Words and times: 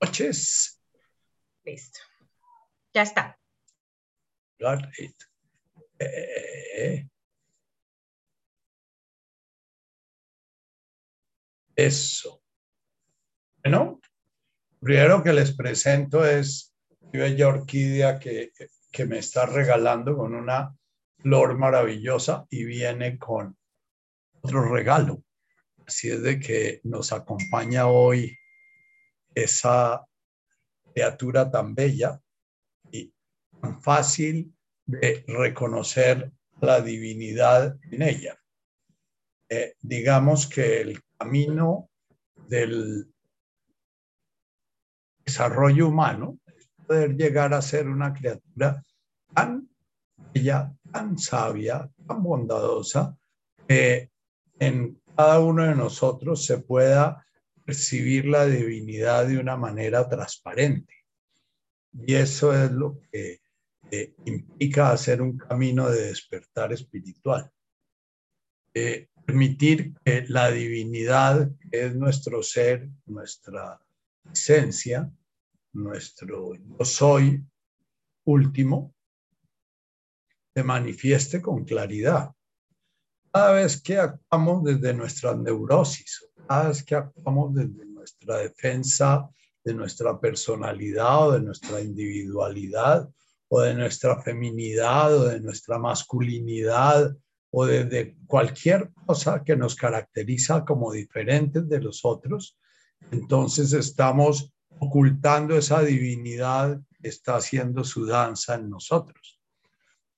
noches. 0.00 0.80
Listo. 1.64 2.00
Ya 2.94 3.02
está. 3.02 3.38
Got 4.58 4.84
it. 4.98 5.14
Eh, 5.98 7.08
eso. 11.76 12.42
Bueno, 13.62 14.00
primero 14.80 15.22
que 15.22 15.32
les 15.32 15.54
presento 15.54 16.24
es 16.24 16.74
mi 17.00 17.20
bella 17.20 17.48
orquídea 17.48 18.18
que, 18.18 18.52
que 18.90 19.06
me 19.06 19.18
está 19.18 19.46
regalando 19.46 20.16
con 20.16 20.34
una 20.34 20.74
flor 21.18 21.56
maravillosa 21.56 22.46
y 22.50 22.64
viene 22.64 23.18
con 23.18 23.56
otro 24.40 24.68
regalo. 24.72 25.22
Así 25.86 26.10
es 26.10 26.22
de 26.22 26.38
que 26.38 26.80
nos 26.84 27.12
acompaña 27.12 27.86
hoy 27.86 28.36
esa 29.42 30.04
criatura 30.92 31.50
tan 31.50 31.74
bella 31.74 32.20
y 32.90 33.12
tan 33.60 33.80
fácil 33.80 34.54
de 34.86 35.24
reconocer 35.26 36.32
la 36.60 36.80
divinidad 36.80 37.78
en 37.90 38.02
ella. 38.02 38.38
Eh, 39.48 39.74
digamos 39.80 40.46
que 40.46 40.80
el 40.80 41.00
camino 41.16 41.90
del 42.48 43.12
desarrollo 45.24 45.88
humano 45.88 46.38
es 46.46 46.68
poder 46.86 47.16
llegar 47.16 47.54
a 47.54 47.62
ser 47.62 47.88
una 47.88 48.12
criatura 48.12 48.82
tan 49.34 49.68
bella, 50.32 50.74
tan 50.90 51.18
sabia, 51.18 51.88
tan 52.06 52.22
bondadosa, 52.22 53.16
que 53.66 54.10
en 54.58 55.00
cada 55.16 55.40
uno 55.40 55.64
de 55.64 55.74
nosotros 55.74 56.44
se 56.44 56.58
pueda 56.58 57.24
percibir 57.68 58.24
la 58.24 58.46
divinidad 58.46 59.26
de 59.26 59.36
una 59.36 59.54
manera 59.54 60.08
transparente. 60.08 61.04
Y 61.92 62.14
eso 62.14 62.54
es 62.54 62.72
lo 62.72 62.98
que 63.12 63.42
eh, 63.90 64.14
implica 64.24 64.90
hacer 64.90 65.20
un 65.20 65.36
camino 65.36 65.90
de 65.90 66.06
despertar 66.06 66.72
espiritual. 66.72 67.52
Eh, 68.72 69.08
permitir 69.26 69.92
que 70.02 70.24
la 70.28 70.50
divinidad, 70.50 71.50
que 71.70 71.84
es 71.84 71.94
nuestro 71.94 72.42
ser, 72.42 72.88
nuestra 73.04 73.78
esencia, 74.32 75.12
nuestro 75.74 76.54
yo 76.54 76.84
soy 76.86 77.44
último, 78.24 78.94
se 80.54 80.62
manifieste 80.62 81.42
con 81.42 81.66
claridad. 81.66 82.30
Cada 83.30 83.52
vez 83.52 83.82
que 83.82 83.98
actuamos 83.98 84.64
desde 84.64 84.94
nuestra 84.94 85.34
neurosis, 85.34 86.28
cada 86.48 86.68
vez 86.68 86.82
que 86.82 86.94
actuamos 86.94 87.54
desde 87.54 87.84
nuestra 87.84 88.38
defensa 88.38 89.28
de 89.64 89.74
nuestra 89.74 90.18
personalidad 90.18 91.28
o 91.28 91.32
de 91.32 91.40
nuestra 91.40 91.80
individualidad 91.80 93.08
o 93.48 93.60
de 93.60 93.74
nuestra 93.74 94.20
feminidad 94.22 95.14
o 95.14 95.24
de 95.26 95.40
nuestra 95.40 95.78
masculinidad 95.78 97.14
o 97.50 97.66
de, 97.66 98.16
cualquier 98.26 98.90
cosa 99.06 99.42
que 99.44 99.56
nos 99.56 99.74
caracteriza 99.74 100.64
como 100.64 100.92
diferentes 100.92 101.68
de 101.68 101.80
los 101.80 102.04
otros, 102.04 102.58
entonces 103.10 103.72
estamos 103.72 104.52
ocultando 104.78 105.56
esa 105.56 105.82
divinidad 105.82 106.78
que 107.00 107.08
está 107.08 107.36
haciendo 107.36 107.84
su 107.84 108.04
danza 108.06 108.56
en 108.56 108.68
nosotros. 108.68 109.40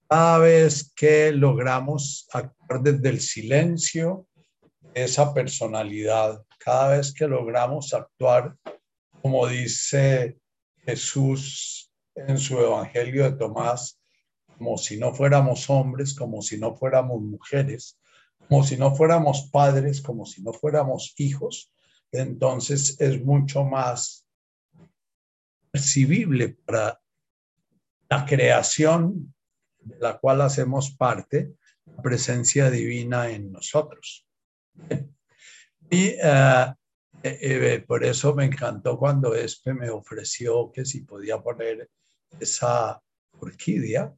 Cada 0.09 0.39
vez 0.39 0.93
que 0.97 1.31
logramos 1.31 2.27
actuar 2.33 2.83
desde 2.83 3.09
el 3.11 3.21
silencio, 3.21 4.27
esa 4.95 5.33
personalidad, 5.33 6.45
cada 6.59 6.97
vez 6.97 7.13
que 7.13 7.27
logramos 7.27 7.95
actuar, 7.95 8.57
como 9.23 9.47
dice 9.47 10.39
Jesús 10.79 11.93
en 12.15 12.39
su 12.39 12.59
Evangelio 12.59 13.25
de 13.25 13.37
Tomás, 13.37 14.01
como 14.57 14.77
si 14.77 14.99
no 14.99 15.15
fuéramos 15.15 15.71
hombres, 15.71 16.15
como 16.15 16.43
si 16.43 16.59
no 16.59 16.75
fuéramos 16.75 17.21
mujeres, 17.23 17.99
como 18.49 18.65
si 18.65 18.77
no 18.77 18.95
fuéramos 18.95 19.49
padres, 19.51 20.03
como 20.03 20.27
si 20.27 20.43
no 20.43 20.53
fuéramos 20.53 21.15
hijos, 21.17 21.73
entonces 22.13 23.01
es 23.01 23.25
mucho 23.25 23.65
más 23.65 24.27
percibible 25.71 26.49
para 26.65 27.01
la 28.09 28.27
creación 28.27 29.35
de 29.79 29.99
la 29.99 30.19
cual 30.19 30.41
hacemos 30.41 30.91
parte, 30.91 31.55
la 31.87 32.03
presencia 32.03 32.71
divina 32.71 33.31
en 33.31 33.53
nosotros. 33.53 34.27
Y 35.91 36.15
eh, 36.23 36.75
eh, 37.23 37.39
eh, 37.41 37.85
por 37.87 38.05
eso 38.05 38.33
me 38.35 38.45
encantó 38.45 38.97
cuando 38.97 39.35
Espe 39.35 39.75
me 39.75 39.91
ofreció 39.91 40.71
que 40.73 40.85
si 40.85 41.01
podía 41.01 41.43
poner 41.43 41.91
esa 42.39 43.03
orquídea, 43.41 44.15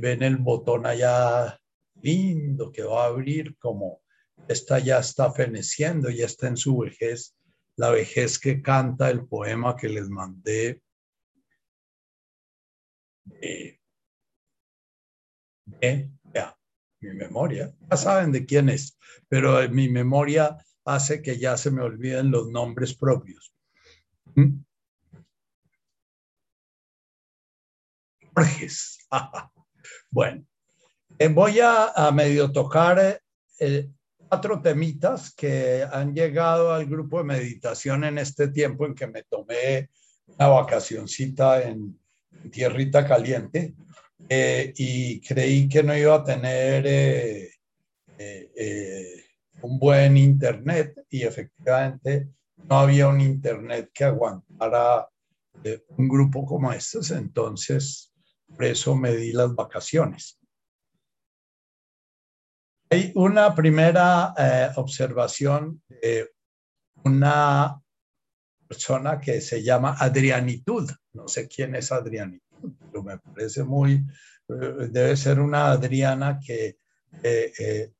ven 0.00 0.22
el 0.22 0.38
botón 0.38 0.86
allá 0.86 1.58
lindo 2.00 2.72
que 2.72 2.82
va 2.82 3.04
a 3.04 3.08
abrir 3.08 3.56
como 3.58 4.00
esta 4.48 4.78
ya 4.78 4.98
está 5.00 5.30
feneciendo, 5.32 6.08
ya 6.08 6.24
está 6.24 6.48
en 6.48 6.56
su 6.56 6.78
vejez, 6.78 7.36
la 7.76 7.90
vejez 7.90 8.38
que 8.38 8.62
canta 8.62 9.10
el 9.10 9.26
poema 9.26 9.76
que 9.76 9.88
les 9.88 10.08
mandé. 10.08 10.80
Ya, 15.80 16.08
mi 17.02 17.14
memoria, 17.14 17.72
ya 17.90 17.96
saben 17.96 18.32
de 18.32 18.46
quién 18.46 18.68
es, 18.68 18.98
pero 19.28 19.68
mi 19.68 19.88
memoria 19.88 20.56
hace 20.84 21.20
que 21.20 21.38
ya 21.38 21.56
se 21.56 21.70
me 21.70 21.82
olviden 21.82 22.30
los 22.30 22.48
nombres 22.48 22.94
propios. 22.94 23.52
¿Mm? 24.34 24.62
Bueno, 30.10 30.44
eh, 31.18 31.28
voy 31.28 31.58
a, 31.60 32.10
medio 32.12 32.52
tocar 32.52 33.20
eh, 33.58 33.90
cuatro 34.28 34.60
temitas 34.60 35.34
que 35.34 35.86
han 35.90 36.14
llegado 36.14 36.72
al 36.72 36.86
grupo 36.86 37.18
de 37.18 37.24
meditación 37.24 38.04
en 38.04 38.18
este 38.18 38.48
tiempo 38.48 38.84
en 38.86 38.94
que 38.94 39.06
me 39.06 39.22
tomé 39.22 39.90
una 40.26 40.48
vacacioncita 40.48 41.62
en, 41.62 41.98
tierrita 42.50 43.06
caliente 43.06 43.74
eh, 44.28 44.72
y 44.76 45.20
creí 45.20 45.68
que 45.68 45.82
no 45.82 45.96
iba 45.96 46.14
a 46.14 46.24
tener 46.24 47.50
un 49.62 49.78
buen 49.78 50.16
internet 50.16 51.04
y 51.10 51.22
efectivamente 51.22 52.28
no 52.68 52.78
había 52.78 53.08
un 53.08 53.20
internet 53.20 53.90
que 53.92 54.04
aguantara 54.04 55.08
un 55.96 56.08
grupo 56.08 56.44
como 56.44 56.72
estos, 56.72 57.10
entonces 57.10 58.12
por 58.48 58.64
eso 58.64 58.94
me 58.94 59.14
di 59.16 59.32
las 59.32 59.54
vacaciones. 59.54 60.38
Hay 62.90 63.10
una 63.14 63.54
primera 63.54 64.34
eh, 64.36 64.68
observación 64.76 65.82
de 65.88 66.30
una 67.04 67.80
persona 68.68 69.18
que 69.18 69.40
se 69.40 69.62
llama 69.62 69.96
Adrianitud. 69.98 70.90
No 71.14 71.26
sé 71.26 71.48
quién 71.48 71.74
es 71.74 71.90
Adrianitud, 71.90 72.51
pero 72.78 73.02
me 73.02 73.18
parece 73.18 73.64
muy, 73.64 74.04
eh, 74.48 74.88
debe 74.90 75.16
ser 75.16 75.40
una 75.40 75.72
Adriana 75.72 76.38
que, 76.44 76.78
eh, 77.22 77.92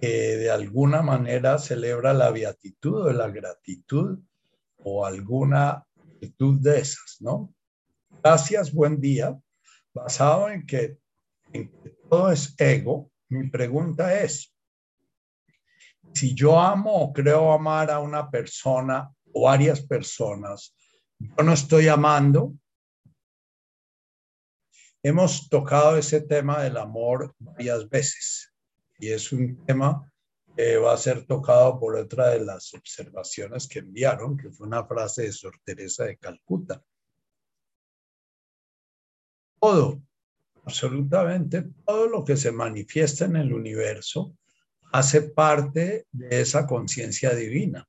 que 0.00 0.08
de 0.08 0.50
alguna 0.50 1.02
manera 1.02 1.58
celebra 1.58 2.12
la 2.12 2.30
beatitud 2.30 3.06
o 3.06 3.12
la 3.12 3.28
gratitud 3.28 4.18
o 4.84 5.04
alguna 5.06 5.86
actitud 5.96 6.60
de 6.60 6.80
esas, 6.80 7.18
¿no? 7.20 7.54
Gracias, 8.22 8.72
buen 8.72 9.00
día 9.00 9.38
basado 9.94 10.48
en 10.50 10.66
que, 10.66 10.98
todo 12.08 12.30
es 12.30 12.54
ego, 12.58 13.10
mi 13.28 13.48
pregunta 13.48 14.22
es, 14.22 14.54
si 16.14 16.34
yo 16.34 16.58
amo 16.58 16.94
o 16.94 17.12
creo 17.12 17.52
amar 17.52 17.90
a 17.90 17.98
una 17.98 18.30
persona 18.30 19.10
o 19.32 19.42
varias 19.42 19.80
personas, 19.80 20.74
yo 21.18 21.44
no 21.44 21.52
estoy 21.52 21.88
amando. 21.88 22.54
Hemos 25.02 25.48
tocado 25.48 25.96
ese 25.96 26.20
tema 26.20 26.62
del 26.62 26.76
amor 26.76 27.34
varias 27.38 27.88
veces 27.88 28.52
y 28.98 29.08
es 29.08 29.32
un 29.32 29.64
tema 29.66 30.10
que 30.56 30.76
va 30.76 30.92
a 30.92 30.98
ser 30.98 31.26
tocado 31.26 31.80
por 31.80 31.96
otra 31.96 32.28
de 32.28 32.44
las 32.44 32.72
observaciones 32.74 33.66
que 33.66 33.80
enviaron, 33.80 34.36
que 34.36 34.50
fue 34.50 34.66
una 34.66 34.84
frase 34.84 35.22
de 35.22 35.32
Sor 35.32 35.54
Teresa 35.64 36.04
de 36.04 36.18
Calcuta 36.18 36.82
todo, 39.62 40.02
absolutamente 40.64 41.62
todo 41.86 42.08
lo 42.08 42.24
que 42.24 42.36
se 42.36 42.50
manifiesta 42.50 43.26
en 43.26 43.36
el 43.36 43.52
universo 43.52 44.36
hace 44.92 45.22
parte 45.22 46.08
de 46.10 46.40
esa 46.40 46.66
conciencia 46.66 47.32
divina. 47.32 47.88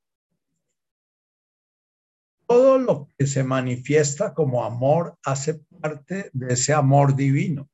Todo 2.46 2.78
lo 2.78 3.10
que 3.18 3.26
se 3.26 3.42
manifiesta 3.42 4.34
como 4.34 4.64
amor 4.64 5.18
hace 5.24 5.62
parte 5.84 6.30
de 6.32 6.54
ese 6.54 6.72
amor 6.72 7.14
divino. 7.14 7.68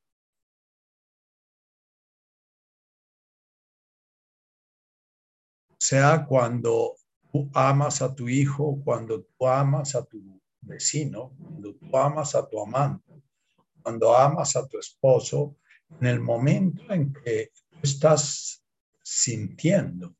Sea, 5.79 6.25
cuando 6.25 6.97
tú 7.31 7.49
amas 7.53 8.01
a 8.01 8.13
tu 8.13 8.27
hijo, 8.27 8.81
cuando 8.83 9.23
tú 9.23 9.47
amas 9.47 9.95
a 9.95 10.03
tu 10.03 10.41
vecino, 10.59 11.33
cuando 11.39 11.73
tú 11.75 11.97
amas 11.97 12.35
a 12.35 12.47
tu 12.49 12.61
amante, 12.61 13.13
cuando 13.81 14.13
amas 14.13 14.57
a 14.57 14.67
tu 14.67 14.77
esposo, 14.77 15.55
en 16.01 16.07
el 16.07 16.19
momento 16.19 16.93
en 16.93 17.13
que 17.13 17.51
tú 17.69 17.77
estás 17.81 18.61
sintiendo 19.01 20.13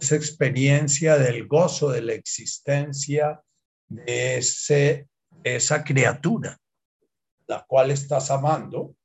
esa 0.00 0.14
experiencia 0.14 1.18
del 1.18 1.48
gozo 1.48 1.90
de 1.90 2.00
la 2.00 2.12
existencia 2.12 3.42
de 3.88 4.38
ese, 4.38 5.08
esa 5.42 5.82
criatura, 5.82 6.58
la 7.46 7.64
cual 7.66 7.90
estás 7.90 8.30
amando, 8.30 8.96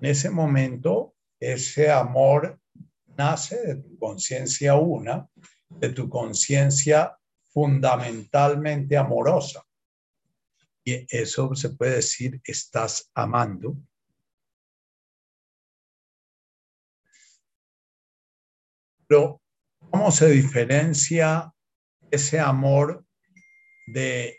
en 0.00 0.10
ese 0.10 0.30
momento 0.30 1.14
ese 1.38 1.90
amor 1.90 2.60
nace 3.16 3.56
de 3.66 3.76
tu 3.76 3.98
conciencia 3.98 4.74
una, 4.74 5.28
de 5.68 5.88
tu 5.90 6.08
conciencia 6.08 7.16
fundamentalmente 7.52 8.96
amorosa. 8.96 9.64
Y 10.84 11.06
eso 11.08 11.54
se 11.54 11.70
puede 11.70 11.96
decir, 11.96 12.40
estás 12.44 13.10
amando. 13.14 13.76
Pero, 19.06 19.40
¿cómo 19.90 20.10
se 20.10 20.28
diferencia 20.28 21.52
ese 22.10 22.40
amor 22.40 23.04
de 23.86 24.36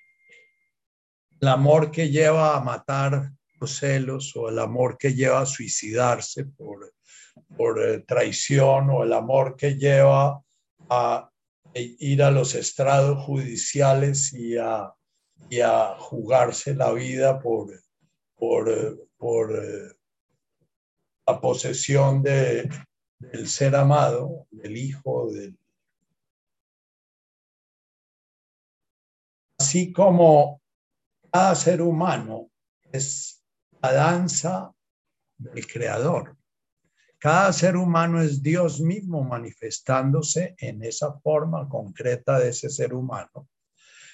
el 1.40 1.48
amor 1.48 1.92
que 1.92 2.10
lleva 2.10 2.56
a 2.56 2.62
matar 2.62 3.32
los 3.60 3.78
celos 3.78 4.36
o 4.36 4.50
el 4.50 4.60
amor 4.60 4.98
que 4.98 5.14
lleva 5.14 5.42
a 5.42 5.46
suicidarse 5.46 6.46
por, 6.46 6.94
por 7.56 7.82
eh, 7.82 8.00
traición 8.02 8.90
o 8.90 9.04
el 9.04 9.14
amor 9.14 9.56
que 9.56 9.76
lleva 9.76 10.42
a 10.90 11.30
ir 11.74 12.24
a 12.24 12.32
los 12.32 12.56
estrados 12.56 13.24
judiciales 13.26 14.34
y 14.34 14.58
a, 14.58 14.94
y 15.50 15.60
a 15.60 15.96
jugarse 15.98 16.74
la 16.76 16.92
vida 16.94 17.40
por, 17.40 17.70
por, 18.36 19.08
por 19.18 19.52
eh, 19.52 19.92
la 21.28 21.42
posesión 21.42 22.22
de, 22.22 22.70
del 23.20 23.48
ser 23.48 23.76
amado, 23.76 24.48
del 24.52 24.78
hijo, 24.78 25.32
del... 25.32 25.58
Así 29.58 29.92
como 29.92 30.62
cada 31.32 31.56
ser 31.56 31.82
humano 31.82 32.50
es 32.92 33.35
la 33.86 33.94
danza 33.94 34.74
del 35.38 35.68
creador. 35.68 36.36
Cada 37.20 37.54
ser 37.54 37.78
humano 37.78 38.20
es 38.20 38.42
Dios 38.42 38.82
mismo 38.82 39.24
manifestándose 39.24 40.56
en 40.58 40.84
esa 40.84 41.14
forma 41.20 41.70
concreta 41.70 42.40
de 42.40 42.50
ese 42.50 42.70
ser 42.70 42.96
humano. 42.96 43.48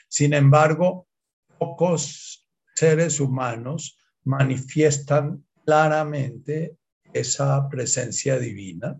Sin 0.10 0.34
embargo, 0.34 1.08
pocos 1.58 2.46
seres 2.76 3.20
humanos 3.22 3.98
manifiestan 4.26 5.46
claramente 5.64 6.76
esa 7.14 7.70
presencia 7.70 8.38
divina. 8.38 9.00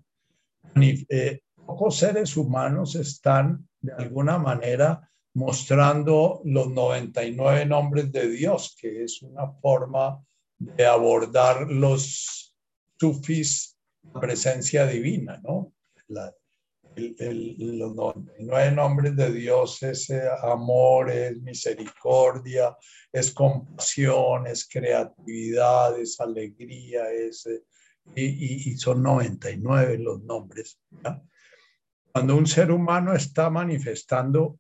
Eh, 0.76 1.42
pocos 1.66 1.98
seres 1.98 2.38
humanos 2.38 2.96
están 2.96 3.68
de 3.82 3.92
alguna 3.94 4.38
manera 4.38 5.10
mostrando 5.34 6.42
los 6.46 6.70
99 6.70 7.66
nombres 7.66 8.12
de 8.12 8.30
Dios, 8.30 8.76
que 8.80 9.04
es 9.04 9.22
una 9.22 9.52
forma 9.52 10.22
de 10.62 10.86
abordar 10.86 11.72
los 11.72 12.56
sufis 13.00 13.78
presencia 14.20 14.86
divina, 14.86 15.42
¿no? 15.44 15.74
La, 16.08 16.32
los 16.96 17.96
99 17.96 18.72
nombres 18.72 19.16
de 19.16 19.32
Dios 19.32 19.82
es 19.82 20.12
amor, 20.44 21.10
es 21.10 21.42
misericordia, 21.42 22.76
es 23.12 23.32
compasión, 23.32 24.46
es 24.46 24.68
creatividad, 24.68 26.00
es 26.00 26.20
alegría, 26.20 27.10
es, 27.12 27.46
eh, 27.46 27.64
y, 28.16 28.72
y, 28.72 28.78
son 28.78 29.02
99 29.02 29.98
los 30.00 30.22
nombres. 30.24 30.80
Cuando 32.12 32.36
un 32.36 32.46
ser 32.46 32.72
humano 32.72 33.16
está 33.16 33.50
manifestando 33.50 34.60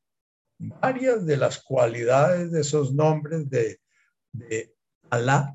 varias 0.57 1.25
de 1.25 1.37
las 1.37 1.61
cualidades 1.61 2.51
de 2.51 2.61
esos 2.61 2.93
nombres 2.93 3.49
de, 3.49 3.81
de 4.31 4.73
Alá, 5.09 5.53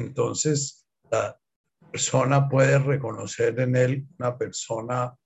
entonces 0.00 0.86
la 1.10 1.38
persona 1.90 2.48
puede 2.48 2.78
reconocer 2.78 3.58
en 3.60 3.76
él 3.76 4.06
una 4.18 4.36
persona 4.36 5.16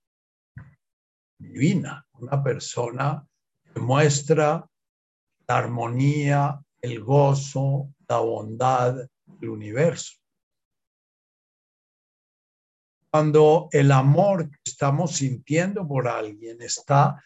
divina, 1.37 2.05
una 2.13 2.43
persona 2.43 3.27
que 3.73 3.79
muestra 3.79 4.67
la 5.47 5.57
armonía, 5.57 6.59
el 6.81 7.03
gozo, 7.03 7.93
la 8.07 8.19
bondad 8.19 8.95
del 9.25 9.49
universo. 9.49 10.13
Cuando 13.11 13.69
el 13.71 13.91
amor 13.91 14.49
que 14.49 14.59
estamos 14.65 15.13
sintiendo 15.13 15.87
por 15.87 16.07
alguien 16.07 16.61
está 16.61 17.23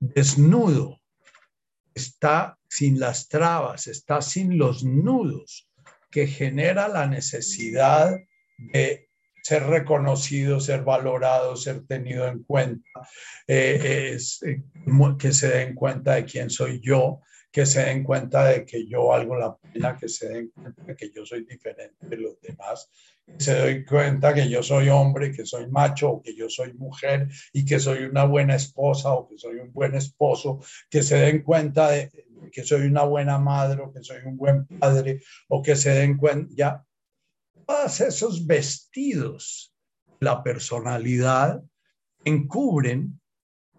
desnudo, 0.00 0.99
está 2.00 2.56
sin 2.68 2.98
las 2.98 3.28
trabas, 3.28 3.86
está 3.86 4.22
sin 4.22 4.58
los 4.58 4.84
nudos 4.84 5.68
que 6.10 6.26
genera 6.26 6.88
la 6.88 7.06
necesidad 7.06 8.16
de 8.58 9.08
ser 9.42 9.64
reconocido, 9.64 10.60
ser 10.60 10.82
valorado, 10.82 11.56
ser 11.56 11.86
tenido 11.86 12.26
en 12.26 12.42
cuenta, 12.44 12.88
eh, 13.46 14.16
eh, 14.42 14.62
que 15.18 15.32
se 15.32 15.48
den 15.48 15.74
cuenta 15.74 16.14
de 16.14 16.24
quién 16.24 16.50
soy 16.50 16.80
yo, 16.80 17.20
que 17.50 17.66
se 17.66 17.84
den 17.84 18.04
cuenta 18.04 18.44
de 18.44 18.64
que 18.64 18.86
yo 18.86 19.06
valgo 19.06 19.36
la 19.36 19.56
pena, 19.56 19.96
que 19.96 20.08
se 20.08 20.28
den 20.28 20.50
cuenta 20.50 20.82
de 20.84 20.94
que 20.94 21.10
yo 21.10 21.26
soy 21.26 21.44
diferente 21.44 22.06
de 22.06 22.16
los 22.16 22.40
demás, 22.40 22.88
que 23.26 23.40
se 23.40 23.54
den 23.54 23.84
cuenta 23.84 24.32
que 24.32 24.48
yo 24.48 24.62
soy 24.62 24.88
hombre, 24.88 25.32
que 25.32 25.44
soy 25.44 25.68
macho 25.68 26.10
o 26.10 26.22
que 26.22 26.34
yo 26.34 26.48
soy 26.48 26.72
mujer 26.74 27.28
y 27.52 27.64
que 27.64 27.80
soy 27.80 28.04
una 28.04 28.24
buena 28.24 28.54
esposa 28.54 29.12
o 29.12 29.28
que 29.28 29.36
soy 29.36 29.56
un 29.56 29.72
buen 29.72 29.94
esposo, 29.94 30.60
que 30.88 31.02
se 31.02 31.16
den 31.16 31.42
cuenta 31.42 31.90
de 31.90 32.10
que 32.52 32.64
soy 32.64 32.82
una 32.82 33.02
buena 33.02 33.38
madre 33.38 33.82
o 33.82 33.92
que 33.92 34.02
soy 34.02 34.22
un 34.24 34.36
buen 34.36 34.66
padre 34.66 35.22
o 35.48 35.62
que 35.62 35.76
se 35.76 35.90
den 35.90 36.16
cuenta, 36.16 36.52
ya 36.56 36.84
todos 37.66 38.00
esos 38.00 38.46
vestidos, 38.46 39.74
la 40.20 40.42
personalidad, 40.42 41.62
encubren, 42.24 43.20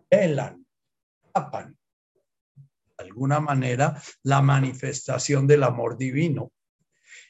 velan, 0.10 0.66
tapan, 1.34 1.71
alguna 3.12 3.40
manera, 3.40 4.02
la 4.24 4.42
manifestación 4.42 5.46
del 5.48 5.64
amor 5.64 5.98
divino. 5.98 6.52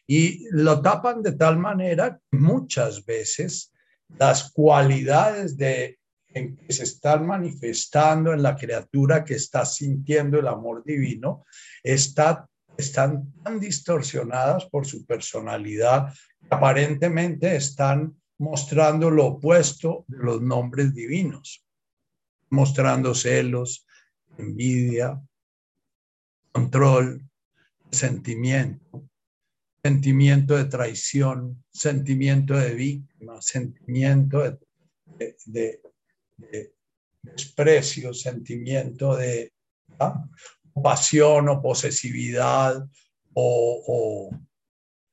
Y 0.08 0.48
lo 0.51 0.82
tapan 0.82 1.22
de 1.22 1.34
tal 1.34 1.58
manera 1.58 2.17
que 2.17 2.38
muchas 2.38 3.06
veces 3.06 3.72
las 4.17 4.51
cualidades 4.51 5.58
de 5.58 6.00
en 6.34 6.56
que 6.56 6.72
se 6.72 6.84
están 6.84 7.27
manifestando 7.27 8.34
en 8.34 8.41
la 8.41 8.56
criatura 8.56 9.25
que 9.25 9.36
está 9.36 9.65
sintiendo 9.65 10.39
el 10.39 10.48
amor 10.48 10.82
divino, 10.86 11.46
está, 11.84 12.48
están 12.77 13.34
tan 13.44 13.60
distorsionadas 13.60 14.65
por 14.67 14.88
su 14.88 15.06
personalidad 15.06 16.13
aparentemente 16.50 17.56
están 17.56 18.15
mostrando 18.38 19.10
lo 19.10 19.25
opuesto 19.27 20.03
de 20.08 20.17
los 20.17 20.41
nombres 20.41 20.94
divinos, 20.94 21.65
mostrando 22.50 23.15
celos, 23.15 23.88
envidia, 24.38 25.22
control, 26.51 27.22
sentimiento, 27.91 29.08
sentimiento 29.84 30.58
de 30.58 30.65
traición, 30.65 31.63
sentimiento 31.72 32.53
de 32.53 32.74
víctima, 32.74 33.41
sentimiento 33.41 34.58
de, 35.46 35.81
desprecio, 37.22 38.13
sentimiento 38.13 39.15
de 39.15 39.53
¿ah? 40.00 40.25
pasión 40.81 41.50
o 41.50 41.62
posesividad 41.62 42.88
o 43.34 44.29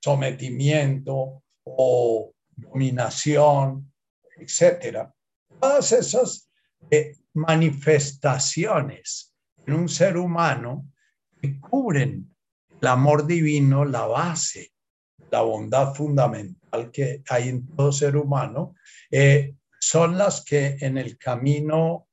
sometimiento 0.03 1.43
o 1.65 2.33
dominación, 2.57 3.93
etcétera. 4.37 5.13
Todas 5.61 5.93
esas 5.93 6.51
eh, 6.91 7.17
manifestaciones 7.35 9.35
en 9.67 9.75
un 9.75 9.89
ser 9.89 10.17
humano 10.17 10.89
que 11.41 11.61
cubren 11.61 12.35
el 12.81 12.89
amor 12.89 13.27
divino, 13.27 13.85
la 13.85 14.07
base, 14.07 14.73
la 15.31 15.43
bondad 15.43 15.95
fundamental 15.95 16.91
que 16.93 17.23
hay 17.29 17.49
en 17.49 17.67
todo 17.67 17.93
ser 17.93 18.17
humano, 18.17 18.75
eh, 19.11 19.55
son 19.81 20.19
las 20.19 20.45
que 20.45 20.77
en 20.81 20.99
el 20.99 21.17
camino 21.19 22.09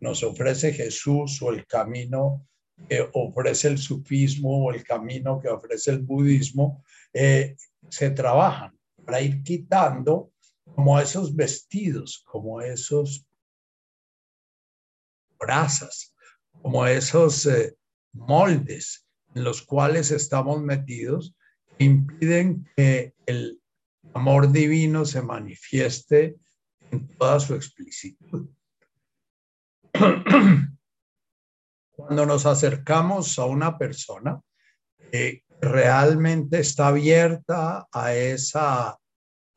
nos 0.00 0.22
ofrece 0.22 0.72
Jesús 0.72 1.40
o 1.42 1.50
el 1.50 1.66
camino 1.66 2.46
que 2.88 3.08
ofrece 3.12 3.68
el 3.68 3.78
sufismo 3.78 4.66
o 4.66 4.72
el 4.72 4.84
camino 4.84 5.40
que 5.40 5.48
ofrece 5.48 5.90
el 5.90 6.00
budismo, 6.00 6.84
eh, 7.12 7.56
se 7.88 8.10
trabajan 8.10 8.78
para 9.04 9.20
ir 9.20 9.42
quitando 9.42 10.32
como 10.74 11.00
esos 11.00 11.34
vestidos, 11.34 12.22
como 12.24 12.60
esos 12.60 13.26
brazas, 15.38 16.14
como 16.62 16.86
esos 16.86 17.46
eh, 17.46 17.77
moldes 18.18 19.06
en 19.34 19.44
los 19.44 19.62
cuales 19.62 20.10
estamos 20.10 20.60
metidos, 20.62 21.34
impiden 21.78 22.68
que 22.76 23.14
el 23.26 23.60
amor 24.14 24.50
divino 24.50 25.04
se 25.04 25.22
manifieste 25.22 26.36
en 26.90 27.08
toda 27.16 27.38
su 27.40 27.54
explicitud. 27.54 28.48
Cuando 31.90 32.26
nos 32.26 32.46
acercamos 32.46 33.38
a 33.38 33.44
una 33.44 33.76
persona 33.76 34.40
que 35.10 35.44
realmente 35.60 36.60
está 36.60 36.88
abierta 36.88 37.88
a 37.92 38.14
esa, 38.14 38.98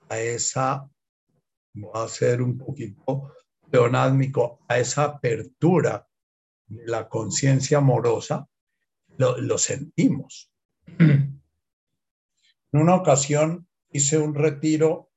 a 0.09 0.19
esa, 0.19 0.89
voy 1.73 1.91
a 1.93 2.07
ser 2.07 2.41
un 2.41 2.57
poquito 2.57 3.33
pleonásmico, 3.69 4.59
a 4.67 4.79
esa 4.79 5.03
apertura 5.03 6.05
de 6.67 6.87
la 6.87 7.07
conciencia 7.07 7.77
amorosa, 7.77 8.47
lo, 9.21 9.57
sentimos. 9.57 10.51
En 10.97 11.41
una 12.71 12.95
ocasión 12.95 13.67
hice 13.91 14.17
un 14.17 14.33
retiro 14.33 15.11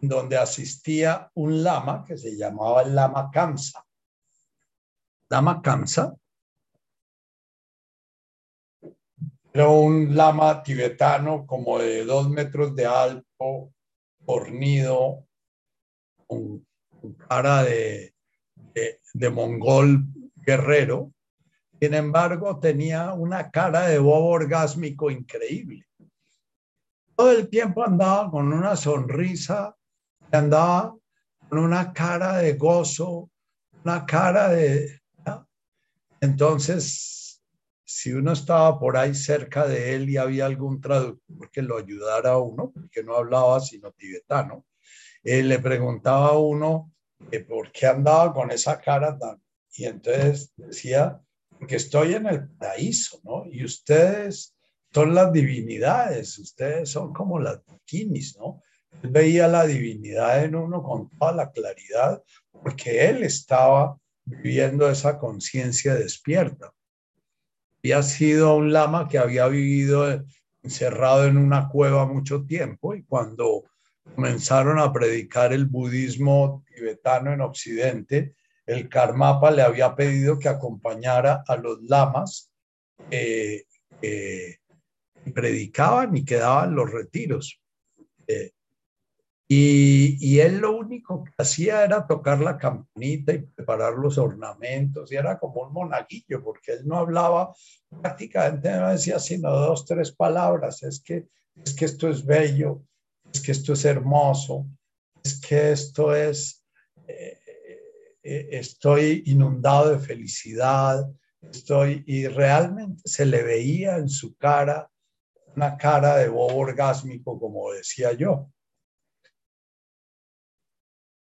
donde 0.00 0.36
asistía 0.36 1.30
un 1.34 1.62
lama 1.62 2.04
que 2.06 2.16
se 2.16 2.36
llamaba 2.36 2.82
el 2.82 2.94
lama 2.94 3.30
Kamsa. 3.32 3.84
Lama 5.28 5.60
Kamsa 5.60 6.14
era 9.52 9.68
un 9.68 10.14
lama 10.14 10.62
tibetano 10.62 11.46
como 11.46 11.78
de 11.78 12.04
dos 12.04 12.30
metros 12.30 12.76
de 12.76 12.86
alto, 12.86 13.72
fornido, 14.24 15.26
con, 16.26 16.64
cara 17.28 17.64
de, 17.64 18.14
de 19.14 19.30
mongol 19.30 20.04
guerrero. 20.36 21.12
Sin 21.80 21.94
embargo, 21.94 22.58
tenía 22.58 23.12
una 23.12 23.50
cara 23.50 23.86
de 23.88 23.98
bobo 23.98 24.30
orgásmico 24.30 25.10
increíble. 25.10 25.86
Todo 27.14 27.32
el 27.32 27.48
tiempo 27.48 27.84
andaba 27.84 28.30
con 28.30 28.52
una 28.52 28.74
sonrisa, 28.76 29.76
andaba 30.32 30.96
con 31.48 31.58
una 31.60 31.92
cara 31.92 32.38
de 32.38 32.54
gozo, 32.54 33.30
una 33.84 34.04
cara 34.04 34.48
de... 34.48 35.00
Entonces, 36.20 37.40
si 37.84 38.12
uno 38.12 38.32
estaba 38.32 38.78
por 38.78 38.96
ahí 38.96 39.14
cerca 39.14 39.66
de 39.66 39.94
él 39.94 40.10
y 40.10 40.16
había 40.16 40.46
algún 40.46 40.80
traductor 40.80 41.50
que 41.52 41.62
lo 41.62 41.78
ayudara 41.78 42.30
a 42.32 42.38
uno, 42.38 42.72
porque 42.72 43.04
no 43.04 43.14
hablaba 43.14 43.60
sino 43.60 43.92
tibetano, 43.92 44.66
eh, 45.22 45.42
le 45.42 45.60
preguntaba 45.60 46.28
a 46.28 46.38
uno 46.38 46.92
por 47.48 47.70
qué 47.70 47.86
andaba 47.86 48.32
con 48.32 48.50
esa 48.50 48.80
cara 48.80 49.16
tan... 49.16 49.40
Y 49.74 49.84
entonces 49.84 50.52
decía, 50.56 51.20
porque 51.58 51.76
estoy 51.76 52.14
en 52.14 52.26
el 52.26 52.48
paraíso, 52.48 53.20
¿no? 53.24 53.44
Y 53.50 53.64
ustedes 53.64 54.56
son 54.92 55.14
las 55.14 55.32
divinidades, 55.32 56.38
ustedes 56.38 56.88
son 56.88 57.12
como 57.12 57.38
las 57.38 57.60
bikinis, 57.66 58.36
¿no? 58.38 58.62
Él 59.02 59.10
veía 59.10 59.48
la 59.48 59.66
divinidad 59.66 60.44
en 60.44 60.54
uno 60.54 60.82
con 60.82 61.10
toda 61.10 61.32
la 61.32 61.50
claridad 61.50 62.22
porque 62.50 63.08
él 63.08 63.22
estaba 63.22 63.96
viviendo 64.24 64.88
esa 64.90 65.18
conciencia 65.18 65.94
despierta. 65.94 66.72
Había 67.82 68.02
sido 68.02 68.56
un 68.56 68.72
lama 68.72 69.08
que 69.08 69.18
había 69.18 69.46
vivido 69.48 70.24
encerrado 70.62 71.26
en 71.26 71.36
una 71.36 71.68
cueva 71.68 72.06
mucho 72.06 72.44
tiempo 72.44 72.94
y 72.94 73.04
cuando 73.04 73.64
comenzaron 74.14 74.78
a 74.78 74.92
predicar 74.92 75.52
el 75.52 75.66
budismo 75.66 76.64
tibetano 76.74 77.32
en 77.32 77.40
Occidente, 77.40 78.34
el 78.68 78.88
Karmapa 78.88 79.50
le 79.50 79.62
había 79.62 79.96
pedido 79.96 80.38
que 80.38 80.50
acompañara 80.50 81.42
a 81.48 81.56
los 81.56 81.82
lamas 81.82 82.52
eh, 83.10 83.64
eh, 84.02 84.56
predicaban 85.34 86.14
y 86.14 86.24
quedaban 86.24 86.74
los 86.74 86.90
retiros. 86.92 87.60
Eh, 88.26 88.50
y, 89.48 90.18
y, 90.20 90.40
él 90.40 90.58
lo 90.58 90.76
único 90.76 91.24
que 91.24 91.32
hacía 91.38 91.82
era 91.82 92.06
tocar 92.06 92.40
la 92.40 92.58
campanita 92.58 93.32
y 93.32 93.38
preparar 93.38 93.94
los 93.94 94.18
ornamentos, 94.18 95.10
y 95.10 95.16
era 95.16 95.38
como 95.38 95.62
un 95.62 95.72
monaguillo, 95.72 96.44
porque 96.44 96.72
él 96.72 96.86
no 96.86 96.98
hablaba 96.98 97.54
prácticamente, 98.02 98.70
no 98.70 98.90
decía 98.90 99.18
sino 99.18 99.50
dos, 99.50 99.86
tres 99.86 100.12
palabras, 100.12 100.82
es 100.82 101.00
que, 101.00 101.28
es 101.64 101.74
que 101.74 101.86
esto 101.86 102.10
es 102.10 102.26
bello, 102.26 102.82
es 103.32 103.40
que 103.40 103.52
esto 103.52 103.72
es 103.72 103.86
hermoso, 103.86 104.66
es 105.24 105.40
que 105.40 105.72
esto 105.72 106.14
es, 106.14 106.62
eh, 107.06 107.37
eh, 108.28 108.48
estoy 108.52 109.22
inundado 109.26 109.90
de 109.90 109.98
felicidad, 109.98 111.06
estoy, 111.50 112.04
y 112.06 112.26
realmente 112.26 113.02
se 113.04 113.24
le 113.24 113.42
veía 113.42 113.96
en 113.96 114.08
su 114.08 114.36
cara 114.36 114.90
una 115.56 115.76
cara 115.76 116.16
de 116.16 116.28
bobo 116.28 116.56
orgásmico, 116.58 117.38
como 117.40 117.72
decía 117.72 118.12
yo. 118.12 118.50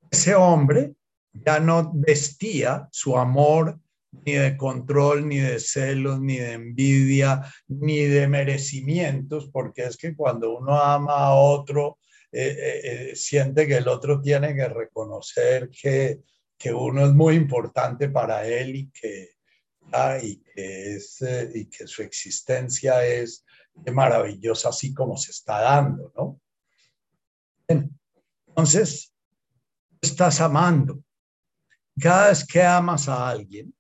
Ese 0.10 0.34
hombre 0.34 0.96
ya 1.34 1.60
no 1.60 1.92
vestía 1.94 2.88
su 2.92 3.18
amor 3.18 3.80
ni 4.26 4.34
de 4.34 4.56
control, 4.56 5.28
ni 5.28 5.40
de 5.40 5.60
celos, 5.60 6.22
ni 6.22 6.38
de 6.38 6.54
envidia, 6.54 7.42
ni 7.68 8.02
de 8.02 8.28
merecimientos, 8.28 9.50
porque 9.52 9.84
es 9.84 9.98
que 9.98 10.16
cuando 10.16 10.58
uno 10.58 10.80
ama 10.80 11.18
a 11.18 11.34
otro, 11.36 11.98
eh, 12.32 12.82
eh, 12.84 13.16
siente 13.16 13.68
que 13.68 13.78
el 13.78 13.88
otro 13.88 14.22
tiene 14.22 14.56
que 14.56 14.68
reconocer 14.68 15.70
que, 15.70 16.22
que, 16.64 16.74
uno 16.74 17.06
es 17.06 17.14
muy 17.14 17.36
importante 17.36 18.08
para 18.08 18.48
él 18.48 18.76
y 18.76 18.92
que, 18.92 19.36
ah, 19.92 20.18
y 20.22 20.38
que, 20.38 20.96
es, 20.96 21.22
y 21.54 21.66
que 21.66 21.88
su 21.88 22.02
existencia 22.02 23.06
es 23.06 23.46
qué 23.84 23.92
maravilloso 23.92 24.70
así 24.70 24.94
como 24.94 25.18
se 25.18 25.32
está 25.32 25.60
dando, 25.60 26.14
¿no? 26.16 26.40
Entonces, 27.68 29.14
estás 30.02 30.40
amando. 30.40 31.04
Cada 32.00 32.30
vez 32.30 32.46
que 32.46 32.62
amas 32.64 33.10
a 33.10 33.30
alguien, 33.30 33.76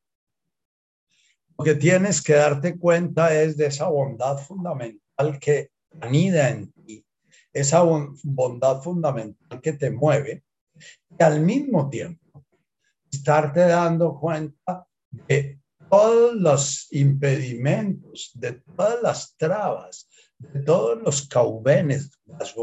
lo 1.57 1.63
que 1.63 1.75
tienes 1.75 2.21
que 2.21 2.33
darte 2.33 2.77
cuenta 2.77 3.33
es 3.33 3.55
de 3.55 3.67
esa 3.67 3.87
bondad 3.87 4.37
fundamental 4.37 5.39
que 5.39 5.71
anida 6.01 6.49
en 6.49 6.71
ti, 6.73 7.05
esa 7.53 7.81
bondad 7.81 8.81
fundamental 8.81 9.61
que 9.61 9.73
te 9.73 9.89
mueve, 9.89 10.43
y 11.17 11.23
al 11.23 11.39
mismo 11.39 11.89
tiempo 11.89 12.22
estarte 13.13 13.61
dando 13.61 14.19
cuenta 14.19 14.87
de 15.27 15.59
todos 15.89 16.35
los 16.35 16.87
impedimentos, 16.91 18.31
de 18.33 18.53
todas 18.53 19.01
las 19.01 19.37
trabas, 19.37 20.09
de 20.39 20.61
todos 20.61 21.01
los 21.01 21.27
caubenes, 21.27 22.11
las 22.25 22.55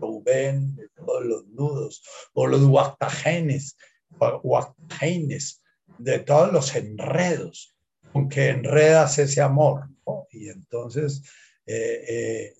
cauben, 0.00 0.76
de 0.76 0.88
todos 0.90 1.24
los 1.24 1.46
nudos, 1.48 2.02
o 2.32 2.46
los 2.46 2.62
de 5.98 6.18
todos 6.20 6.52
los 6.52 6.74
enredos 6.74 7.74
con 8.12 8.28
que 8.28 8.48
enredas 8.48 9.18
ese 9.18 9.42
amor. 9.42 9.88
Y 10.30 10.48
entonces, 10.48 11.22
eh, 11.66 12.04
eh, 12.08 12.54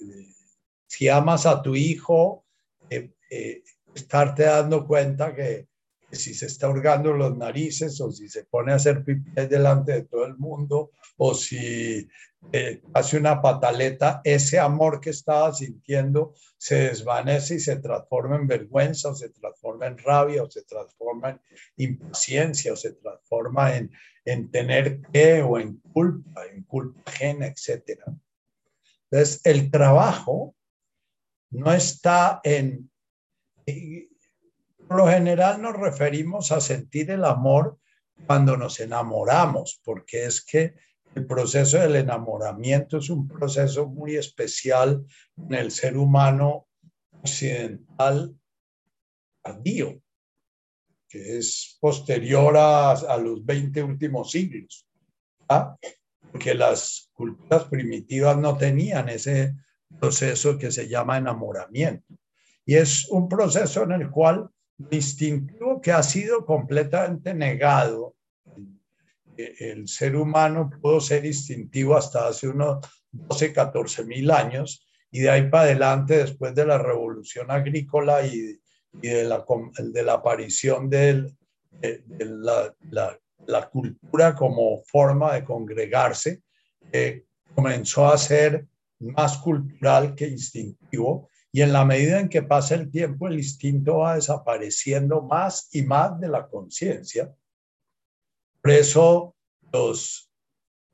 si 0.86 1.08
amas 1.08 1.46
a 1.46 1.62
tu 1.62 1.76
hijo, 1.76 2.44
eh, 2.90 3.62
estarte 3.94 4.44
dando 4.44 4.86
cuenta 4.86 5.34
que 5.34 5.68
si 6.10 6.34
se 6.34 6.46
está 6.46 6.68
hurgando 6.68 7.12
los 7.12 7.36
narices 7.36 8.00
o 8.00 8.10
si 8.10 8.28
se 8.28 8.44
pone 8.44 8.72
a 8.72 8.76
hacer 8.76 9.04
pipí 9.04 9.30
delante 9.48 9.92
de 9.92 10.02
todo 10.02 10.24
el 10.24 10.36
mundo 10.36 10.92
o 11.16 11.34
si 11.34 12.08
eh, 12.52 12.82
hace 12.94 13.16
una 13.16 13.42
pataleta, 13.42 14.20
ese 14.22 14.58
amor 14.58 15.00
que 15.00 15.10
estaba 15.10 15.52
sintiendo 15.52 16.34
se 16.56 16.88
desvanece 16.88 17.56
y 17.56 17.60
se 17.60 17.76
transforma 17.76 18.36
en 18.36 18.46
vergüenza 18.46 19.10
o 19.10 19.14
se 19.14 19.30
transforma 19.30 19.86
en 19.86 19.98
rabia 19.98 20.44
o 20.44 20.50
se 20.50 20.62
transforma 20.62 21.30
en 21.30 21.40
impaciencia 21.76 22.72
o 22.72 22.76
se 22.76 22.92
transforma 22.92 23.76
en, 23.76 23.90
en 24.24 24.50
tener 24.50 25.02
que 25.12 25.42
o 25.42 25.58
en 25.58 25.76
culpa, 25.92 26.46
en 26.46 26.62
culpa 26.62 27.02
ajena, 27.06 27.46
etc. 27.46 28.00
Entonces, 29.10 29.40
el 29.44 29.70
trabajo 29.70 30.54
no 31.50 31.72
está 31.72 32.40
en 32.44 32.90
por 34.86 34.98
lo 34.98 35.08
general 35.08 35.60
nos 35.60 35.76
referimos 35.76 36.52
a 36.52 36.60
sentir 36.60 37.10
el 37.10 37.24
amor 37.24 37.78
cuando 38.26 38.56
nos 38.56 38.80
enamoramos, 38.80 39.80
porque 39.84 40.24
es 40.24 40.44
que 40.44 40.74
el 41.14 41.26
proceso 41.26 41.78
del 41.78 41.96
enamoramiento 41.96 42.98
es 42.98 43.10
un 43.10 43.26
proceso 43.26 43.86
muy 43.86 44.16
especial 44.16 45.04
en 45.36 45.54
el 45.54 45.70
ser 45.70 45.96
humano 45.96 46.68
occidental 47.22 48.36
tardío, 49.42 50.00
que 51.08 51.38
es 51.38 51.78
posterior 51.80 52.54
a, 52.56 53.16
los 53.16 53.44
20 53.44 53.82
últimos 53.82 54.30
siglos, 54.30 54.86
¿ah? 55.48 55.76
porque 56.30 56.54
las 56.54 57.10
culturas 57.12 57.64
primitivas 57.64 58.36
no 58.36 58.56
tenían 58.56 59.08
ese 59.08 59.54
proceso 59.98 60.58
que 60.58 60.70
se 60.70 60.88
llama 60.88 61.18
enamoramiento. 61.18 62.14
Y 62.64 62.74
es 62.74 63.08
un 63.08 63.28
proceso 63.28 63.84
en 63.84 63.92
el 63.92 64.10
cual 64.10 64.50
distintivo 64.78 65.80
que 65.80 65.92
ha 65.92 66.02
sido 66.02 66.44
completamente 66.44 67.34
negado. 67.34 68.14
El 69.36 69.86
ser 69.88 70.16
humano 70.16 70.70
pudo 70.80 71.00
ser 71.00 71.24
instintivo 71.26 71.96
hasta 71.96 72.28
hace 72.28 72.48
unos 72.48 72.86
12, 73.12 73.52
14 73.52 74.04
mil 74.04 74.30
años 74.30 74.86
y 75.10 75.20
de 75.20 75.30
ahí 75.30 75.48
para 75.48 75.64
adelante, 75.64 76.18
después 76.18 76.54
de 76.54 76.66
la 76.66 76.78
revolución 76.78 77.50
agrícola 77.50 78.26
y, 78.26 78.58
de, 78.92 79.24
la, 79.24 79.44
de, 79.78 80.02
la, 80.02 80.14
aparición 80.14 80.88
de, 80.88 81.32
la, 82.18 82.74
la, 83.46 83.68
cultura 83.68 84.34
como 84.34 84.82
forma 84.84 85.34
de 85.34 85.44
congregarse, 85.44 86.42
eh, 86.92 87.24
comenzó 87.54 88.08
a 88.08 88.18
ser 88.18 88.66
más 88.98 89.38
cultural 89.38 90.14
que 90.14 90.28
instintivo 90.28 91.28
y 91.56 91.62
en 91.62 91.72
la 91.72 91.86
medida 91.86 92.20
en 92.20 92.28
que 92.28 92.42
pasa 92.42 92.74
el 92.74 92.90
tiempo 92.90 93.28
el 93.28 93.38
instinto 93.38 94.00
va 94.00 94.16
desapareciendo 94.16 95.22
más 95.22 95.70
y 95.72 95.80
más 95.80 96.20
de 96.20 96.28
la 96.28 96.46
conciencia. 96.48 97.34
Por 98.60 98.72
eso 98.72 99.34
los 99.72 100.30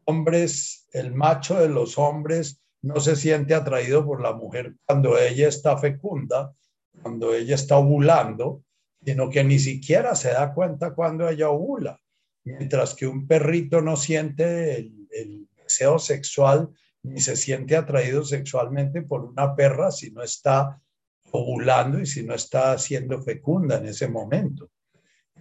hombres, 0.04 0.86
el 0.92 1.12
macho 1.12 1.58
de 1.58 1.68
los 1.68 1.98
hombres 1.98 2.62
no 2.80 3.00
se 3.00 3.16
siente 3.16 3.56
atraído 3.56 4.06
por 4.06 4.22
la 4.22 4.34
mujer 4.34 4.76
cuando 4.86 5.18
ella 5.18 5.48
está 5.48 5.76
fecunda, 5.78 6.54
cuando 7.02 7.34
ella 7.34 7.56
está 7.56 7.78
ovulando, 7.78 8.62
sino 9.04 9.30
que 9.30 9.42
ni 9.42 9.58
siquiera 9.58 10.14
se 10.14 10.28
da 10.28 10.54
cuenta 10.54 10.94
cuando 10.94 11.28
ella 11.28 11.50
ovula. 11.50 11.98
Mientras 12.44 12.94
que 12.94 13.08
un 13.08 13.26
perrito 13.26 13.82
no 13.82 13.96
siente 13.96 14.76
el, 14.76 15.08
el 15.10 15.48
deseo 15.56 15.98
sexual 15.98 16.70
ni 17.02 17.20
se 17.20 17.36
siente 17.36 17.76
atraído 17.76 18.24
sexualmente 18.24 19.02
por 19.02 19.24
una 19.24 19.54
perra 19.54 19.90
si 19.90 20.10
no 20.10 20.22
está 20.22 20.80
ovulando 21.32 21.98
y 21.98 22.06
si 22.06 22.22
no 22.22 22.34
está 22.34 22.78
siendo 22.78 23.20
fecunda 23.22 23.78
en 23.78 23.86
ese 23.86 24.08
momento. 24.08 24.70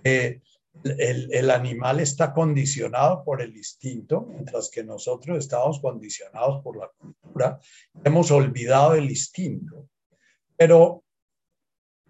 Eh, 0.04 0.42
el, 0.84 1.32
el, 1.34 1.52
animal 1.52 2.00
está 2.00 2.34
condicionado 2.34 3.24
por 3.24 3.42
el 3.42 3.56
instinto, 3.56 4.26
mientras 4.30 4.70
que 4.70 4.84
nosotros 4.84 5.38
estamos 5.38 5.80
condicionados 5.82 6.64
por 6.64 6.78
la 6.78 6.90
cultura. 6.98 7.60
Hemos 8.04 8.32
olvidado 8.32 8.96
el 8.96 9.10
instinto. 9.10 9.90
Pero 10.56 11.04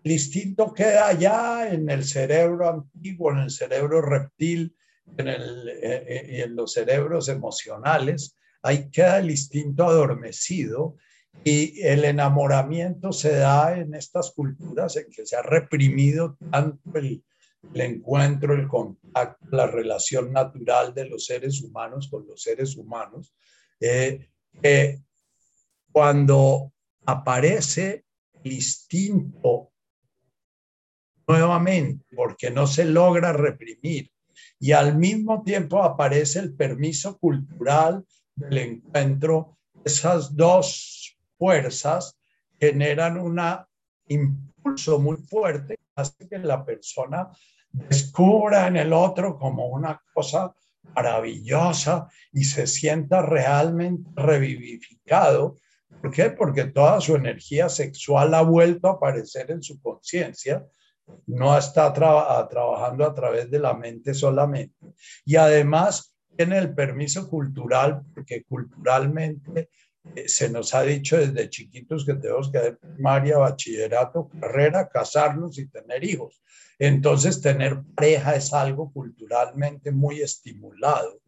el 0.04 0.12
instinto 0.12 0.74
queda 0.74 1.08
allá 1.08 1.72
en 1.72 1.90
el 1.90 2.04
cerebro 2.04 2.70
antiguo, 2.70 3.32
en 3.32 3.40
el 3.40 3.52
cerebro 3.52 4.02
reptil, 4.02 4.76
en, 5.18 5.28
el, 5.28 5.70
eh, 5.70 6.06
eh, 6.08 6.44
en 6.44 6.56
los 6.56 6.74
cerebros 6.74 7.30
emocionales. 7.30 8.36
Ahí 8.64 8.90
queda 8.92 9.20
el 9.20 9.32
instinto 9.32 9.86
adormecido 9.86 10.98
y 11.44 11.82
el 11.82 12.06
enamoramiento 12.06 13.12
se 13.12 13.36
da 13.36 13.78
en 13.78 13.96
estas 13.96 14.32
culturas 14.32 14.96
en 14.98 15.10
que 15.10 15.26
se 15.26 15.36
ha 15.36 15.42
reprimido 15.42 16.38
tanto 16.52 16.80
el, 16.96 17.24
encuentro, 17.74 18.54
el 18.54 18.68
contacto, 18.68 19.48
la 19.52 19.68
relación 19.68 20.32
natural 20.32 20.94
de 20.94 21.06
los 21.06 21.26
seres 21.26 21.62
humanos 21.62 22.10
con 22.10 22.28
los 22.28 22.42
seres 22.42 22.76
humanos, 22.76 23.34
eh, 23.80 24.30
cuando 25.92 26.72
aparece 27.06 28.06
el 28.44 28.54
instinto 28.54 29.72
nuevamente, 31.28 32.06
porque 32.16 32.52
no 32.52 32.68
se 32.68 32.86
logra 32.86 33.34
reprimir, 33.34 34.12
y 34.60 34.74
al 34.74 34.98
mismo 34.98 35.44
tiempo 35.44 35.82
aparece 35.82 36.40
el 36.40 36.54
permiso 36.54 37.18
cultural 37.18 38.06
del 38.42 38.58
encuentro, 38.58 39.58
esas 39.84 40.36
dos 40.36 41.18
fuerzas 41.38 42.18
generan 42.60 43.18
un 43.18 43.40
impulso 44.08 45.00
muy 45.00 45.18
fuerte 45.18 45.80
hace 45.96 46.28
que 46.28 46.38
la 46.38 46.64
persona 46.64 47.30
descubra 47.72 48.68
en 48.68 48.78
el 48.78 48.94
otro 48.94 49.38
como 49.38 49.68
una 49.68 50.02
cosa 50.14 50.54
maravillosa 50.96 52.08
y 52.32 52.44
se 52.44 52.68
sienta 52.68 53.22
realmente 53.22 54.10
revivificado. 54.16 55.58
¿Por 56.02 56.12
qué? 56.12 56.32
Porque 56.32 56.66
toda 56.66 57.00
su 57.02 57.16
energía 57.16 57.70
sexual 57.70 58.34
ha 58.34 58.42
vuelto 58.42 58.88
a 58.88 58.94
aparecer 58.94 59.52
en 59.52 59.62
su 59.62 59.82
conciencia, 59.82 60.66
no 61.28 61.58
está 61.58 61.92
trabajando 61.94 63.06
a 63.06 63.14
través 63.14 63.50
de 63.52 63.60
la 63.60 63.74
mente 63.74 64.14
solamente. 64.14 64.76
Y 65.26 65.36
además 65.36 66.11
tiene 66.46 66.58
el 66.58 66.74
permiso 66.74 67.30
cultural, 67.30 68.02
porque 68.16 68.44
culturalmente 68.46 69.70
eh, 70.16 70.28
se 70.28 70.50
nos 70.50 70.74
ha 70.74 70.82
dicho 70.82 71.16
desde 71.16 71.52
chiquitos 71.52 72.04
que 72.04 72.16
tenemos 72.16 72.52
que 72.52 72.58
hacer 72.58 72.80
primaria, 72.80 73.38
bachillerato, 73.38 74.28
carrera, 74.40 74.90
casarnos 74.90 75.60
y 75.60 75.68
tener 75.68 76.04
hijos. 76.04 76.42
Entonces, 76.80 77.42
tener 77.42 77.84
pareja 77.96 78.36
es 78.36 78.52
algo 78.54 78.92
culturalmente 78.92 79.92
muy 79.92 80.22
estimulado. 80.22 81.22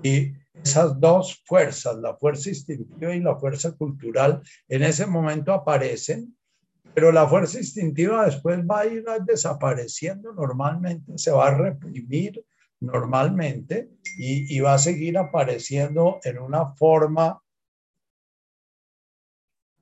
Y 0.00 0.32
esas 0.62 1.00
dos 1.00 1.42
fuerzas, 1.44 1.96
la 1.96 2.16
fuerza 2.16 2.50
instintiva 2.50 3.16
y 3.16 3.20
la 3.20 3.34
fuerza 3.34 3.72
cultural, 3.72 4.42
en 4.68 4.84
ese 4.84 5.06
momento 5.06 5.52
aparecen, 5.52 6.36
pero 6.94 7.10
la 7.10 7.26
fuerza 7.26 7.58
instintiva 7.58 8.26
después 8.26 8.60
va 8.60 8.82
a 8.82 8.86
ir 8.86 9.04
desapareciendo 9.26 10.32
normalmente, 10.32 11.18
se 11.18 11.32
va 11.32 11.48
a 11.48 11.58
reprimir 11.58 12.44
normalmente 12.82 13.90
y, 14.18 14.58
va 14.60 14.74
a 14.74 14.78
seguir 14.78 15.16
apareciendo 15.16 16.18
en 16.24 16.38
una 16.38 16.74
forma 16.74 17.40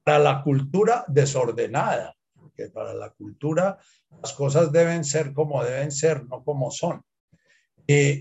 para 0.04 0.18
la 0.18 0.42
cultura 0.42 1.04
desordenada, 1.08 2.14
porque 2.34 2.68
para 2.68 2.92
la 2.94 3.10
cultura 3.10 3.78
las 4.22 4.32
cosas 4.34 4.70
deben 4.70 5.04
ser 5.04 5.32
como 5.32 5.64
deben 5.64 5.90
ser, 5.90 6.26
no 6.26 6.44
como 6.44 6.70
son. 6.70 7.02
Y, 7.86 8.20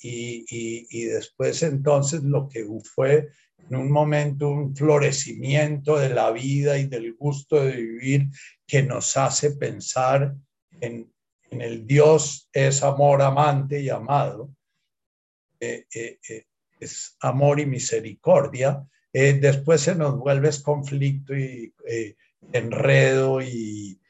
y, 0.00 1.04
después 1.04 1.62
entonces 1.62 2.22
lo 2.24 2.48
que 2.48 2.66
fue 2.82 3.28
en 3.70 3.76
un 3.76 3.92
momento 3.92 4.48
un 4.48 4.74
florecimiento 4.74 5.98
de 5.98 6.08
la 6.08 6.32
vida 6.32 6.78
y 6.78 6.86
del 6.86 7.14
gusto 7.14 7.62
de 7.62 7.76
vivir 7.76 8.28
que 8.66 8.82
nos 8.82 9.16
hace 9.16 9.52
pensar 9.52 10.34
en, 10.80 11.12
en 11.50 11.62
el 11.62 11.86
Dios 11.86 12.48
es 12.52 12.82
amor 12.82 13.22
amante 13.22 13.80
y 13.80 13.88
amado, 13.88 14.50
eh, 15.60 15.86
eh, 15.94 16.18
eh, 16.28 16.44
es 16.78 17.16
amor 17.20 17.60
y 17.60 17.66
misericordia, 17.66 18.86
después 19.12 19.80
se 19.80 19.96
nos 19.96 20.16
vuelve 20.16 20.50
conflicto 20.62 21.36
y 21.36 21.74
enredo 22.52 23.40
y, 23.42 24.00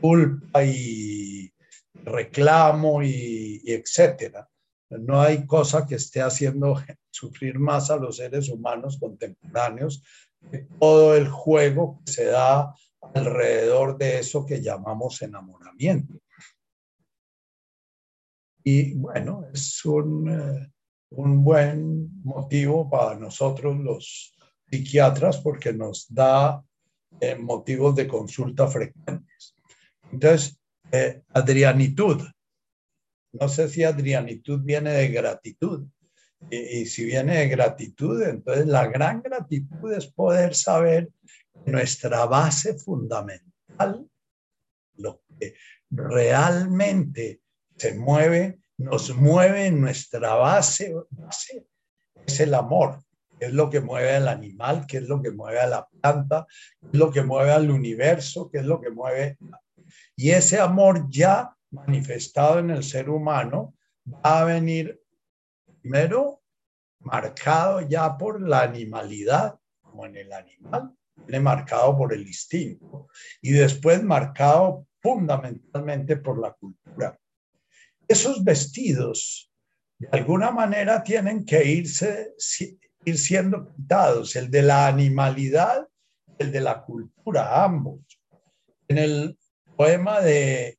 culpa 0.00 0.64
y 0.64 1.52
reclamo 2.04 3.02
y, 3.02 3.60
etcétera. 3.66 4.48
No 4.88 5.20
hay 5.20 5.44
cosa 5.46 5.86
que 5.86 5.96
esté 5.96 6.22
haciendo 6.22 6.80
sufrir 7.10 7.58
más 7.58 7.90
a 7.90 7.96
los 7.96 8.16
seres 8.16 8.48
humanos 8.48 8.98
contemporáneos 8.98 10.02
que 10.50 10.66
todo 10.78 11.16
el 11.16 11.28
juego 11.28 12.00
que 12.06 12.12
se 12.12 12.24
da 12.26 12.74
alrededor 13.16 13.96
de 13.98 14.20
eso 14.20 14.44
que 14.44 14.60
llamamos 14.60 15.22
enamoramiento. 15.22 16.14
Y 18.64 18.94
bueno, 18.94 19.44
es 19.52 19.84
un, 19.84 20.28
eh, 20.28 20.72
un 21.10 21.44
buen 21.44 22.22
motivo 22.24 22.90
para 22.90 23.16
nosotros 23.16 23.78
los 23.78 24.34
psiquiatras 24.68 25.38
porque 25.38 25.72
nos 25.72 26.12
da 26.12 26.64
eh, 27.20 27.36
motivos 27.36 27.94
de 27.94 28.08
consulta 28.08 28.66
frecuentes. 28.66 29.54
Entonces, 30.10 30.58
eh, 30.90 31.22
adrianitud. 31.32 32.22
No 33.32 33.48
sé 33.48 33.68
si 33.68 33.84
adrianitud 33.84 34.60
viene 34.62 34.90
de 34.90 35.08
gratitud. 35.08 35.86
Y, 36.50 36.56
y, 36.80 36.86
si 36.86 37.04
viene 37.04 37.38
de 37.38 37.48
gratitud, 37.48 38.20
entonces 38.22 38.66
la 38.66 38.86
gran 38.88 39.22
gratitud 39.22 39.92
es 39.92 40.06
poder 40.06 40.54
saber 40.54 41.08
nuestra 41.66 42.26
base 42.26 42.74
fundamental, 42.78 44.08
lo 44.96 45.22
que 45.38 45.54
realmente 45.90 47.42
se 47.76 47.94
mueve, 47.94 48.60
nos 48.78 49.14
mueve 49.14 49.66
en 49.66 49.80
nuestra 49.80 50.34
base, 50.34 50.94
base 51.10 51.66
es 52.26 52.40
el 52.40 52.54
amor 52.54 52.98
qué 53.38 53.46
es 53.46 53.52
lo 53.52 53.70
que 53.70 53.80
mueve 53.80 54.14
al 54.14 54.28
animal, 54.28 54.86
qué 54.86 54.98
es 54.98 55.08
lo 55.08 55.20
que 55.20 55.30
mueve 55.30 55.60
a 55.60 55.66
la 55.66 55.88
planta, 55.88 56.46
lo 56.92 57.10
que 57.10 57.22
mueve 57.22 57.52
al 57.52 57.70
universo, 57.70 58.50
qué 58.50 58.58
es 58.58 58.64
lo 58.64 58.80
que 58.80 58.90
mueve. 58.90 59.38
Y 60.16 60.30
ese 60.30 60.58
amor 60.58 61.06
ya 61.10 61.54
manifestado 61.70 62.58
en 62.58 62.70
el 62.70 62.82
ser 62.82 63.10
humano 63.10 63.74
va 64.06 64.40
a 64.40 64.44
venir 64.44 65.00
primero 65.82 66.42
marcado 67.00 67.82
ya 67.82 68.16
por 68.16 68.40
la 68.40 68.62
animalidad, 68.62 69.58
como 69.82 70.06
en 70.06 70.16
el 70.16 70.32
animal, 70.32 70.96
marcado 71.40 71.96
por 71.96 72.12
el 72.12 72.26
instinto, 72.26 73.08
y 73.42 73.52
después 73.52 74.02
marcado 74.02 74.86
fundamentalmente 75.00 76.16
por 76.16 76.40
la 76.40 76.52
cultura. 76.52 77.18
Esos 78.08 78.42
vestidos, 78.44 79.50
de 79.98 80.08
alguna 80.12 80.50
manera, 80.50 81.02
tienen 81.02 81.44
que 81.44 81.64
irse 81.64 82.34
ir 83.06 83.18
siendo 83.18 83.72
quitados, 83.72 84.34
el 84.34 84.50
de 84.50 84.62
la 84.62 84.88
animalidad, 84.88 85.86
el 86.38 86.50
de 86.50 86.60
la 86.60 86.82
cultura, 86.82 87.64
ambos. 87.64 88.00
En 88.88 88.98
el 88.98 89.38
poema 89.76 90.20
de 90.20 90.78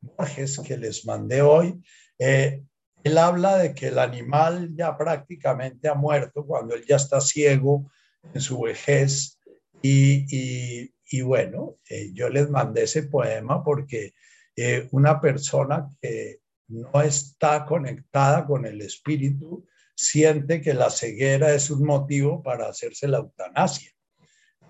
Borges 0.00 0.58
que 0.60 0.78
les 0.78 1.04
mandé 1.04 1.42
hoy, 1.42 1.80
eh, 2.18 2.62
él 3.04 3.18
habla 3.18 3.58
de 3.58 3.74
que 3.74 3.88
el 3.88 3.98
animal 3.98 4.70
ya 4.74 4.96
prácticamente 4.96 5.88
ha 5.88 5.94
muerto 5.94 6.46
cuando 6.46 6.74
él 6.74 6.84
ya 6.88 6.96
está 6.96 7.20
ciego 7.20 7.90
en 8.32 8.40
su 8.40 8.60
vejez. 8.60 9.38
Y, 9.82 11.22
bueno, 11.22 11.76
eh, 11.88 12.10
yo 12.12 12.28
les 12.28 12.48
mandé 12.48 12.84
ese 12.84 13.04
poema 13.04 13.62
porque 13.62 14.14
eh, 14.56 14.88
una 14.92 15.20
persona 15.20 15.88
que 16.00 16.40
no 16.68 17.02
está 17.02 17.64
conectada 17.66 18.46
con 18.46 18.64
el 18.64 18.80
espíritu 18.80 19.66
siente 19.94 20.60
que 20.60 20.74
la 20.74 20.90
ceguera 20.90 21.54
es 21.54 21.70
un 21.70 21.84
motivo 21.84 22.42
para 22.42 22.68
hacerse 22.68 23.08
la 23.08 23.18
eutanasia. 23.18 23.90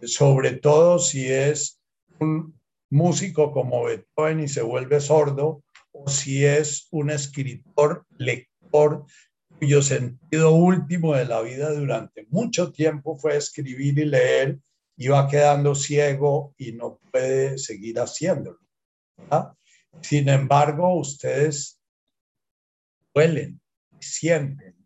Sobre 0.03 0.53
todo 0.53 0.98
si 0.98 1.31
es 1.31 1.81
un 2.18 2.59
músico 2.90 3.53
como 3.53 3.85
Beethoven 3.85 4.40
y 4.40 4.48
se 4.48 4.62
vuelve 4.62 5.01
sordo 5.01 5.62
o 5.92 6.09
si 6.09 6.44
es 6.44 6.88
un 6.90 7.11
escritor, 7.11 8.05
lector, 8.18 9.07
cuyo 9.59 9.83
sentido 9.83 10.53
último 10.53 11.14
de 11.14 11.25
la 11.25 11.40
vida 11.40 11.72
durante 11.72 12.27
mucho 12.31 12.72
tiempo 12.72 13.16
fue 13.16 13.37
escribir 13.37 13.98
y 13.98 14.05
leer, 14.05 14.59
y 14.96 15.09
va 15.09 15.28
quedando 15.28 15.74
ciego 15.74 16.55
y 16.57 16.72
no 16.72 16.98
puede 17.11 17.59
seguir 17.59 17.98
haciéndolo. 17.98 18.59
Sin 20.00 20.28
embargo, 20.28 20.98
ustedes 20.98 21.81
huelen, 23.14 23.61
sienten, 24.00 24.76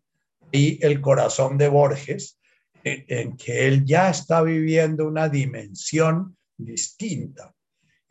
y 0.51 0.83
el 0.85 1.01
corazón 1.01 1.57
de 1.57 1.67
Borges, 1.67 2.39
en 2.83 3.35
que 3.35 3.67
él 3.67 3.85
ya 3.85 4.09
está 4.09 4.41
viviendo 4.41 5.07
una 5.07 5.27
dimensión 5.27 6.37
distinta 6.57 7.53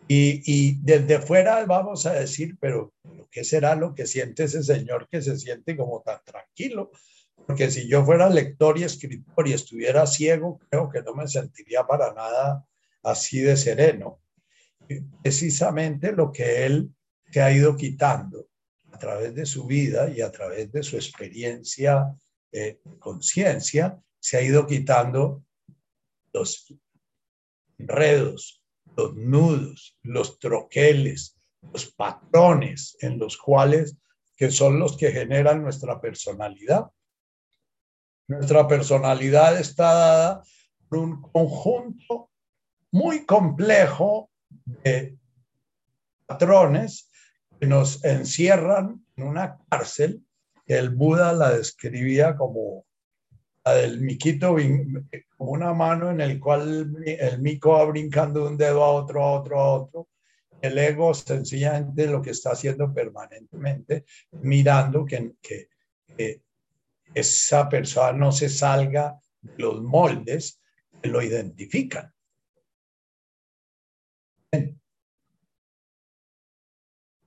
y, 0.08 0.78
desde 0.82 1.20
fuera 1.20 1.64
vamos 1.66 2.06
a 2.06 2.12
decir, 2.12 2.56
pero 2.60 2.94
¿qué 3.30 3.42
será 3.42 3.74
lo 3.74 3.94
que 3.94 4.06
siente 4.06 4.44
ese 4.44 4.62
señor 4.62 5.08
que 5.08 5.20
se 5.20 5.36
siente 5.36 5.76
como 5.76 6.02
tan 6.02 6.20
tranquilo? 6.24 6.90
Porque 7.46 7.70
si 7.70 7.88
yo 7.88 8.04
fuera 8.04 8.28
lector 8.28 8.78
y 8.78 8.84
escritor 8.84 9.48
y 9.48 9.52
estuviera 9.52 10.06
ciego, 10.06 10.60
creo 10.70 10.88
que 10.88 11.02
no 11.02 11.14
me 11.14 11.28
sentiría 11.28 11.86
para 11.86 12.12
nada 12.12 12.64
así 13.02 13.40
de 13.40 13.56
sereno. 13.56 14.20
Precisamente 15.22 16.12
lo 16.12 16.32
que 16.32 16.66
él 16.66 16.90
se 17.30 17.42
ha 17.42 17.52
ido 17.52 17.76
quitando 17.76 18.48
a 18.92 18.98
través 18.98 19.34
de 19.34 19.46
su 19.46 19.66
vida 19.66 20.08
y 20.08 20.22
a 20.22 20.30
través 20.30 20.72
de 20.72 20.82
su 20.82 20.96
experiencia, 20.96 22.14
eh, 22.50 22.80
conciencia, 22.98 24.00
se 24.18 24.38
ha 24.38 24.42
ido 24.42 24.66
quitando 24.66 25.44
los 26.32 26.72
enredos, 27.78 28.62
los 28.96 29.14
nudos, 29.14 29.98
los 30.02 30.38
troqueles, 30.38 31.36
los 31.72 31.92
patrones 31.92 32.96
en 33.00 33.18
los 33.18 33.36
cuales, 33.36 33.96
que 34.36 34.50
son 34.50 34.78
los 34.78 34.96
que 34.96 35.12
generan 35.12 35.62
nuestra 35.62 36.00
personalidad. 36.00 36.86
Nuestra 38.28 38.66
personalidad 38.66 39.58
está 39.58 39.94
dada 39.94 40.42
por 40.88 40.98
un 40.98 41.22
conjunto 41.22 42.30
muy 42.90 43.24
complejo 43.24 44.30
de 44.84 45.16
patrones 46.26 47.08
que 47.60 47.66
nos 47.66 48.04
encierran 48.04 49.04
en 49.16 49.24
una 49.24 49.58
cárcel 49.68 50.24
que 50.66 50.76
el 50.76 50.90
Buda 50.90 51.32
la 51.32 51.50
describía 51.50 52.36
como 52.36 52.84
del 53.64 54.00
miquito 54.00 54.56
como 55.36 55.50
una 55.50 55.72
mano 55.72 56.10
en 56.10 56.20
el 56.20 56.38
cual 56.38 56.96
el 57.04 57.40
mico 57.40 57.72
va 57.72 57.84
brincando 57.84 58.44
de 58.44 58.48
un 58.48 58.56
dedo 58.56 58.84
a 58.84 58.90
otro, 58.90 59.22
a 59.22 59.32
otro, 59.32 59.60
a 59.60 59.72
otro. 59.72 60.08
El 60.60 60.78
ego 60.78 61.12
sencillamente 61.14 62.06
lo 62.06 62.22
que 62.22 62.30
está 62.30 62.52
haciendo 62.52 62.92
permanentemente, 62.92 64.04
mirando 64.30 65.04
que, 65.04 65.34
esa 67.16 67.66
persona 67.66 68.12
no 68.12 68.30
se 68.30 68.50
salga 68.50 69.18
de 69.40 69.54
los 69.56 69.82
moldes 69.82 70.60
que 71.00 71.08
lo 71.08 71.22
identifican. 71.22 72.12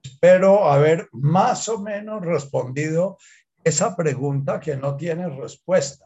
Espero 0.03 0.69
haber 0.69 1.09
más 1.11 1.67
o 1.69 1.79
menos 1.79 2.23
respondido 2.23 3.17
esa 3.63 3.95
pregunta 3.95 4.59
que 4.59 4.75
no 4.77 4.95
tiene 4.95 5.27
respuesta. 5.27 6.05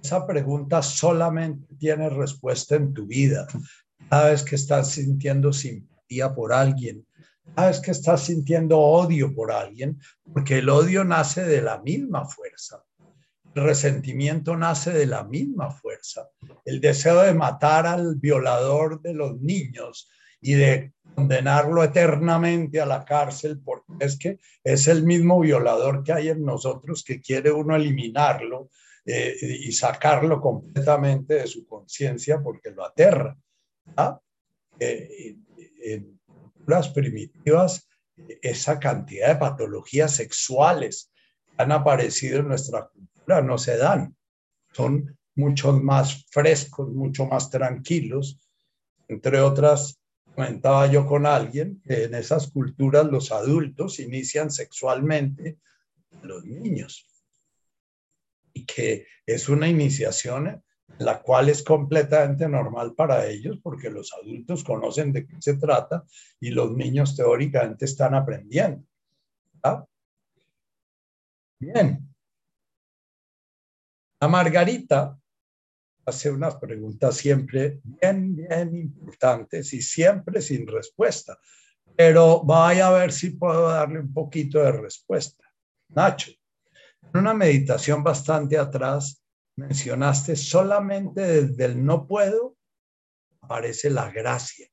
Esa 0.00 0.24
pregunta 0.24 0.80
solamente 0.80 1.74
tiene 1.74 2.08
respuesta 2.08 2.76
en 2.76 2.94
tu 2.94 3.06
vida. 3.06 3.48
Cada 4.08 4.30
vez 4.30 4.44
que 4.44 4.54
estás 4.54 4.92
sintiendo 4.92 5.52
simpatía 5.52 6.32
por 6.32 6.52
alguien, 6.52 7.04
cada 7.56 7.68
vez 7.68 7.80
que 7.80 7.90
estás 7.90 8.22
sintiendo 8.22 8.78
odio 8.78 9.34
por 9.34 9.50
alguien, 9.50 9.98
porque 10.32 10.58
el 10.58 10.68
odio 10.68 11.02
nace 11.02 11.42
de 11.42 11.60
la 11.60 11.78
misma 11.80 12.24
fuerza. 12.24 12.84
Resentimiento 13.56 14.54
nace 14.54 14.92
de 14.92 15.06
la 15.06 15.24
misma 15.24 15.70
fuerza. 15.70 16.28
El 16.62 16.78
deseo 16.78 17.22
de 17.22 17.32
matar 17.32 17.86
al 17.86 18.16
violador 18.16 19.00
de 19.00 19.14
los 19.14 19.40
niños 19.40 20.10
y 20.42 20.52
de 20.52 20.92
condenarlo 21.14 21.82
eternamente 21.82 22.82
a 22.82 22.84
la 22.84 23.02
cárcel, 23.02 23.58
porque 23.64 23.94
es 24.00 24.18
que 24.18 24.38
es 24.62 24.88
el 24.88 25.04
mismo 25.04 25.40
violador 25.40 26.04
que 26.04 26.12
hay 26.12 26.28
en 26.28 26.44
nosotros 26.44 27.02
que 27.02 27.22
quiere 27.22 27.50
uno 27.50 27.74
eliminarlo 27.74 28.68
eh, 29.06 29.34
y 29.40 29.72
sacarlo 29.72 30.38
completamente 30.38 31.36
de 31.36 31.46
su 31.46 31.66
conciencia 31.66 32.42
porque 32.42 32.72
lo 32.72 32.84
aterra. 32.84 33.38
Eh, 34.78 35.34
en 35.82 36.20
las 36.66 36.90
primitivas, 36.90 37.88
esa 38.42 38.78
cantidad 38.78 39.28
de 39.28 39.36
patologías 39.36 40.14
sexuales 40.14 41.10
han 41.56 41.72
aparecido 41.72 42.40
en 42.40 42.48
nuestra 42.48 42.86
cultura 42.88 43.15
no 43.26 43.58
se 43.58 43.76
dan. 43.76 44.16
Son 44.72 45.16
mucho 45.34 45.72
más 45.72 46.24
frescos, 46.30 46.92
mucho 46.92 47.26
más 47.26 47.50
tranquilos. 47.50 48.40
Entre 49.08 49.40
otras, 49.40 50.00
comentaba 50.34 50.86
yo 50.86 51.06
con 51.06 51.26
alguien 51.26 51.80
que 51.84 52.04
en 52.04 52.14
esas 52.14 52.50
culturas 52.50 53.06
los 53.06 53.32
adultos 53.32 54.00
inician 54.00 54.50
sexualmente 54.50 55.58
a 56.22 56.26
los 56.26 56.44
niños 56.44 57.06
y 58.52 58.64
que 58.64 59.06
es 59.26 59.48
una 59.48 59.68
iniciación 59.68 60.62
la 60.98 61.20
cual 61.20 61.48
es 61.48 61.62
completamente 61.62 62.48
normal 62.48 62.94
para 62.94 63.26
ellos 63.26 63.58
porque 63.62 63.90
los 63.90 64.12
adultos 64.14 64.64
conocen 64.64 65.12
de 65.12 65.26
qué 65.26 65.36
se 65.40 65.56
trata 65.56 66.04
y 66.40 66.50
los 66.50 66.72
niños 66.74 67.16
teóricamente 67.16 67.84
están 67.84 68.14
aprendiendo. 68.14 68.84
Bien. 71.58 72.15
La 74.20 74.28
Margarita 74.28 75.18
hace 76.06 76.30
unas 76.30 76.56
preguntas 76.56 77.16
siempre 77.16 77.80
bien, 77.82 78.34
bien 78.34 78.74
importantes 78.74 79.72
y 79.74 79.82
siempre 79.82 80.40
sin 80.40 80.66
respuesta, 80.66 81.38
pero 81.96 82.42
vaya 82.42 82.88
a 82.88 82.92
ver 82.92 83.12
si 83.12 83.30
puedo 83.30 83.68
darle 83.68 84.00
un 84.00 84.12
poquito 84.14 84.58
de 84.62 84.72
respuesta. 84.72 85.44
Nacho, 85.88 86.30
en 87.02 87.20
una 87.20 87.34
meditación 87.34 88.02
bastante 88.02 88.56
atrás 88.56 89.22
mencionaste 89.56 90.36
solamente 90.36 91.20
desde 91.20 91.64
el 91.66 91.84
no 91.84 92.06
puedo 92.06 92.56
aparece 93.42 93.90
la 93.90 94.10
gracia. 94.10 94.68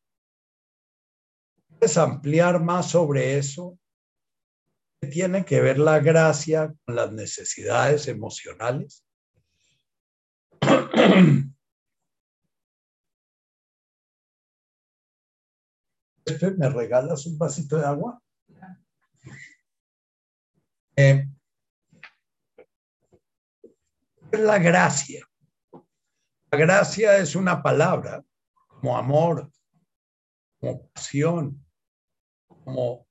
¿Puedes 1.68 1.98
ampliar 1.98 2.62
más 2.62 2.92
sobre 2.92 3.38
eso? 3.38 3.78
¿Qué 5.02 5.10
tiene 5.10 5.44
que 5.44 5.62
ver 5.62 5.80
la 5.80 6.00
gracia 6.00 6.74
con 6.86 6.96
las 6.96 7.12
necesidades 7.12 8.08
emocionales? 8.08 9.04
¿Me 16.58 16.70
regalas 16.70 17.26
un 17.26 17.38
vasito 17.38 17.78
de 17.78 17.86
agua? 17.86 18.22
Eh, 20.96 21.28
la 24.32 24.60
gracia. 24.60 25.28
La 26.52 26.58
gracia 26.58 27.18
es 27.18 27.36
una 27.36 27.62
palabra 27.62 28.24
como 28.68 28.98
amor, 28.98 29.52
como 30.60 30.88
pasión, 30.90 31.66
como 32.48 33.08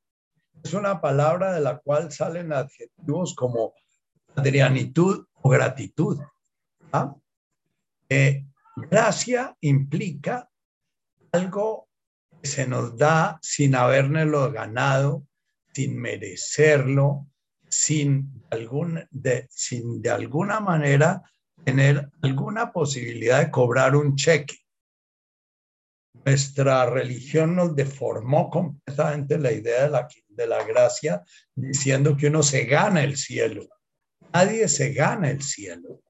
es 0.63 0.73
una 0.75 1.01
palabra 1.01 1.53
de 1.53 1.61
la 1.61 1.79
cual 1.79 2.13
salen 2.13 2.53
adjetivos 2.53 3.35
como 3.35 3.75
adrianitud 4.37 5.27
o 5.35 5.49
gratitud. 5.49 6.21
¿ah? 6.93 7.15
Gracia 8.77 9.57
implica 9.61 10.49
algo 11.33 11.89
que 12.41 12.49
se 12.49 12.67
nos 12.67 12.97
da 12.97 13.39
sin 13.43 13.75
habernoslo 13.75 14.51
ganado, 14.51 15.27
sin 15.75 15.99
merecerlo, 15.99 17.29
sin, 17.69 18.43
de, 19.11 19.47
sin 19.51 20.03
de 20.03 20.11
alguna 20.11 20.61
manera 20.61 21.23
tener 21.65 22.11
alguna 22.23 22.73
posibilidad 22.73 23.41
de 23.41 23.51
cobrar 23.51 23.97
un 23.97 24.17
cheque. 24.17 24.57
Nuestra 26.25 26.87
religión 26.87 27.57
nos 27.57 27.75
deformó 27.75 28.51
completamente 28.51 29.39
la 29.39 29.53
idea 29.53 29.85
de 29.85 29.91
la 29.91 30.09
de 30.35 30.47
la 30.47 30.65
gracia 30.65 31.23
diciendo 31.55 32.17
que 32.17 32.29
uno 32.29 32.43
se 32.43 32.65
gana 32.65 33.03
el 33.03 33.17
cielo. 33.17 33.69
Nadie 34.33 34.69
se 34.69 34.93
gana 34.93 35.31
el 35.31 35.43
cielo. 35.43 36.01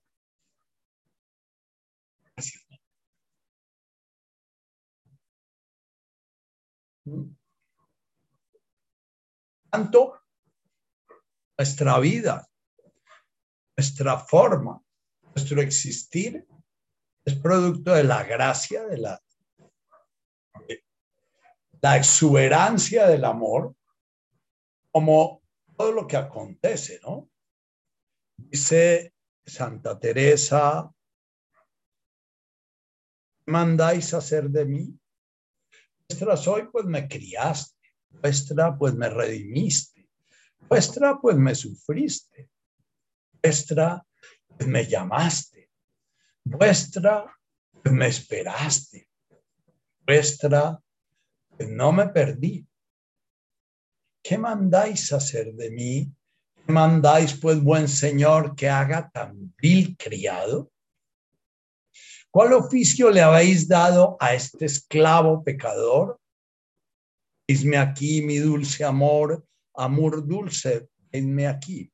Tanto 9.71 10.21
nuestra 11.59 11.99
vida, 11.99 12.49
nuestra 13.77 14.19
forma, 14.19 14.83
nuestro 15.35 15.61
existir 15.61 16.47
es 17.25 17.35
producto 17.37 17.95
de 17.95 18.05
la 18.05 18.23
gracia, 18.25 18.85
de 18.87 18.99
la, 18.99 19.23
exuberancia 21.97 23.07
del 23.09 23.25
amor, 23.25 23.75
como 24.91 25.43
todo 25.77 25.93
lo 25.93 26.07
que 26.07 26.17
acontece, 26.17 27.01
¿no? 27.03 27.29
Dice 28.37 29.15
Santa 29.45 29.99
Teresa, 29.99 30.93
mandáis 33.47 34.15
hacer 34.15 34.49
de 34.51 34.65
mí? 34.65 35.02
Vuestra 36.13 36.37
soy, 36.37 36.69
pues 36.71 36.85
me 36.85 37.09
criaste. 37.09 37.95
Vuestra, 38.11 38.77
pues 38.77 38.95
me 38.95 39.09
redimiste. 39.09 40.11
Vuestra, 40.69 41.19
pues 41.19 41.39
me 41.39 41.55
sufriste. 41.55 42.51
Vuestra, 43.43 44.07
pues 44.47 44.69
me 44.69 44.87
llamaste. 44.87 45.71
Vuestra, 46.45 47.35
pues 47.83 47.95
me 47.95 48.09
esperaste. 48.09 49.09
Vuestra, 50.07 50.79
pues 51.49 51.71
no 51.71 51.93
me 51.93 52.09
perdí. 52.09 52.67
¿Qué 54.23 54.37
mandáis 54.37 55.15
hacer 55.15 55.55
de 55.55 55.71
mí? 55.71 56.13
¿Qué 56.55 56.73
mandáis, 56.73 57.41
pues, 57.41 57.59
buen 57.59 57.89
Señor, 57.89 58.55
que 58.55 58.69
haga 58.69 59.11
tan 59.11 59.55
vil 59.57 59.97
criado? 59.97 60.71
¿Cuál 62.33 62.55
oficio 62.55 63.11
le 63.11 63.21
habéis 63.21 63.69
dado 63.69 64.17
a 64.19 64.33
este 64.33 64.65
esclavo 64.65 65.45
pecador? 65.45 66.19
Isme 67.47 67.77
aquí, 67.77 68.23
mi 68.23 68.39
dulce 68.39 68.85
amor, 68.85 69.45
amor 69.75 70.27
dulce, 70.27 70.89
venme 71.13 71.47
aquí. 71.47 71.93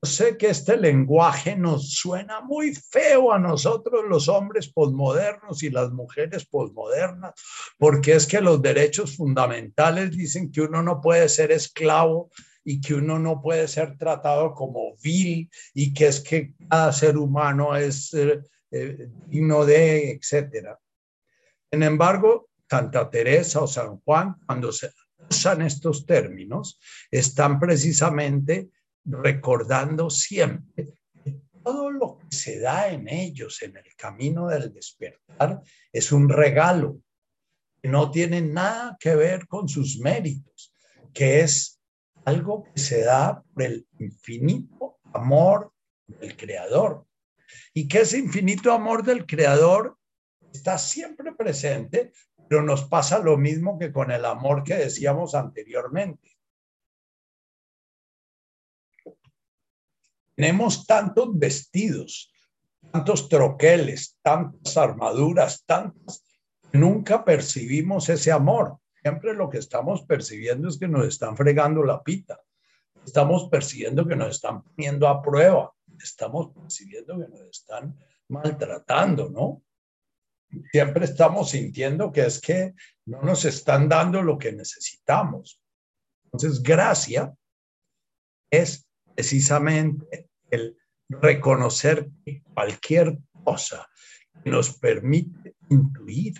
Yo 0.00 0.08
sé 0.08 0.36
que 0.36 0.50
este 0.50 0.76
lenguaje 0.76 1.56
nos 1.56 1.94
suena 1.94 2.42
muy 2.42 2.76
feo 2.76 3.32
a 3.32 3.40
nosotros 3.40 4.04
los 4.08 4.28
hombres 4.28 4.72
posmodernos 4.72 5.64
y 5.64 5.70
las 5.70 5.90
mujeres 5.90 6.46
posmodernas, 6.46 7.32
porque 7.76 8.12
es 8.12 8.28
que 8.28 8.40
los 8.40 8.62
derechos 8.62 9.16
fundamentales 9.16 10.12
dicen 10.12 10.52
que 10.52 10.60
uno 10.60 10.80
no 10.80 11.00
puede 11.00 11.28
ser 11.28 11.50
esclavo 11.50 12.30
y 12.62 12.80
que 12.80 12.94
uno 12.94 13.18
no 13.18 13.42
puede 13.42 13.66
ser 13.66 13.98
tratado 13.98 14.54
como 14.54 14.94
vil 15.02 15.50
y 15.74 15.92
que 15.92 16.06
es 16.06 16.20
que 16.20 16.54
cada 16.70 16.92
ser 16.92 17.16
humano 17.16 17.74
es 17.74 18.14
eh, 18.76 19.08
digno 19.28 19.64
de, 19.64 20.10
etcétera. 20.10 20.76
Sin 21.70 21.84
embargo, 21.84 22.50
Santa 22.68 23.08
Teresa 23.08 23.60
o 23.60 23.68
San 23.68 24.00
Juan, 24.00 24.34
cuando 24.44 24.72
se 24.72 24.90
usan 25.30 25.62
estos 25.62 26.04
términos, 26.04 26.80
están 27.08 27.60
precisamente 27.60 28.70
recordando 29.04 30.10
siempre 30.10 30.92
que 31.22 31.40
todo 31.62 31.88
lo 31.92 32.18
que 32.18 32.34
se 32.34 32.58
da 32.58 32.88
en 32.90 33.08
ellos 33.08 33.62
en 33.62 33.76
el 33.76 33.94
camino 33.96 34.48
del 34.48 34.72
despertar 34.72 35.62
es 35.92 36.10
un 36.10 36.28
regalo 36.28 36.98
que 37.80 37.88
no 37.88 38.10
tiene 38.10 38.40
nada 38.40 38.96
que 38.98 39.14
ver 39.14 39.46
con 39.46 39.68
sus 39.68 40.00
méritos, 40.00 40.74
que 41.12 41.42
es 41.42 41.80
algo 42.24 42.64
que 42.64 42.80
se 42.80 43.02
da 43.02 43.40
por 43.40 43.62
el 43.62 43.86
infinito 44.00 44.98
amor 45.12 45.72
del 46.08 46.36
Creador 46.36 47.06
y 47.72 47.88
que 47.88 48.00
ese 48.00 48.18
infinito 48.18 48.72
amor 48.72 49.02
del 49.02 49.26
Creador 49.26 49.98
está 50.52 50.78
siempre 50.78 51.32
presente, 51.32 52.12
pero 52.48 52.62
nos 52.62 52.84
pasa 52.84 53.18
lo 53.18 53.36
mismo 53.36 53.78
que 53.78 53.92
con 53.92 54.10
el 54.10 54.24
amor 54.24 54.62
que 54.62 54.74
decíamos 54.74 55.34
anteriormente. 55.34 56.30
Tenemos 60.36 60.86
tantos 60.86 61.38
vestidos, 61.38 62.32
tantos 62.90 63.28
troqueles, 63.28 64.18
tantas 64.20 64.76
armaduras, 64.76 65.64
tantas, 65.64 66.24
nunca 66.72 67.24
percibimos 67.24 68.08
ese 68.08 68.32
amor. 68.32 68.78
Siempre 69.00 69.34
lo 69.34 69.48
que 69.48 69.58
estamos 69.58 70.02
percibiendo 70.02 70.68
es 70.68 70.78
que 70.78 70.88
nos 70.88 71.06
están 71.06 71.36
fregando 71.36 71.82
la 71.84 72.02
pita. 72.02 72.40
Estamos 73.04 73.48
percibiendo 73.48 74.06
que 74.06 74.16
nos 74.16 74.36
están 74.36 74.62
poniendo 74.62 75.08
a 75.08 75.22
prueba 75.22 75.72
estamos 76.02 76.52
percibiendo 76.54 77.18
que 77.18 77.28
nos 77.28 77.40
están 77.42 77.98
maltratando, 78.28 79.28
¿no? 79.30 79.62
Siempre 80.70 81.04
estamos 81.04 81.50
sintiendo 81.50 82.12
que 82.12 82.26
es 82.26 82.40
que 82.40 82.74
no 83.06 83.22
nos 83.22 83.44
están 83.44 83.88
dando 83.88 84.22
lo 84.22 84.38
que 84.38 84.52
necesitamos. 84.52 85.60
Entonces, 86.24 86.62
gracia 86.62 87.34
es 88.50 88.86
precisamente 89.14 90.30
el 90.50 90.76
reconocer 91.08 92.10
que 92.24 92.42
cualquier 92.42 93.18
cosa 93.44 93.88
que 94.42 94.50
nos 94.50 94.78
permite 94.78 95.56
intuir 95.70 96.34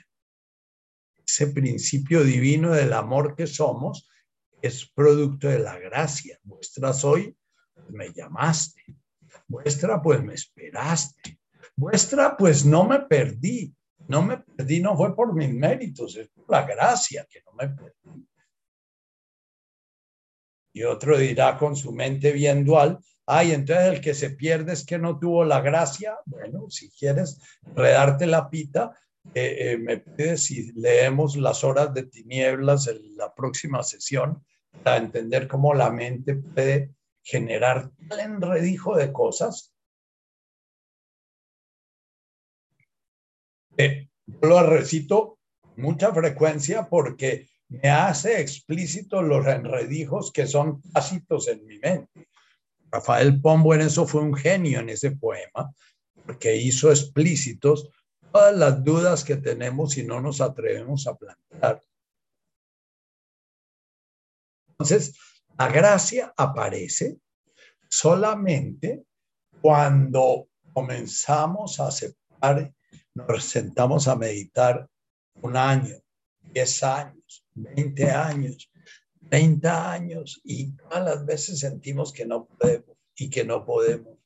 ese 1.27 1.49
principio 1.49 2.23
divino 2.23 2.73
del 2.73 2.93
amor 2.93 3.35
que 3.35 3.47
somos 3.47 4.09
es 4.62 4.88
producto 4.90 5.49
de 5.49 5.59
la 5.59 5.79
gracia. 5.79 6.38
Vuestra 6.43 6.93
soy, 6.93 7.37
me 7.90 8.12
llamaste. 8.12 8.83
Vuestra, 9.47 10.01
pues 10.03 10.23
me 10.23 10.35
esperaste. 10.35 11.38
Vuestra, 11.77 12.37
pues 12.37 12.64
no 12.64 12.85
me 12.85 13.01
perdí. 13.01 13.75
No 14.07 14.23
me 14.23 14.38
perdí, 14.38 14.81
no 14.81 14.97
fue 14.97 15.14
por 15.16 15.35
mis 15.35 15.53
méritos, 15.53 16.16
es 16.16 16.29
por 16.29 16.51
la 16.51 16.66
gracia 16.66 17.27
que 17.31 17.40
no 17.47 17.53
me 17.53 17.68
perdí. 17.68 18.27
Y 20.75 20.83
otro 20.83 21.16
dirá 21.16 21.57
con 21.57 21.77
su 21.77 21.92
mente 21.92 22.33
bien 22.33 22.64
dual, 22.64 22.99
ay, 23.27 23.53
entonces 23.53 23.94
el 23.94 24.01
que 24.01 24.12
se 24.12 24.31
pierde 24.31 24.73
es 24.73 24.85
que 24.85 24.99
no 24.99 25.18
tuvo 25.18 25.44
la 25.44 25.61
gracia. 25.61 26.18
Bueno, 26.27 26.68
si 26.68 26.90
quieres 26.90 27.40
redarte 27.75 28.27
la 28.27 28.51
pita, 28.51 28.92
eh, 29.33 29.73
eh, 29.73 29.79
me 29.79 29.99
pides 29.99 30.44
si 30.44 30.73
leemos 30.73 31.37
las 31.37 31.64
horas 31.64 31.94
de 31.94 32.05
tinieblas 32.05 32.88
en 32.88 33.16
la 33.16 33.35
próxima 33.35 33.83
sesión 33.83 34.44
para 34.83 34.99
entender 34.99 35.49
cómo 35.49 35.73
la 35.73 35.90
mente 35.90 36.35
puede 36.35 36.90
generar 37.24 37.90
tal 38.08 38.20
enredijo 38.20 38.96
de 38.96 39.12
cosas. 39.12 39.74
Eh, 43.76 44.08
lo 44.40 44.62
recito 44.62 45.38
mucha 45.76 46.12
frecuencia 46.12 46.87
porque 46.88 47.48
me 47.68 47.90
hace 47.90 48.40
explícito 48.40 49.22
los 49.22 49.46
enredijos 49.46 50.30
que 50.30 50.46
son 50.46 50.80
tácitos 50.92 51.48
en 51.48 51.64
mi 51.66 51.78
mente. 51.78 52.28
Rafael 52.90 53.40
Pombo 53.40 53.74
en 53.74 53.80
eso 53.80 54.06
fue 54.06 54.22
un 54.22 54.34
genio 54.34 54.78
en 54.80 54.90
ese 54.90 55.12
poema, 55.12 55.74
porque 56.24 56.56
hizo 56.56 56.90
explícitos 56.90 57.88
todas 58.30 58.56
las 58.56 58.84
dudas 58.84 59.24
que 59.24 59.37
tenemos 59.37 59.96
y 59.96 60.04
no 60.04 60.20
nos 60.20 60.40
atrevemos 60.40 61.06
a 61.06 61.16
plantear. 61.16 61.82
Entonces, 64.68 65.16
la 65.59 65.69
gracia 65.69 66.33
aparece 66.37 67.19
solamente 67.88 69.05
cuando 69.61 70.49
comenzamos 70.73 71.79
a 71.81 71.88
aceptar, 71.88 72.73
nos 73.14 73.45
sentamos 73.45 74.09
a 74.09 74.17
meditar 74.17 74.88
un 75.43 75.57
año, 75.57 75.97
diez 76.40 76.83
años, 76.83 77.47
veinte 77.55 78.11
años, 78.11 78.71
treinta 79.31 79.93
años 79.93 80.40
y 80.45 80.73
todas 80.73 81.05
las 81.05 81.25
veces 81.25 81.61
sentimos 81.61 82.12
que 82.12 82.27
no 82.27 82.47
podemos 82.47 82.97
y 83.17 83.31
que 83.31 83.45
no 83.45 83.64
podemos 83.64 84.19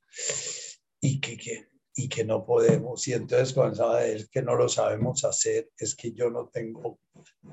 y 1.01 1.21
que, 1.21 1.37
que 1.37 1.68
y 1.99 2.09
que 2.09 2.25
no 2.25 2.47
podemos. 2.47 3.09
Y 3.09 3.13
entonces 3.13 3.53
comenzaba 3.53 3.99
decir 3.99 4.29
que 4.31 4.41
no 4.41 4.55
lo 4.55 4.69
sabemos 4.69 5.25
hacer, 5.25 5.69
es 5.77 5.97
que 5.97 6.13
yo 6.13 6.31
no 6.31 6.47
tengo 6.47 7.01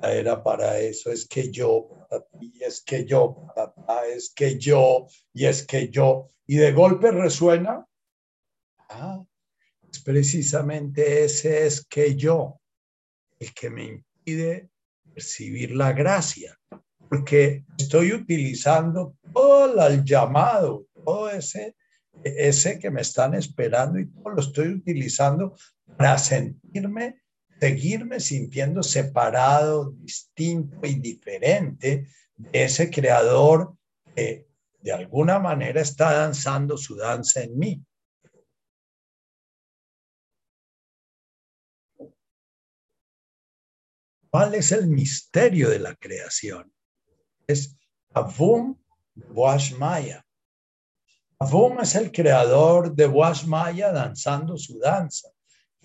era 0.03 0.43
para 0.43 0.79
eso, 0.79 1.11
es 1.11 1.27
que 1.27 1.49
yo, 1.49 1.89
y 2.39 2.63
es 2.63 2.81
que 2.81 3.05
yo, 3.05 3.47
es 4.07 4.31
que 4.35 4.59
yo, 4.59 5.07
y 5.33 5.45
es 5.45 5.65
que 5.65 5.89
yo. 5.89 6.29
Y 6.45 6.57
de 6.57 6.71
golpe 6.73 7.09
resuena, 7.09 7.87
ah, 8.89 9.25
es 9.91 10.03
precisamente 10.03 11.23
ese 11.23 11.65
es 11.65 11.83
que 11.83 12.15
yo, 12.15 12.61
el 13.39 13.51
que 13.51 13.71
me 13.71 13.85
impide 13.85 14.69
percibir 15.11 15.75
la 15.75 15.91
gracia, 15.93 16.55
porque 17.09 17.65
estoy 17.79 18.13
utilizando 18.13 19.15
todo 19.33 19.87
el 19.87 20.03
llamado, 20.03 20.85
todo 21.03 21.31
ese 21.31 21.75
ese 22.23 22.79
que 22.79 22.89
me 22.89 23.01
están 23.01 23.33
esperando 23.35 23.99
y 23.99 24.07
todo 24.07 24.29
lo 24.29 24.41
estoy 24.41 24.69
utilizando 24.69 25.55
para 25.97 26.17
sentirme, 26.17 27.21
seguirme 27.59 28.19
sintiendo 28.19 28.83
separado, 28.83 29.91
distinto 29.91 30.79
y 30.83 30.95
diferente 30.95 32.07
ese 32.51 32.89
creador 32.89 33.77
que 34.15 34.47
de 34.81 34.91
alguna 34.91 35.39
manera 35.39 35.81
está 35.81 36.13
danzando 36.13 36.77
su 36.77 36.95
danza 36.95 37.41
en 37.41 37.57
mí. 37.57 37.85
¿Cuál 44.29 44.55
es 44.55 44.73
el 44.73 44.87
misterio 44.87 45.69
de 45.69 45.79
la 45.79 45.95
creación? 45.95 46.73
Es 47.47 47.77
Avum 48.13 48.77
Maya. 49.79 50.24
Avum 51.39 51.79
es 51.81 51.95
el 51.95 52.11
creador 52.11 52.95
de 52.95 53.07
Maya 53.45 53.91
danzando 53.91 54.57
su 54.57 54.79
danza. 54.79 55.29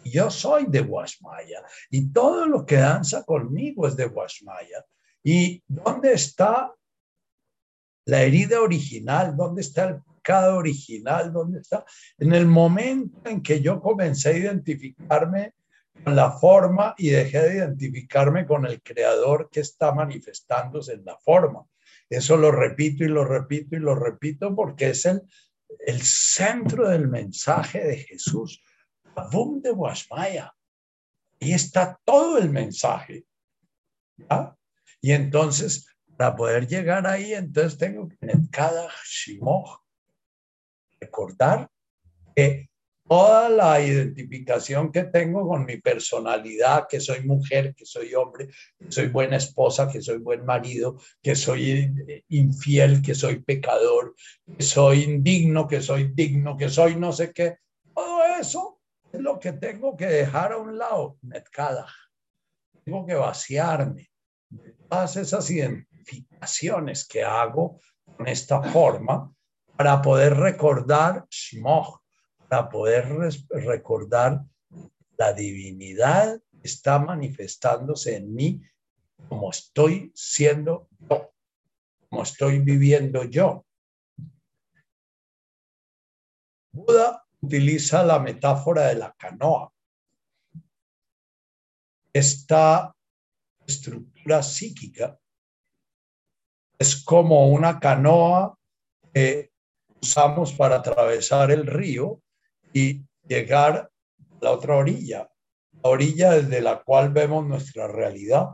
Yo 0.05 0.31
soy 0.31 0.67
de 0.67 0.83
Maya 0.83 1.63
y 1.91 2.13
todo 2.13 2.47
lo 2.47 2.65
que 2.65 2.77
danza 2.77 3.25
conmigo 3.25 3.87
es 3.87 3.97
de 3.97 4.09
Maya. 4.09 4.85
¿Y 5.23 5.63
dónde 5.67 6.13
está 6.13 6.73
la 8.07 8.23
herida 8.23 8.61
original? 8.61 9.37
¿Dónde 9.37 9.61
está 9.61 9.85
el 9.85 10.03
pecado 10.03 10.57
original? 10.57 11.33
¿Dónde 11.33 11.61
está? 11.61 11.85
En 12.19 12.33
el 12.33 12.47
momento 12.47 13.29
en 13.29 13.43
que 13.43 13.61
yo 13.61 13.81
comencé 13.81 14.31
a 14.31 14.37
identificarme 14.37 15.55
con 16.03 16.17
la 16.17 16.33
forma 16.33 16.95
y 16.97 17.11
dejé 17.11 17.41
de 17.41 17.57
identificarme 17.57 18.47
con 18.47 18.65
el 18.65 18.81
creador 18.83 19.51
que 19.51 19.61
está 19.61 19.93
manifestándose 19.93 20.95
en 20.95 21.05
la 21.05 21.19
forma. 21.19 21.67
Eso 22.11 22.37
lo 22.37 22.51
repito 22.51 23.05
y 23.05 23.09
lo 23.09 23.25
repito 23.25 23.77
y 23.77 23.79
lo 23.79 23.95
repito 23.95 24.55
porque 24.55 24.91
es 24.91 25.07
el, 25.07 25.23
el 25.87 26.03
centro 26.03 26.89
del 26.89 27.09
mensaje 27.09 27.85
de 27.85 27.99
Jesús. 27.99 28.63
Boom 29.33 29.63
de 29.63 29.71
Guasmaya. 29.71 30.53
Ahí 31.41 31.53
está 31.53 31.99
todo 32.05 32.39
el 32.39 32.51
mensaje. 32.51 33.25
Y 35.01 35.13
entonces, 35.13 35.87
para 36.17 36.37
poder 36.37 36.67
llegar 36.67 37.07
ahí, 37.07 37.33
entonces 37.33 37.79
tengo 37.79 38.09
que 38.09 38.17
en 38.21 38.47
cada 38.49 38.91
shimoch 39.07 39.81
recordar 41.01 41.71
que 42.35 42.70
toda 43.11 43.49
la 43.49 43.81
identificación 43.81 44.93
que 44.93 45.03
tengo 45.03 45.49
con 45.49 45.65
mi 45.65 45.79
personalidad, 45.79 46.87
que 46.89 47.01
soy 47.01 47.27
mujer, 47.27 47.75
que 47.75 47.85
soy 47.85 48.15
hombre, 48.15 48.47
que 48.79 48.93
soy 48.93 49.09
buena 49.09 49.37
esposa, 49.37 49.89
que 49.91 50.01
soy 50.01 50.19
buen 50.19 50.47
marido, 50.47 50.97
que 51.21 51.35
soy 51.35 51.93
infiel, 52.29 53.03
que 53.03 53.17
soy 53.17 53.43
pecador, 53.43 54.15
que 54.57 54.63
soy 54.63 55.03
indigno, 55.03 55.67
que 55.67 55.83
soy 55.83 56.13
digno, 56.15 56.57
que 56.57 56.69
soy 56.69 56.95
no 56.95 57.11
sé 57.11 57.33
qué. 57.33 57.57
Todo 57.93 58.23
eso 58.41 58.81
es 59.13 59.21
lo 59.21 59.41
que 59.41 59.55
tengo 59.55 59.97
que 59.97 60.07
dejar 60.07 60.53
a 60.53 60.59
un 60.59 60.79
lado, 60.79 61.19
Netkada. 61.23 61.89
Tengo 62.85 63.05
que 63.05 63.15
vaciarme 63.15 64.09
de 64.51 64.71
todas 64.89 65.17
esas 65.17 65.51
identificaciones 65.51 67.09
que 67.09 67.25
hago 67.25 67.81
con 68.05 68.29
esta 68.29 68.63
forma 68.63 69.35
para 69.77 70.01
poder 70.01 70.37
recordar 70.37 71.27
Shmoch, 71.29 72.00
para 72.51 72.69
poder 72.69 73.07
recordar 73.51 74.45
la 75.17 75.33
divinidad 75.33 76.43
está 76.65 76.99
manifestándose 76.99 78.17
en 78.17 78.35
mí 78.35 78.61
como 79.29 79.51
estoy 79.51 80.11
siendo 80.17 80.89
yo, 80.99 81.33
como 82.09 82.25
estoy 82.25 82.59
viviendo 82.59 83.23
yo. 83.23 83.65
Buda 86.73 87.25
utiliza 87.41 88.03
la 88.03 88.19
metáfora 88.19 88.89
de 88.89 88.97
la 88.97 89.13
canoa. 89.13 89.73
Esta 92.13 92.93
estructura 93.65 94.43
psíquica 94.43 95.17
es 96.77 97.05
como 97.05 97.49
una 97.51 97.79
canoa 97.79 98.59
que 99.15 99.53
usamos 100.03 100.53
para 100.53 100.77
atravesar 100.77 101.53
el 101.53 101.65
río 101.65 102.21
y 102.73 103.03
llegar 103.27 103.77
a 103.77 103.91
la 104.41 104.53
otra 104.53 104.77
orilla, 104.77 105.31
la 105.83 105.91
orilla 105.91 106.33
desde 106.33 106.61
la 106.61 106.83
cual 106.83 107.13
vemos 107.13 107.47
nuestra 107.47 107.87
realidad. 107.87 108.49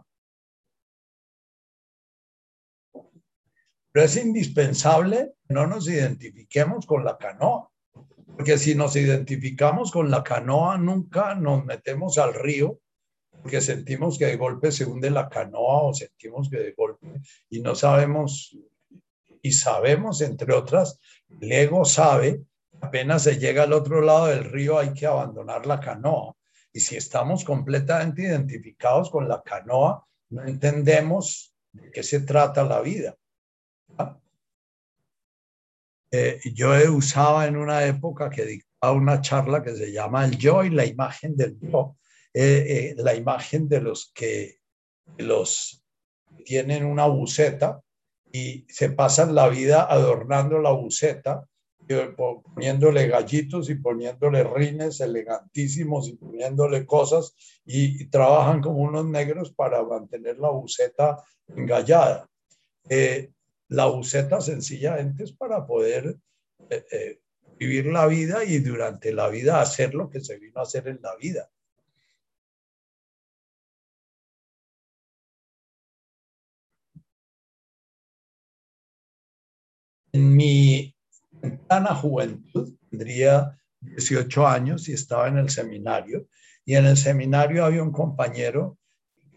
Pero 3.92 4.04
es 4.04 4.16
indispensable 4.16 5.34
que 5.46 5.54
no 5.54 5.66
nos 5.66 5.88
identifiquemos 5.88 6.86
con 6.86 7.04
la 7.04 7.16
canoa, 7.16 7.70
porque 8.36 8.58
si 8.58 8.74
nos 8.74 8.94
identificamos 8.96 9.90
con 9.90 10.10
la 10.10 10.22
canoa, 10.22 10.76
nunca 10.76 11.34
nos 11.34 11.64
metemos 11.64 12.18
al 12.18 12.34
río, 12.34 12.80
porque 13.40 13.60
sentimos 13.60 14.18
que 14.18 14.26
de 14.26 14.36
golpe 14.36 14.72
se 14.72 14.84
hunde 14.84 15.10
la 15.10 15.28
canoa 15.28 15.82
o 15.84 15.94
sentimos 15.94 16.50
que 16.50 16.58
de 16.58 16.72
golpe 16.72 17.06
y 17.48 17.60
no 17.60 17.74
sabemos, 17.74 18.58
y 19.40 19.52
sabemos, 19.52 20.20
entre 20.20 20.52
otras, 20.52 21.00
el 21.40 21.52
ego 21.52 21.84
sabe 21.84 22.42
apenas 22.80 23.22
se 23.24 23.38
llega 23.38 23.64
al 23.64 23.72
otro 23.72 24.00
lado 24.00 24.26
del 24.26 24.44
río 24.44 24.78
hay 24.78 24.92
que 24.92 25.06
abandonar 25.06 25.66
la 25.66 25.80
canoa. 25.80 26.34
Y 26.72 26.80
si 26.80 26.96
estamos 26.96 27.44
completamente 27.44 28.22
identificados 28.22 29.10
con 29.10 29.28
la 29.28 29.42
canoa, 29.42 30.06
no 30.30 30.44
entendemos 30.44 31.54
de 31.72 31.90
qué 31.90 32.02
se 32.02 32.20
trata 32.20 32.64
la 32.64 32.80
vida. 32.80 33.16
Eh, 36.10 36.40
yo 36.54 36.70
usaba 36.94 37.46
en 37.46 37.56
una 37.56 37.84
época 37.84 38.30
que 38.30 38.44
dictaba 38.44 38.92
una 38.92 39.20
charla 39.20 39.62
que 39.62 39.74
se 39.74 39.92
llama 39.92 40.24
El 40.24 40.38
yo 40.38 40.64
y 40.64 40.70
la 40.70 40.84
imagen 40.84 41.36
del 41.36 41.58
yo, 41.60 41.96
eh, 42.32 42.64
eh, 42.68 42.94
la 42.98 43.14
imagen 43.14 43.68
de 43.68 43.80
los 43.80 44.12
que 44.14 44.58
los 45.18 45.82
tienen 46.44 46.84
una 46.84 47.06
buceta 47.06 47.80
y 48.30 48.66
se 48.68 48.90
pasan 48.90 49.34
la 49.34 49.48
vida 49.48 49.86
adornando 49.90 50.58
la 50.58 50.70
buceta 50.70 51.48
poniéndole 52.16 53.08
gallitos 53.08 53.70
y 53.70 53.76
poniéndole 53.76 54.44
rines 54.44 55.00
elegantísimos 55.00 56.08
y 56.08 56.16
poniéndole 56.16 56.86
cosas 56.86 57.34
y, 57.64 58.08
trabajan 58.08 58.60
como 58.60 58.78
unos 58.78 59.06
negros 59.06 59.52
para 59.52 59.82
mantener 59.82 60.38
la 60.38 60.50
buceta 60.50 61.22
engallada. 61.48 62.28
Eh, 62.88 63.30
la 63.68 63.86
buceta 63.86 64.40
sencillamente 64.40 65.24
es 65.24 65.32
para 65.32 65.66
poder 65.66 66.16
eh, 66.70 66.84
eh, 66.90 67.20
vivir 67.58 67.86
la 67.86 68.06
vida 68.06 68.44
y 68.44 68.58
durante 68.58 69.12
la 69.12 69.28
vida 69.28 69.60
hacer 69.60 69.94
lo 69.94 70.10
que 70.10 70.20
se 70.20 70.38
vino 70.38 70.60
a 70.60 70.62
hacer 70.62 70.88
en 70.88 71.00
la 71.02 71.16
vida. 71.16 71.50
En 80.12 80.34
mi 80.34 80.95
la 81.68 81.94
juventud, 81.94 82.74
tendría 82.90 83.58
18 83.80 84.46
años 84.46 84.88
y 84.88 84.92
estaba 84.92 85.28
en 85.28 85.38
el 85.38 85.50
seminario. 85.50 86.28
Y 86.64 86.74
en 86.74 86.86
el 86.86 86.96
seminario 86.96 87.64
había 87.64 87.82
un 87.82 87.92
compañero 87.92 88.78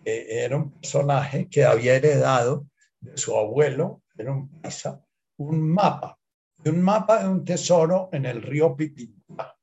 que 0.03 0.43
era 0.43 0.57
un 0.57 0.71
personaje 0.71 1.47
que 1.49 1.63
había 1.63 1.95
heredado 1.95 2.67
de 2.99 3.17
su 3.17 3.35
abuelo, 3.37 4.01
era 4.17 4.31
un 4.31 4.49
paisa, 4.61 5.03
un 5.37 5.71
mapa, 5.71 6.17
un 6.65 6.81
mapa 6.81 7.23
de 7.23 7.29
un 7.29 7.45
tesoro 7.45 8.09
en 8.11 8.25
el 8.25 8.41
río 8.41 8.75
Pipinta. 8.75 9.55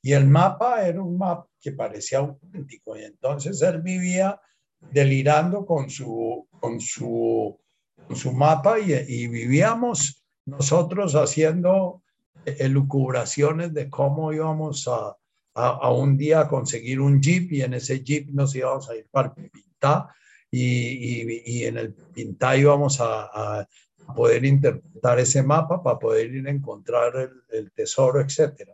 Y 0.00 0.12
el 0.12 0.26
mapa 0.26 0.86
era 0.86 1.02
un 1.02 1.18
mapa 1.18 1.48
que 1.60 1.72
parecía 1.72 2.18
auténtico. 2.18 2.96
Y 2.96 3.04
entonces 3.04 3.60
él 3.62 3.82
vivía 3.82 4.40
delirando 4.80 5.66
con 5.66 5.90
su, 5.90 6.48
con 6.60 6.80
su, 6.80 7.60
con 8.06 8.16
su 8.16 8.32
mapa 8.32 8.78
y 8.78 9.26
vivíamos 9.26 10.17
nosotros 10.48 11.14
haciendo 11.14 12.02
elucubraciones 12.44 13.74
de 13.74 13.90
cómo 13.90 14.32
íbamos 14.32 14.88
a, 14.88 15.16
a, 15.54 15.92
un 15.92 16.16
día 16.16 16.48
conseguir 16.48 17.00
un 17.00 17.20
jeep 17.20 17.52
y 17.52 17.62
en 17.62 17.74
ese 17.74 18.02
jeep 18.02 18.30
nos 18.30 18.54
íbamos 18.54 18.88
a 18.88 18.96
ir 18.96 19.06
para 19.10 19.34
el 19.36 19.50
Pintá 19.50 20.14
y, 20.50 21.58
y, 21.58 21.64
en 21.64 21.76
el 21.76 21.92
Pintá 21.92 22.56
íbamos 22.56 23.00
a, 23.00 23.60
a, 23.60 23.68
poder 24.14 24.46
interpretar 24.46 25.18
ese 25.18 25.42
mapa 25.42 25.82
para 25.82 25.98
poder 25.98 26.34
ir 26.34 26.46
a 26.46 26.50
encontrar 26.50 27.30
el, 27.50 27.70
tesoro, 27.72 28.20
etc. 28.20 28.70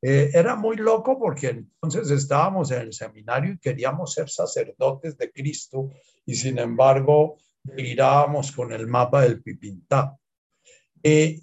Eh, 0.00 0.30
era 0.32 0.56
muy 0.56 0.76
loco 0.76 1.18
porque 1.18 1.48
entonces 1.48 2.10
estábamos 2.10 2.70
en 2.70 2.80
el 2.80 2.92
seminario 2.94 3.52
y 3.52 3.58
queríamos 3.58 4.14
ser 4.14 4.30
sacerdotes 4.30 5.18
de 5.18 5.30
Cristo 5.30 5.90
y 6.24 6.34
sin 6.34 6.58
embargo 6.58 7.36
mirábamos 7.64 8.50
con 8.52 8.72
el 8.72 8.86
mapa 8.86 9.22
del 9.22 9.42
Pipintá. 9.42 10.16
Y, 11.02 11.42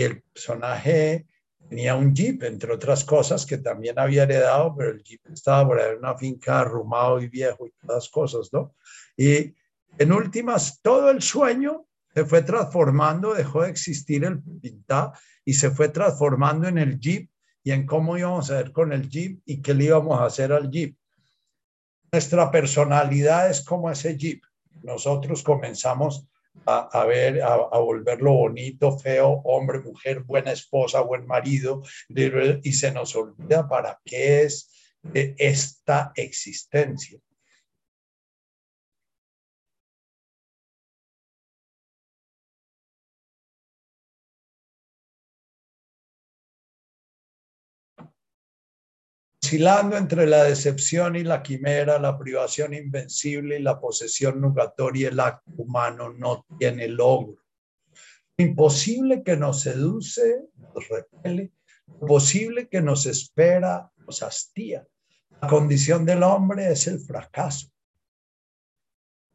el 0.00 0.22
personaje 0.22 1.26
tenía 1.68 1.96
un 1.96 2.14
jeep, 2.14 2.42
entre 2.44 2.72
otras 2.72 3.04
cosas, 3.04 3.44
que 3.44 3.58
también 3.58 3.98
había 3.98 4.22
heredado, 4.22 4.74
pero 4.76 4.90
el 4.90 5.02
jeep 5.02 5.20
estaba 5.32 5.66
por 5.66 5.80
ahí 5.80 5.92
en 5.92 5.98
una 5.98 6.16
finca 6.16 6.60
arrumado 6.60 7.20
y 7.20 7.28
viejo 7.28 7.66
y 7.66 7.72
todas 7.84 8.08
cosas, 8.08 8.50
¿no? 8.52 8.74
Y 9.16 9.54
en 9.98 10.12
últimas, 10.12 10.80
todo 10.80 11.10
el 11.10 11.22
sueño 11.22 11.86
se 12.14 12.24
fue 12.24 12.42
transformando, 12.42 13.34
dejó 13.34 13.62
de 13.62 13.70
existir 13.70 14.24
el 14.24 14.42
pintá 14.42 15.12
y 15.44 15.54
se 15.54 15.70
fue 15.70 15.88
transformando 15.88 16.68
en 16.68 16.78
el 16.78 16.98
jeep 16.98 17.30
y 17.64 17.72
en 17.72 17.86
cómo 17.86 18.16
íbamos 18.16 18.50
a 18.50 18.56
ver 18.56 18.72
con 18.72 18.92
el 18.92 19.08
jeep 19.08 19.40
y 19.44 19.62
qué 19.62 19.74
le 19.74 19.84
íbamos 19.84 20.20
a 20.20 20.26
hacer 20.26 20.52
al 20.52 20.70
jeep. 20.70 20.96
Nuestra 22.10 22.50
personalidad 22.50 23.50
es 23.50 23.64
como 23.64 23.90
ese 23.90 24.16
jeep. 24.16 24.44
nosotros 24.82 25.42
comenzamos 25.42 26.26
a, 26.66 27.04
ver, 27.06 27.42
a, 27.42 27.54
a, 27.54 27.78
volverlo 27.78 28.32
bonito, 28.32 28.98
feo, 28.98 29.40
hombre, 29.44 29.80
mujer, 29.80 30.20
buena 30.20 30.52
esposa, 30.52 31.00
buen 31.00 31.26
marido, 31.26 31.82
y 32.08 32.72
se 32.72 32.92
nos 32.92 33.16
olvida 33.16 33.68
para 33.68 34.00
qué 34.04 34.42
es 34.42 34.70
eh, 35.14 35.34
esta 35.38 36.12
existencia. 36.14 37.18
Oscilando 49.52 49.98
entre 49.98 50.26
la 50.26 50.44
decepción 50.44 51.14
y 51.14 51.24
la 51.24 51.42
quimera, 51.42 51.98
la 51.98 52.18
privación 52.18 52.72
invencible 52.72 53.58
y 53.58 53.62
la 53.62 53.78
posesión 53.78 54.40
nugatoria, 54.40 55.10
el 55.10 55.20
acto 55.20 55.52
humano 55.58 56.10
no 56.10 56.46
tiene 56.58 56.88
logro. 56.88 57.36
Imposible 58.38 59.22
que 59.22 59.36
nos 59.36 59.60
seduce, 59.60 60.46
nos 60.56 60.88
repele, 60.88 61.52
posible 62.00 62.66
que 62.66 62.80
nos 62.80 63.04
espera, 63.04 63.92
nos 63.98 64.22
hastía. 64.22 64.86
La 65.42 65.48
condición 65.48 66.06
del 66.06 66.22
hombre 66.22 66.72
es 66.72 66.86
el 66.86 66.98
fracaso. 67.00 67.68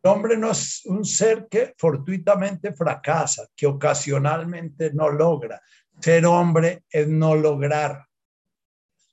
El 0.02 0.10
hombre 0.10 0.36
no 0.36 0.50
es 0.50 0.84
un 0.86 1.06
ser 1.06 1.48
que 1.48 1.76
fortuitamente 1.78 2.74
fracasa, 2.74 3.48
que 3.56 3.68
ocasionalmente 3.68 4.92
no 4.94 5.10
logra. 5.10 5.62
Ser 6.00 6.26
hombre 6.26 6.86
es 6.90 7.08
no 7.08 7.36
lograr. 7.36 8.07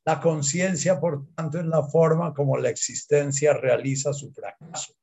La 0.04 0.20
conciencia, 0.20 1.00
por 1.00 1.26
tanto, 1.34 1.58
es 1.58 1.66
la 1.66 1.82
forma 1.82 2.34
como 2.34 2.56
la 2.58 2.68
existencia 2.68 3.54
realiza 3.54 4.12
su 4.12 4.30
fracaso. 4.32 4.94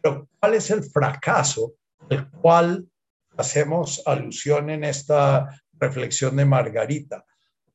Pero 0.00 0.28
¿cuál 0.40 0.54
es 0.54 0.70
el 0.70 0.82
fracaso 0.82 1.74
al 2.10 2.30
cual 2.30 2.88
hacemos 3.36 4.02
alusión 4.04 4.70
en 4.70 4.84
esta 4.84 5.48
reflexión 5.78 6.36
de 6.36 6.44
Margarita? 6.44 7.24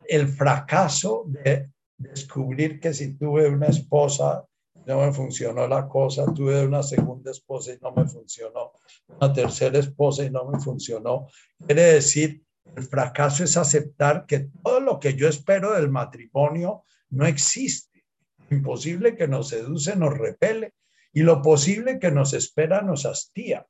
El 0.05 0.28
fracaso 0.28 1.24
de 1.28 1.72
descubrir 1.97 2.80
que 2.80 2.93
si 2.93 3.13
tuve 3.13 3.47
una 3.47 3.68
esposa 3.68 4.45
no 4.86 5.01
me 5.01 5.11
funcionó 5.11 5.68
la 5.68 5.88
cosa, 5.88 6.26
tuve 6.34 6.65
una 6.65 6.82
segunda 6.82 7.32
esposa 7.32 7.74
y 7.74 7.80
no 7.82 7.91
me 7.91 8.07
funcionó, 8.07 8.72
una 9.07 9.34
tercera 9.34 9.80
esposa 9.80 10.24
y 10.24 10.30
no 10.30 10.45
me 10.45 10.59
funcionó. 10.59 11.28
Quiere 11.65 11.82
decir 11.93 12.41
el 12.76 12.84
fracaso 12.84 13.43
es 13.43 13.57
aceptar 13.57 14.26
que 14.26 14.49
todo 14.63 14.80
lo 14.80 14.99
que 14.99 15.15
yo 15.15 15.28
espero 15.28 15.74
del 15.74 15.89
matrimonio 15.89 16.84
no 17.09 17.26
existe. 17.26 18.05
Imposible 18.49 19.15
que 19.15 19.28
nos 19.28 19.49
seduce, 19.49 19.95
nos 19.95 20.18
repele 20.18 20.74
y 21.13 21.22
lo 21.22 21.41
posible 21.41 21.99
que 21.99 22.11
nos 22.11 22.34
espera 22.34 22.82
nos 22.82 23.05
hastía. 23.05 23.65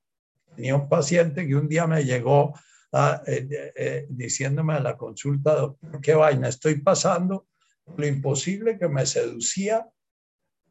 Tenía 0.56 0.76
un 0.76 0.90
paciente 0.90 1.48
que 1.48 1.56
un 1.56 1.68
día 1.68 1.88
me 1.88 2.04
llegó 2.04 2.54
a, 2.92 3.22
eh, 3.26 3.48
eh, 3.76 4.06
diciéndome 4.10 4.74
a 4.74 4.80
la 4.80 4.98
consulta, 4.98 5.56
doctor, 5.56 6.02
qué 6.02 6.14
vaina, 6.14 6.50
estoy 6.50 6.82
pasando, 6.82 7.48
lo 7.96 8.06
imposible 8.06 8.78
que 8.78 8.90
me 8.90 9.06
seducía 9.06 9.88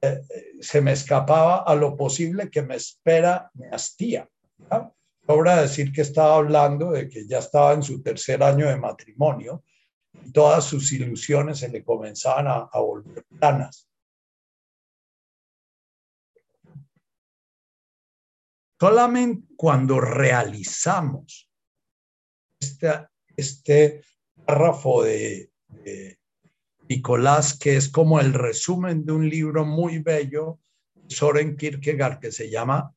eh, 0.01 0.21
se 0.61 0.81
me 0.81 0.93
escapaba 0.93 1.63
a 1.63 1.75
lo 1.75 1.97
posible 1.97 2.51
que 2.51 2.63
me 2.63 2.77
espera, 2.77 3.51
me 3.55 3.69
hastía. 3.71 4.29
Sobra 5.27 5.61
decir 5.63 5.93
que 5.93 6.03
estaba 6.03 6.37
hablando 6.37 6.93
de 6.93 7.09
que 7.09 7.27
ya 7.27 7.39
estaba 7.39 7.73
en 7.73 7.83
su 7.83 8.01
tercer 8.01 8.43
año 8.45 8.69
de 8.69 8.77
matrimonio 8.77 9.65
y 10.25 10.31
todas 10.31 10.65
sus 10.65 10.93
ilusiones 10.93 11.59
se 11.59 11.69
le 11.69 11.83
comenzaban 11.83 12.47
a, 12.47 12.79
volver 12.79 13.25
planas. 13.25 13.89
Solamente 18.79 19.49
cuando 19.57 20.01
realizamos 20.01 21.51
este, 22.61 23.09
este 23.37 24.05
párrafo 24.45 25.03
de, 25.03 25.51
de, 25.69 26.21
Nicolás, 26.89 27.59
que 27.59 27.77
es 27.77 27.89
como 27.89 28.21
el 28.21 28.33
resumen 28.33 29.05
de 29.05 29.13
un 29.13 29.29
libro 29.29 29.65
muy 29.65 29.99
bello, 29.99 30.61
Soren 31.09 31.57
Kierkegaard, 31.57 32.21
que 32.21 32.31
se 32.31 32.49
llama 32.49 32.95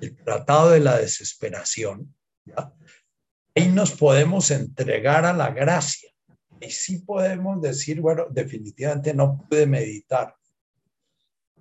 el 0.00 0.16
tratado 0.16 0.70
de 0.70 0.80
la 0.80 0.98
desesperación, 0.98 2.14
ahí 3.54 3.68
nos 3.68 3.92
podemos 3.92 4.50
entregar 4.50 5.24
a 5.24 5.32
la 5.32 5.50
gracia. 5.50 6.10
Y 6.60 6.70
sí 6.70 7.00
podemos 7.00 7.60
decir, 7.60 8.00
bueno, 8.00 8.26
definitivamente 8.30 9.12
no 9.12 9.46
pude 9.48 9.66
meditar. 9.66 10.34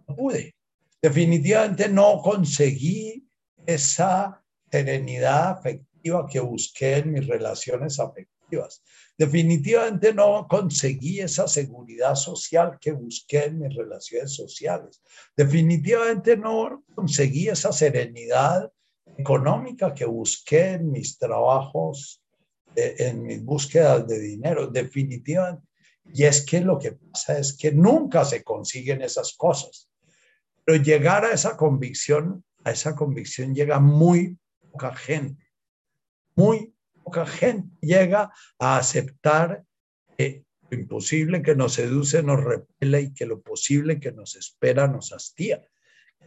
No 0.08 0.16
pude. 0.16 0.56
Definitivamente 1.02 1.90
no 1.90 2.22
conseguí 2.22 3.28
esa 3.66 4.44
serenidad 4.72 5.52
afectiva 5.52 6.26
que 6.28 6.40
busqué 6.40 6.98
en 6.98 7.14
mis 7.14 7.28
relaciones 7.28 8.00
afectivas. 8.00 8.35
Definitivamente 9.18 10.14
no 10.14 10.48
conseguí 10.48 11.22
esa 11.22 11.48
seguridad 11.48 12.16
social 12.16 12.78
que 12.80 12.92
busqué 12.92 13.46
en 13.46 13.60
mis 13.60 13.76
relaciones 13.76 14.34
sociales. 14.34 15.02
Definitivamente 15.36 16.36
no 16.36 16.84
conseguí 16.94 17.48
esa 17.48 17.72
serenidad 17.72 18.72
económica 19.18 19.94
que 19.94 20.06
busqué 20.06 20.74
en 20.74 20.92
mis 20.92 21.18
trabajos, 21.18 22.22
en 22.76 23.24
mis 23.24 23.44
búsquedas 23.44 24.06
de 24.08 24.20
dinero. 24.20 24.68
Definitivamente. 24.68 25.66
Y 26.14 26.26
es 26.26 26.46
que 26.46 26.62
lo 26.62 26.78
que 26.78 26.92
pasa 26.92 27.40
es 27.40 27.54
que 27.58 27.72
nunca 27.72 28.26
se 28.26 28.44
consiguen 28.44 29.02
esas 29.02 29.34
cosas. 29.34 29.90
Pero 30.64 30.82
llegar 30.82 31.26
a 31.26 31.32
esa 31.32 31.56
convicción, 31.56 32.44
a 32.64 32.72
esa 32.72 32.96
convicción 32.96 33.56
llega 33.56 33.80
muy 33.80 34.38
poca 34.72 34.94
gente. 34.94 35.46
Muy 36.36 36.75
poca 37.06 37.26
gente 37.28 37.70
llega 37.82 38.34
a 38.60 38.78
aceptar 38.78 39.64
que 40.18 40.44
lo 40.70 40.78
imposible 40.78 41.44
que 41.44 41.56
nos 41.56 41.74
seduce 41.74 42.24
nos 42.24 42.44
repele 42.44 43.02
y 43.02 43.14
que 43.14 43.28
lo 43.28 43.42
posible 43.42 44.00
que 44.00 44.12
nos 44.12 44.36
espera 44.36 44.88
nos 44.88 45.14
hastía. 45.14 45.62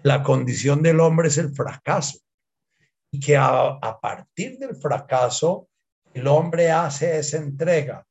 La 0.04 0.22
condición 0.22 0.82
del 0.82 1.00
hombre 1.00 1.28
es 1.28 1.38
el 1.38 1.52
fracaso 1.52 2.20
y 3.10 3.18
que 3.18 3.36
a, 3.36 3.48
a 3.48 4.00
partir 4.00 4.56
del 4.58 4.76
fracaso 4.76 5.68
el 6.14 6.28
hombre 6.28 6.70
hace 6.70 7.18
esa 7.18 7.38
entrega. 7.38 8.06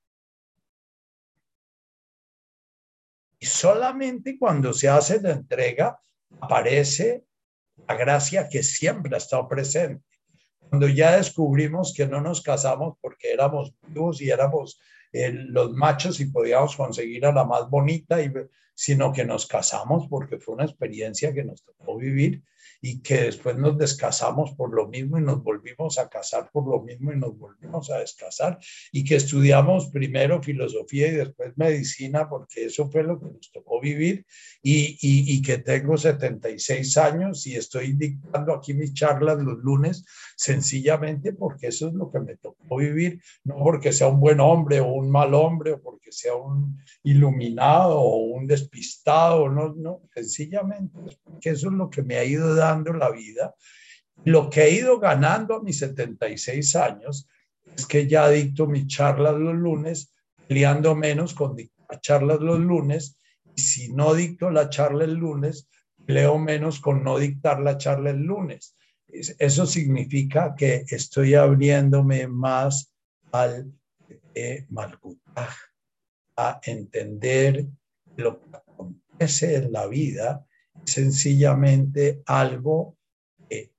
Y 3.40 3.46
solamente 3.46 4.38
cuando 4.38 4.74
se 4.74 4.90
hace 4.90 5.22
la 5.22 5.32
entrega 5.32 5.98
aparece 6.42 7.24
la 7.88 7.96
gracia 7.96 8.50
que 8.50 8.62
siempre 8.62 9.16
ha 9.16 9.20
estado 9.20 9.48
presente 9.48 10.17
cuando 10.70 10.88
ya 10.88 11.18
descubrimos 11.18 11.94
que 11.94 12.08
no 12.08 12.22
nos 12.22 12.42
casamos 12.42 12.98
porque 13.02 13.32
éramos 13.32 13.74
vivos 13.88 14.22
y 14.22 14.30
éramos 14.30 14.80
eh, 15.14 15.32
los 15.32 15.74
machos 15.74 16.20
y 16.20 16.26
podíamos 16.26 16.76
conseguir 16.76 17.26
a 17.26 17.32
la 17.32 17.46
más 17.46 17.70
bonita, 17.70 18.22
y, 18.22 18.32
sino 18.76 19.12
que 19.12 19.26
nos 19.26 19.48
casamos 19.48 20.08
porque 20.10 20.40
fue 20.40 20.56
una 20.56 20.66
experiencia 20.66 21.34
que 21.34 21.44
nos 21.44 21.64
tocó 21.64 21.98
vivir 21.98 22.44
y 22.82 23.02
que 23.02 23.24
después 23.24 23.58
nos 23.58 23.78
descasamos 23.78 24.52
por 24.52 24.74
lo 24.74 24.88
mismo 24.88 25.18
y 25.18 25.22
nos 25.22 25.44
volvimos 25.44 25.98
a 25.98 26.10
casar 26.10 26.50
por 26.52 26.68
lo 26.68 26.84
mismo 26.84 27.12
y 27.12 27.18
nos 27.18 27.38
volvimos 27.38 27.90
a 27.90 28.00
descasar 28.00 28.60
y 28.92 29.04
que 29.04 29.16
estudiamos 29.16 29.88
primero 29.88 30.42
filosofía 30.42 31.08
y 31.08 31.16
después 31.16 31.58
medicina 31.58 32.30
porque 32.30 32.66
eso 32.66 32.90
fue 32.90 33.04
lo 33.04 33.20
que 33.20 33.26
nos 33.26 33.52
tocó 33.52 33.80
vivir 33.80 34.26
y, 34.62 34.98
y, 35.02 35.36
y 35.36 35.42
que 35.42 35.58
tengo 35.60 35.98
76 35.98 36.98
años 36.98 37.46
y 37.48 37.56
estoy 37.56 37.94
dictando 37.94 38.54
aquí 38.54 38.74
mis 38.74 38.94
charlas 38.94 39.42
los 39.42 39.58
lunes 39.60 40.06
sencillamente 40.36 41.34
porque 41.34 41.68
eso 41.68 41.88
es 41.88 41.94
lo 41.94 42.12
que 42.12 42.20
me 42.20 42.38
tocó 42.38 42.78
vivir, 42.78 43.22
no 43.44 43.58
porque 43.58 43.92
sea 43.92 44.08
un 44.08 44.20
buen 44.20 44.40
hombre 44.40 44.80
o 44.80 44.88
un 44.88 45.10
mal 45.10 45.34
hombre 45.34 45.74
o 45.74 45.82
porque 45.82 46.12
sea 46.12 46.36
un 46.36 46.78
iluminado 47.04 48.00
o 48.00 48.18
un 48.18 48.48
despistado, 48.48 49.50
no, 49.50 49.74
no, 49.76 50.02
sencillamente 50.14 50.98
porque 51.24 51.50
eso 51.50 51.68
es 51.68 51.74
lo 51.74 51.90
que 51.90 52.04
me 52.04 52.18
ha 52.18 52.24
ido 52.24 52.54
la 52.76 53.12
vida. 53.12 53.56
Lo 54.26 54.50
que 54.50 54.64
he 54.64 54.72
ido 54.72 55.00
ganando 55.00 55.56
a 55.56 55.64
mis 55.64 55.80
76 55.80 56.76
años 56.76 57.28
es 57.76 57.86
que 57.86 58.08
ya 58.08 58.30
dicto 58.30 58.68
mis 58.68 58.88
charlas 58.88 59.36
los 59.36 59.56
lunes, 59.56 60.14
peleando 60.48 60.96
menos 60.96 61.34
con 61.34 61.56
dictar 61.56 62.02
charlas 62.02 62.40
los 62.40 62.60
lunes, 62.60 63.20
y 63.56 63.62
si 63.62 63.94
no 63.94 64.14
dicto 64.14 64.50
la 64.50 64.70
charla 64.70 65.04
el 65.04 65.14
lunes, 65.14 65.70
leo 66.08 66.38
menos 66.38 66.80
con 66.80 67.04
no 67.04 67.18
dictar 67.18 67.60
la 67.60 67.78
charla 67.78 68.12
el 68.12 68.24
lunes. 68.24 68.76
Eso 69.08 69.66
significa 69.66 70.54
que 70.56 70.86
estoy 70.90 71.36
abriéndome 71.36 72.28
más 72.28 72.94
al 73.32 73.72
eh, 74.36 74.66
a 76.36 76.60
entender 76.64 77.66
lo 78.16 78.40
que 78.40 78.58
acontece 78.58 79.56
en 79.56 79.72
la 79.72 79.88
vida 79.88 80.47
sencillamente 80.86 82.22
algo 82.26 82.98
que 83.50 83.72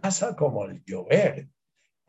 pasa 0.00 0.34
como 0.36 0.64
el 0.64 0.82
llover, 0.84 1.48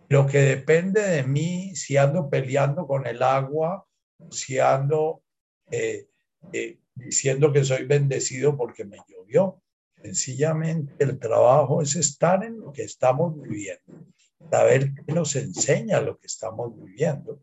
lo 0.10 0.26
que 0.26 0.40
depende 0.40 1.02
de 1.02 1.24
mí 1.24 1.76
si 1.76 1.98
ando 1.98 2.30
peleando 2.30 2.88
con 2.88 3.06
el 3.06 3.22
agua, 3.22 3.86
si 4.32 4.60
ando 4.60 5.24
eh, 5.70 6.08
eh, 6.54 6.80
diciendo 6.96 7.52
que 7.52 7.64
soy 7.64 7.86
bendecido 7.86 8.58
porque 8.58 8.86
me 8.86 8.98
llovió. 9.08 9.62
Sencillamente 10.02 11.04
el 11.04 11.20
trabajo 11.20 11.82
es 11.82 11.96
estar 11.96 12.44
en 12.44 12.60
lo 12.60 12.72
que 12.72 12.84
estamos 12.84 13.40
viviendo, 13.42 14.06
saber 14.50 14.94
qué 14.94 15.14
nos 15.14 15.36
enseña 15.36 16.00
lo 16.02 16.18
que 16.18 16.28
estamos 16.28 16.74
viviendo. 16.80 17.42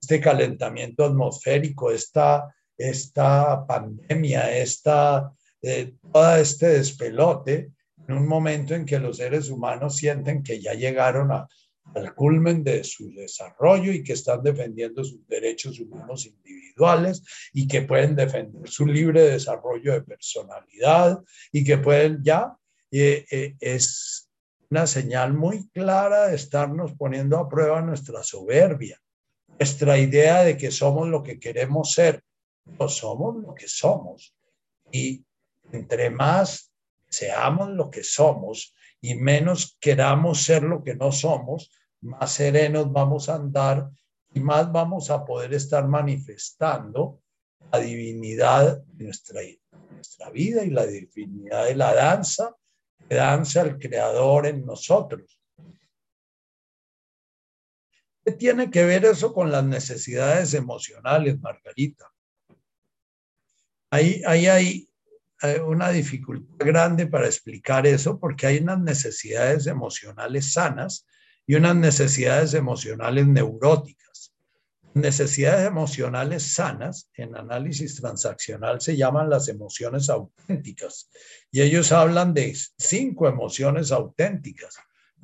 Este 0.00 0.20
calentamiento 0.20 1.04
atmosférico, 1.04 1.90
esta, 1.90 2.54
esta 2.78 3.66
pandemia, 3.66 4.56
esta, 4.56 5.34
eh, 5.62 5.94
todo 6.12 6.36
este 6.36 6.68
despelote, 6.68 7.72
en 8.08 8.16
un 8.16 8.26
momento 8.26 8.74
en 8.74 8.86
que 8.86 8.98
los 8.98 9.18
seres 9.18 9.50
humanos 9.50 9.96
sienten 9.96 10.42
que 10.42 10.60
ya 10.60 10.74
llegaron 10.74 11.30
al 11.30 12.14
culmen 12.14 12.64
de 12.64 12.82
su 12.84 13.12
desarrollo 13.12 13.92
y 13.92 14.02
que 14.02 14.14
están 14.14 14.42
defendiendo 14.42 15.04
sus 15.04 15.26
derechos 15.26 15.78
humanos 15.80 16.26
individuales 16.26 17.22
y 17.52 17.68
que 17.68 17.82
pueden 17.82 18.16
defender 18.16 18.68
su 18.68 18.86
libre 18.86 19.22
desarrollo 19.22 19.92
de 19.92 20.02
personalidad 20.02 21.18
y 21.52 21.64
que 21.64 21.78
pueden 21.78 22.22
ya, 22.22 22.56
eh, 22.90 23.24
eh, 23.30 23.56
es 23.60 24.28
una 24.70 24.86
señal 24.86 25.34
muy 25.34 25.68
clara 25.70 26.28
de 26.28 26.36
estarnos 26.36 26.92
poniendo 26.94 27.38
a 27.38 27.48
prueba 27.48 27.80
nuestra 27.82 28.22
soberbia, 28.22 29.00
nuestra 29.58 29.98
idea 29.98 30.42
de 30.42 30.56
que 30.56 30.70
somos 30.70 31.08
lo 31.08 31.22
que 31.22 31.38
queremos 31.38 31.92
ser, 31.92 32.22
no 32.78 32.88
somos 32.88 33.36
lo 33.36 33.54
que 33.54 33.68
somos. 33.68 34.34
Y 34.92 35.24
entre 35.72 36.10
más 36.10 36.72
seamos 37.08 37.70
lo 37.70 37.90
que 37.90 38.04
somos 38.04 38.74
y 39.00 39.14
menos 39.14 39.76
queramos 39.80 40.42
ser 40.42 40.62
lo 40.62 40.82
que 40.82 40.94
no 40.94 41.12
somos, 41.12 41.70
más 42.00 42.32
serenos 42.32 42.92
vamos 42.92 43.28
a 43.28 43.34
andar 43.34 43.90
y 44.32 44.40
más 44.40 44.70
vamos 44.70 45.10
a 45.10 45.24
poder 45.24 45.54
estar 45.54 45.88
manifestando 45.88 47.20
la 47.72 47.78
divinidad 47.78 48.82
de 48.84 49.04
nuestra, 49.04 49.40
vida 50.32 50.64
y 50.64 50.70
la 50.70 50.86
divinidad 50.86 51.66
de 51.66 51.74
la 51.74 51.94
danza, 51.94 52.56
que 53.08 53.14
danza 53.14 53.62
el 53.62 53.78
creador 53.78 54.46
en 54.46 54.64
nosotros. 54.64 55.40
¿Qué 58.24 58.32
tiene 58.32 58.70
que 58.70 58.84
ver 58.84 59.04
eso 59.04 59.32
con 59.32 59.50
las 59.50 59.64
necesidades 59.64 60.54
emocionales, 60.54 61.40
Margarita? 61.40 62.12
Ahí, 63.90 64.22
ahí 64.24 64.46
hay 64.46 64.89
una 65.66 65.90
dificultad 65.90 66.66
grande 66.66 67.06
para 67.06 67.26
explicar 67.26 67.86
eso 67.86 68.18
porque 68.18 68.46
hay 68.46 68.58
unas 68.58 68.80
necesidades 68.80 69.66
emocionales 69.66 70.52
sanas 70.52 71.06
y 71.46 71.54
unas 71.54 71.76
necesidades 71.76 72.54
emocionales 72.54 73.26
neuróticas. 73.26 74.34
Necesidades 74.92 75.66
emocionales 75.66 76.52
sanas 76.52 77.08
en 77.14 77.36
análisis 77.36 77.96
transaccional 77.96 78.80
se 78.80 78.96
llaman 78.96 79.30
las 79.30 79.48
emociones 79.48 80.10
auténticas 80.10 81.08
y 81.50 81.62
ellos 81.62 81.92
hablan 81.92 82.34
de 82.34 82.56
cinco 82.76 83.28
emociones 83.28 83.92
auténticas. 83.92 84.76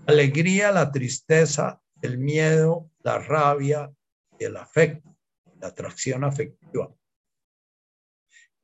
Alegría, 0.06 0.70
la 0.70 0.92
tristeza, 0.92 1.80
el 2.00 2.18
miedo, 2.18 2.90
la 3.02 3.18
rabia 3.18 3.90
el 4.38 4.56
afecto, 4.56 5.16
la 5.60 5.68
atracción 5.68 6.24
afectiva. 6.24 6.90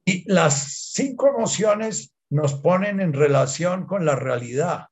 Y 0.05 0.31
las 0.33 0.91
cinco 0.93 1.29
emociones 1.29 2.15
nos 2.31 2.55
ponen 2.55 3.01
en 3.01 3.13
relación 3.13 3.87
con 3.87 4.05
la 4.05 4.17
realidad. 4.17 4.87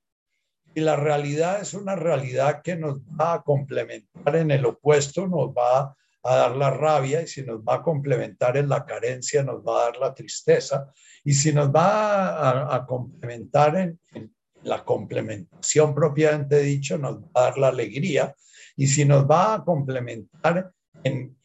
Y 0.75 0.81
la 0.81 0.95
realidad 0.95 1.61
es 1.61 1.75
una 1.75 1.97
realidad 1.97 2.63
que 2.63 2.77
nos 2.77 3.01
va 3.01 3.35
a 3.35 3.43
complementar 3.43 4.37
en 4.37 4.51
el 4.53 4.67
opuesto, 4.67 5.27
nos 5.27 5.49
va 5.49 5.97
a 6.23 6.37
dar 6.37 6.55
la 6.55 6.71
rabia 6.71 7.23
y 7.23 7.27
si 7.27 7.43
nos 7.43 7.61
va 7.61 7.77
a 7.77 7.83
complementar 7.83 8.57
en 8.57 8.69
la 8.69 8.85
carencia, 8.85 9.43
nos 9.43 9.63
va 9.65 9.81
a 9.81 9.85
dar 9.87 9.97
la 9.97 10.15
tristeza. 10.15 10.93
Y 11.25 11.33
si 11.33 11.53
nos 11.53 11.71
va 11.71 12.75
a, 12.75 12.87
complementar 12.87 13.77
en, 13.77 13.99
la 14.63 14.85
complementación 14.85 15.95
propiamente 15.95 16.61
dicho, 16.61 16.99
nos 16.99 17.21
va 17.21 17.31
a 17.35 17.43
dar 17.45 17.59
la 17.59 17.69
alegría. 17.69 18.35
Y 18.77 18.87
si 18.87 19.05
nos 19.05 19.25
va 19.25 19.55
a 19.55 19.65
complementar 19.65 20.71
en, 21.03 21.37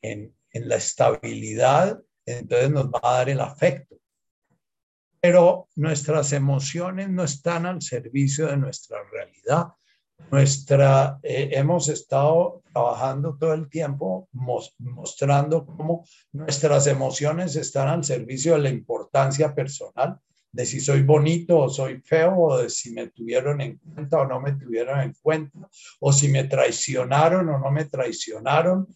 en 0.00 0.34
la 0.52 0.76
estabilidad, 0.76 2.00
entonces 2.36 2.70
nos 2.70 2.86
va 2.86 3.00
a 3.02 3.12
dar 3.18 3.28
el 3.30 3.40
afecto 3.40 3.98
pero 5.20 5.68
nuestras 5.76 6.32
emociones 6.32 7.08
no 7.08 7.24
están 7.24 7.66
al 7.66 7.82
servicio 7.82 8.46
de 8.46 8.56
nuestra 8.56 8.98
realidad. 9.10 9.68
Nuestra, 10.30 11.18
eh, 11.22 11.50
hemos 11.52 11.88
estado 11.88 12.62
trabajando 12.72 13.36
todo 13.38 13.54
el 13.54 13.68
tiempo 13.68 14.28
mostrando 14.32 15.64
cómo 15.64 16.04
nuestras 16.32 16.86
emociones 16.88 17.54
están 17.56 17.88
al 17.88 18.04
servicio 18.04 18.54
de 18.54 18.60
la 18.60 18.68
importancia 18.68 19.54
personal, 19.54 20.18
de 20.50 20.66
si 20.66 20.80
soy 20.80 21.02
bonito 21.02 21.58
o 21.58 21.68
soy 21.68 22.00
feo, 22.00 22.36
o 22.36 22.58
de 22.58 22.68
si 22.68 22.92
me 22.92 23.08
tuvieron 23.08 23.60
en 23.60 23.78
cuenta 23.78 24.18
o 24.18 24.26
no 24.26 24.40
me 24.40 24.52
tuvieron 24.54 25.00
en 25.00 25.14
cuenta, 25.22 25.68
o 26.00 26.12
si 26.12 26.28
me 26.28 26.44
traicionaron 26.44 27.48
o 27.48 27.58
no 27.58 27.70
me 27.70 27.84
traicionaron. 27.84 28.88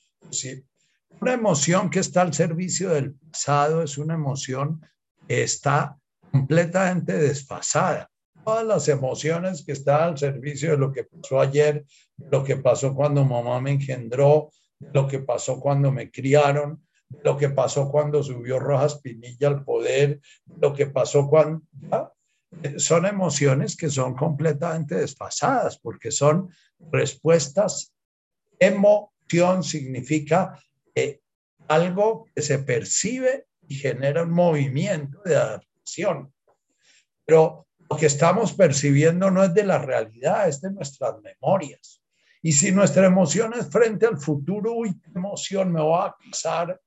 Una 1.20 1.34
emoción 1.34 1.90
que 1.90 2.00
está 2.00 2.22
al 2.22 2.34
servicio 2.34 2.90
del 2.90 3.14
pasado 3.14 3.82
es 3.82 3.98
una 3.98 4.14
emoción 4.14 4.80
que 5.28 5.42
está 5.42 5.96
completamente 6.30 7.16
desfasada. 7.16 8.10
Todas 8.44 8.66
las 8.66 8.88
emociones 8.88 9.64
que 9.64 9.72
están 9.72 10.00
al 10.02 10.18
servicio 10.18 10.72
de 10.72 10.78
lo 10.78 10.92
que 10.92 11.04
pasó 11.04 11.40
ayer, 11.40 11.84
de 12.16 12.28
lo 12.30 12.42
que 12.42 12.56
pasó 12.56 12.94
cuando 12.94 13.24
mamá 13.24 13.60
me 13.60 13.70
engendró, 13.70 14.50
de 14.80 14.90
lo 14.92 15.06
que 15.06 15.20
pasó 15.20 15.60
cuando 15.60 15.92
me 15.92 16.10
criaron, 16.10 16.84
de 17.08 17.20
lo 17.22 17.36
que 17.36 17.50
pasó 17.50 17.88
cuando 17.88 18.22
subió 18.22 18.58
Rojas 18.58 18.98
Pinilla 19.00 19.48
al 19.48 19.64
poder, 19.64 20.20
de 20.44 20.60
lo 20.60 20.74
que 20.74 20.86
pasó 20.86 21.28
cuando... 21.28 21.62
Son 22.76 23.06
emociones 23.06 23.76
que 23.76 23.88
son 23.88 24.14
completamente 24.14 24.96
desfasadas 24.96 25.78
porque 25.78 26.10
son 26.10 26.50
respuestas. 26.90 27.94
Emoción 28.58 29.62
significa 29.62 30.58
eh, 30.94 31.20
algo 31.68 32.26
que 32.34 32.42
se 32.42 32.58
percibe 32.58 33.46
y 33.68 33.76
genera 33.76 34.22
un 34.22 34.30
movimiento 34.30 35.20
de 35.24 35.60
pero 37.24 37.66
lo 37.90 37.96
que 37.96 38.06
estamos 38.06 38.52
percibiendo 38.52 39.30
no 39.30 39.44
es 39.44 39.54
de 39.54 39.64
la 39.64 39.78
realidad, 39.78 40.48
es 40.48 40.60
de 40.60 40.72
nuestras 40.72 41.20
memorias. 41.20 42.02
Y 42.42 42.52
si 42.52 42.72
nuestra 42.72 43.06
emoción 43.06 43.52
es 43.54 43.70
frente 43.70 44.06
al 44.06 44.18
futuro, 44.18 44.72
uy, 44.74 44.98
qué 45.00 45.10
emoción, 45.14 45.72
me 45.72 45.80
voy 45.80 46.00
a 46.00 46.14
casar 46.30 46.80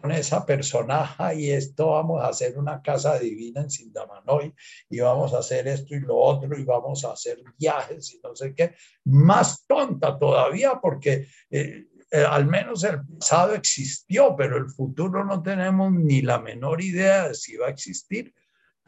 con 0.00 0.12
esa 0.12 0.44
personaje 0.44 1.40
y 1.40 1.50
esto 1.50 1.88
vamos 1.88 2.22
a 2.22 2.28
hacer 2.28 2.56
una 2.58 2.80
casa 2.82 3.18
divina 3.18 3.62
en 3.62 3.70
Sindamanoy 3.70 4.54
y 4.88 5.00
vamos 5.00 5.34
a 5.34 5.38
hacer 5.38 5.66
esto 5.66 5.94
y 5.94 6.00
lo 6.00 6.16
otro 6.16 6.56
y 6.56 6.64
vamos 6.64 7.04
a 7.04 7.12
hacer 7.12 7.42
viajes 7.58 8.14
y 8.14 8.20
no 8.22 8.36
sé 8.36 8.54
qué, 8.54 8.74
más 9.04 9.66
tonta 9.66 10.16
todavía 10.18 10.78
porque 10.80 11.26
eh, 11.50 11.86
eh, 12.10 12.24
al 12.24 12.46
menos 12.46 12.84
el 12.84 13.04
pasado 13.06 13.54
existió, 13.54 14.34
pero 14.34 14.56
el 14.56 14.70
futuro 14.70 15.24
no 15.24 15.42
tenemos 15.42 15.92
ni 15.92 16.22
la 16.22 16.38
menor 16.38 16.80
idea 16.80 17.28
de 17.28 17.34
si 17.34 17.56
va 17.56 17.66
a 17.66 17.70
existir. 17.70 18.34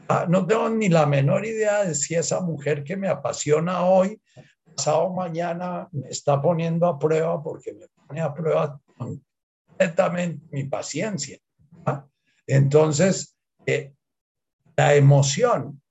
Ah, 0.09 0.27
no 0.29 0.47
tengo 0.47 0.69
ni 0.71 0.89
la 0.89 1.07
menor 1.07 1.45
idea 1.45 1.85
de 1.85 1.95
si 1.95 2.15
esa 2.15 2.41
mujer 2.41 2.83
que 2.83 2.97
me 2.97 3.09
apasiona 3.09 3.85
hoy, 3.85 4.21
pasado 4.75 5.11
mañana, 5.11 5.89
me 5.93 6.09
está 6.09 6.41
poniendo 6.41 6.87
a 6.87 6.99
prueba 6.99 7.43
porque 7.43 7.75
me 7.75 7.87
pone 7.89 8.21
a 8.23 8.33
prueba 8.33 8.81
completamente 8.97 10.47
mi 10.51 10.65
paciencia. 10.65 11.39
¿ah? 11.85 12.07
Entonces, 12.47 13.37
eh, 13.67 13.93
la 14.77 14.95
emoción 14.95 15.83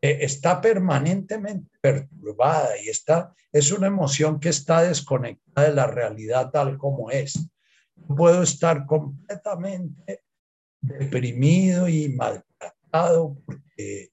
eh, 0.00 0.18
está 0.20 0.60
permanentemente 0.60 1.70
perturbada 1.80 2.78
y 2.82 2.88
está, 2.88 3.34
es 3.52 3.72
una 3.72 3.86
emoción 3.86 4.38
que 4.38 4.50
está 4.50 4.82
desconectada 4.82 5.68
de 5.68 5.74
la 5.74 5.86
realidad 5.86 6.50
tal 6.50 6.78
como 6.78 7.10
es. 7.10 7.38
Puedo 8.16 8.42
estar 8.42 8.86
completamente 8.86 10.22
deprimido 10.80 11.88
y 11.88 12.08
mal 12.08 12.44
porque, 13.44 14.10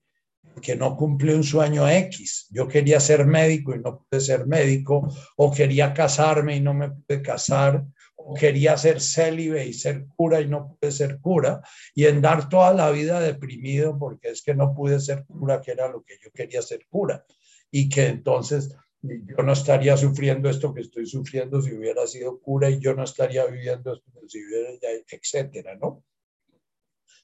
que 0.62 0.76
no 0.76 0.96
cumple 0.96 1.36
un 1.36 1.44
sueño 1.44 1.88
X. 1.88 2.48
Yo 2.50 2.68
quería 2.68 3.00
ser 3.00 3.26
médico 3.26 3.76
y 3.76 3.80
no 3.80 4.06
pude 4.10 4.22
ser 4.22 4.48
médico, 4.48 5.08
o 5.38 5.52
quería 5.52 5.94
casarme 5.94 6.56
y 6.56 6.62
no 6.62 6.74
me 6.74 6.90
pude 6.90 7.22
casar, 7.22 7.86
quería 8.34 8.78
ser 8.78 9.02
célibe 9.02 9.66
y 9.66 9.74
ser 9.74 10.08
cura 10.16 10.42
y 10.42 10.48
no 10.48 10.78
pude 10.80 10.92
ser 10.92 11.20
cura, 11.20 11.62
y 11.94 12.06
andar 12.06 12.50
toda 12.50 12.74
la 12.74 12.90
vida 12.92 13.20
deprimido 13.20 13.98
porque 13.98 14.30
es 14.30 14.42
que 14.42 14.56
no 14.56 14.74
pude 14.74 15.00
ser 15.00 15.26
cura, 15.26 15.62
que 15.62 15.72
era 15.72 15.88
lo 15.88 16.04
que 16.04 16.18
yo 16.24 16.32
quería 16.32 16.62
ser 16.62 16.86
cura, 16.90 17.26
y 17.70 17.90
que 17.90 18.08
entonces 18.08 18.76
yo 19.02 19.44
no 19.44 19.54
estaría 19.54 19.96
sufriendo 19.98 20.50
esto 20.50 20.74
que 20.74 20.82
estoy 20.82 21.06
sufriendo 21.06 21.62
si 21.62 21.74
hubiera 21.74 22.08
sido 22.08 22.40
cura 22.40 22.70
y 22.70 22.80
yo 22.80 22.96
no 22.96 23.04
estaría 23.04 23.46
viviendo 23.46 23.94
esto 23.94 24.12
si 24.28 24.44
hubiera, 24.44 24.70
etcétera, 25.08 25.76
¿no? 25.76 26.04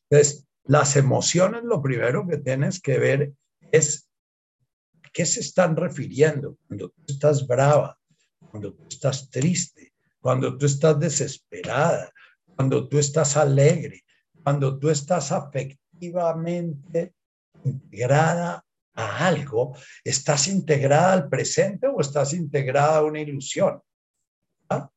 Entonces, 0.09 0.45
las 0.65 0.95
emociones, 0.95 1.63
lo 1.63 1.81
primero 1.81 2.27
que 2.27 2.37
tienes 2.37 2.79
que 2.79 2.99
ver 2.99 3.33
es 3.71 4.09
qué 5.11 5.25
se 5.25 5.39
están 5.39 5.75
refiriendo 5.75 6.57
cuando 6.67 6.89
tú 6.89 7.03
estás 7.07 7.47
brava, 7.47 7.97
cuando 8.51 8.73
tú 8.73 8.83
estás 8.87 9.29
triste, 9.29 9.90
cuando 10.21 10.57
tú 10.57 10.65
estás 10.65 10.99
desesperada, 10.99 12.11
cuando 12.55 12.87
tú 12.87 12.99
estás 12.99 13.35
alegre, 13.35 14.03
cuando 14.43 14.79
tú 14.79 14.89
estás 14.89 15.31
afectada 15.31 15.81
activamente 16.01 17.13
integrada 17.63 18.65
a 18.95 19.27
algo, 19.27 19.75
¿estás 20.03 20.47
integrada 20.47 21.13
al 21.13 21.29
presente 21.29 21.87
o 21.87 22.01
estás 22.01 22.33
integrada 22.33 22.97
a 22.97 23.03
una 23.03 23.21
ilusión? 23.21 23.79
¿Ah? 24.69 24.89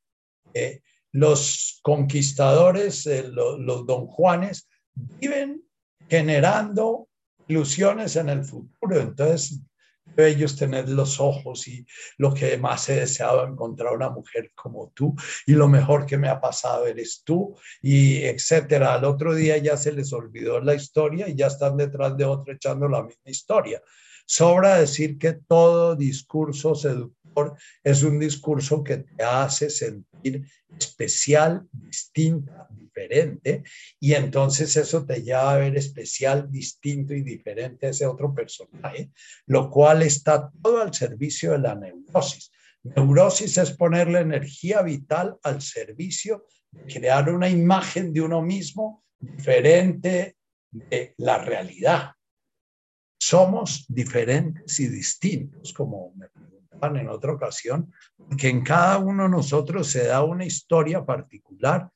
Eh, 0.54 0.80
los 1.12 1.80
conquistadores, 1.82 3.06
eh, 3.06 3.24
los 3.28 3.86
don 3.86 4.06
Juanes, 4.06 4.66
viven 4.94 5.62
generando 6.08 7.08
ilusiones 7.48 8.16
en 8.16 8.30
el 8.30 8.44
futuro. 8.44 8.98
Entonces, 8.98 9.60
ellos 10.16 10.56
tener 10.56 10.88
los 10.88 11.20
ojos 11.20 11.66
y 11.68 11.86
lo 12.18 12.32
que 12.32 12.56
más 12.58 12.88
he 12.88 12.96
deseado 12.96 13.46
encontrar 13.46 13.94
una 13.94 14.10
mujer 14.10 14.52
como 14.54 14.92
tú 14.94 15.14
y 15.46 15.52
lo 15.52 15.68
mejor 15.68 16.06
que 16.06 16.18
me 16.18 16.28
ha 16.28 16.40
pasado 16.40 16.86
eres 16.86 17.22
tú 17.24 17.56
y 17.82 18.22
etcétera. 18.22 18.94
Al 18.94 19.04
otro 19.04 19.34
día 19.34 19.56
ya 19.58 19.76
se 19.76 19.92
les 19.92 20.12
olvidó 20.12 20.60
la 20.60 20.74
historia 20.74 21.28
y 21.28 21.34
ya 21.34 21.48
están 21.48 21.76
detrás 21.76 22.16
de 22.16 22.24
otro 22.24 22.52
echando 22.52 22.88
la 22.88 23.02
misma 23.02 23.30
historia. 23.30 23.82
Sobra 24.26 24.78
decir 24.78 25.18
que 25.18 25.32
todo 25.34 25.96
discurso 25.96 26.74
seductor 26.74 27.23
es 27.82 28.02
un 28.02 28.18
discurso 28.18 28.82
que 28.82 28.98
te 28.98 29.24
hace 29.24 29.70
sentir 29.70 30.46
especial, 30.78 31.66
distinta, 31.72 32.68
diferente, 32.70 33.62
y 34.00 34.14
entonces 34.14 34.76
eso 34.76 35.04
te 35.04 35.22
lleva 35.22 35.54
a 35.54 35.58
ver 35.58 35.76
especial, 35.76 36.50
distinto 36.50 37.14
y 37.14 37.22
diferente 37.22 37.86
a 37.86 37.90
ese 37.90 38.06
otro 38.06 38.34
personaje, 38.34 39.10
lo 39.46 39.70
cual 39.70 40.02
está 40.02 40.50
todo 40.62 40.82
al 40.82 40.94
servicio 40.94 41.52
de 41.52 41.58
la 41.58 41.74
neurosis. 41.74 42.50
Neurosis 42.82 43.58
es 43.58 43.70
poner 43.72 44.08
la 44.08 44.20
energía 44.20 44.82
vital 44.82 45.36
al 45.42 45.62
servicio 45.62 46.46
de 46.70 46.92
crear 46.92 47.30
una 47.30 47.48
imagen 47.48 48.12
de 48.12 48.20
uno 48.20 48.42
mismo 48.42 49.04
diferente 49.18 50.36
de 50.70 51.14
la 51.18 51.38
realidad 51.38 52.10
somos 53.24 53.86
diferentes 53.88 54.78
y 54.80 54.88
distintos, 54.88 55.72
como 55.72 56.12
me 56.14 56.28
en 56.82 57.08
otra 57.08 57.32
ocasión, 57.32 57.92
porque 58.16 58.48
en 58.48 58.62
cada 58.62 58.98
uno 58.98 59.24
de 59.24 59.30
nosotros 59.30 59.90
se 59.90 60.06
da 60.06 60.22
una 60.22 60.44
historia 60.44 61.04
particular. 61.04 61.88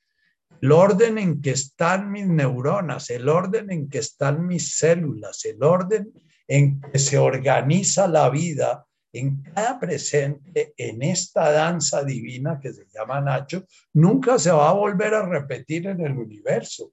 El 0.60 0.72
orden 0.72 1.18
en 1.18 1.40
que 1.40 1.50
están 1.50 2.10
mis 2.10 2.26
neuronas, 2.26 3.10
el 3.10 3.28
orden 3.28 3.70
en 3.70 3.88
que 3.88 3.98
están 3.98 4.46
mis 4.46 4.76
células, 4.76 5.44
el 5.44 5.62
orden 5.62 6.12
en 6.46 6.80
que 6.80 6.98
se 6.98 7.18
organiza 7.18 8.08
la 8.08 8.30
vida 8.30 8.86
en 9.12 9.42
cada 9.42 9.78
presente, 9.78 10.74
en 10.76 11.02
esta 11.02 11.50
danza 11.52 12.02
divina 12.02 12.58
que 12.60 12.72
se 12.72 12.86
llama 12.92 13.20
Nacho, 13.20 13.64
nunca 13.92 14.38
se 14.38 14.50
va 14.50 14.70
a 14.70 14.74
volver 14.74 15.14
a 15.14 15.26
repetir 15.26 15.86
en 15.86 16.00
el 16.00 16.16
universo. 16.16 16.92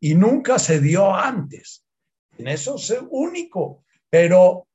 Y 0.00 0.14
nunca 0.14 0.58
se 0.58 0.80
dio 0.80 1.14
antes. 1.14 1.84
En 2.38 2.48
eso 2.48 2.76
es 2.76 2.94
único, 3.10 3.84
pero 4.10 4.66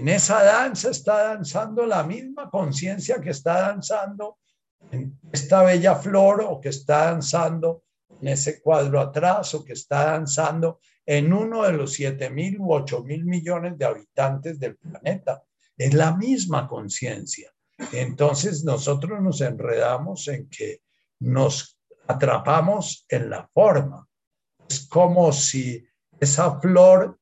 en 0.00 0.08
esa 0.08 0.42
danza 0.42 0.90
está 0.90 1.34
danzando 1.34 1.84
la 1.84 2.02
misma 2.02 2.48
conciencia 2.48 3.20
que 3.20 3.30
está 3.30 3.68
danzando 3.68 4.38
en 4.90 5.18
esta 5.30 5.62
bella 5.62 5.94
flor 5.94 6.42
o 6.48 6.58
que 6.58 6.70
está 6.70 7.06
danzando 7.10 7.84
en 8.20 8.28
ese 8.28 8.62
cuadro 8.62 8.98
atrás 8.98 9.54
o 9.54 9.62
que 9.62 9.74
está 9.74 10.06
danzando 10.12 10.80
en 11.04 11.30
uno 11.34 11.64
de 11.64 11.74
los 11.74 11.92
siete 11.92 12.30
mil 12.30 12.58
u 12.58 12.72
ocho 12.72 13.04
mil 13.04 13.26
millones 13.26 13.76
de 13.76 13.84
habitantes 13.84 14.58
del 14.58 14.78
planeta. 14.78 15.42
Es 15.76 15.92
la 15.92 16.16
misma 16.16 16.66
conciencia. 16.66 17.52
Entonces 17.92 18.64
nosotros 18.64 19.20
nos 19.20 19.42
enredamos 19.42 20.28
en 20.28 20.48
que 20.48 20.80
nos 21.18 21.78
atrapamos 22.06 23.04
en 23.10 23.28
la 23.28 23.46
forma 23.52 24.08
es 24.66 24.86
como 24.88 25.30
si 25.30 25.84
esa 26.18 26.58
flor 26.58 27.19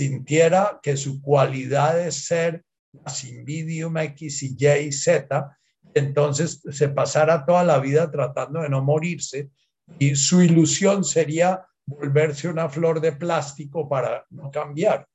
sintiera 0.00 0.80
que 0.82 0.96
su 0.96 1.20
cualidad 1.20 2.00
es 2.00 2.24
ser 2.24 2.64
Simbidium 3.06 3.98
X 3.98 4.42
y 4.42 4.56
Y 4.58 4.88
y 4.88 4.92
Z, 4.92 5.58
entonces 5.92 6.62
se 6.70 6.88
pasara 6.88 7.44
toda 7.44 7.64
la 7.64 7.78
vida 7.78 8.10
tratando 8.10 8.62
de 8.62 8.70
no 8.70 8.82
morirse 8.82 9.50
y 9.98 10.16
su 10.16 10.40
ilusión 10.40 11.04
sería 11.04 11.66
volverse 11.84 12.48
una 12.48 12.70
flor 12.70 13.02
de 13.02 13.12
plástico 13.12 13.88
para 13.88 14.24
no 14.30 14.50
cambiar. 14.50 15.06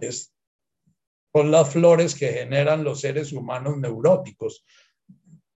Es, 0.00 0.32
son 1.34 1.50
las 1.50 1.70
flores 1.70 2.14
que 2.14 2.28
generan 2.28 2.84
los 2.84 3.00
seres 3.00 3.32
humanos 3.32 3.76
neuróticos, 3.78 4.64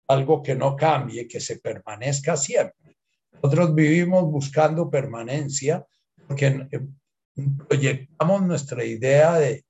algo 0.08 0.42
que 0.42 0.56
no 0.56 0.74
cambie, 0.74 1.28
que 1.28 1.38
se 1.38 1.60
permanezca 1.60 2.36
siempre. 2.36 2.96
Nosotros 3.34 3.76
vivimos 3.76 4.24
buscando 4.24 4.90
permanencia 4.90 5.86
porque 6.26 6.68
proyectamos 7.68 8.42
nuestra 8.42 8.84
idea 8.84 9.38
de, 9.38 9.64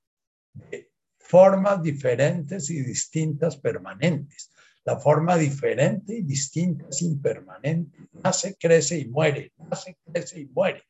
formas 1.19 1.83
diferentes 1.83 2.69
y 2.69 2.83
distintas 2.83 3.57
permanentes. 3.57 4.51
La 4.85 4.99
forma 4.99 5.39
diferente 5.39 6.17
y 6.17 6.23
distinta 6.23 6.87
es 6.91 7.01
impermanente. 7.01 7.97
Nace, 8.23 8.57
crece 8.57 8.99
y 8.99 9.07
muere. 9.07 9.53
Nace, 9.57 9.97
crece 10.05 10.41
y 10.41 10.47
muere. 10.47 10.83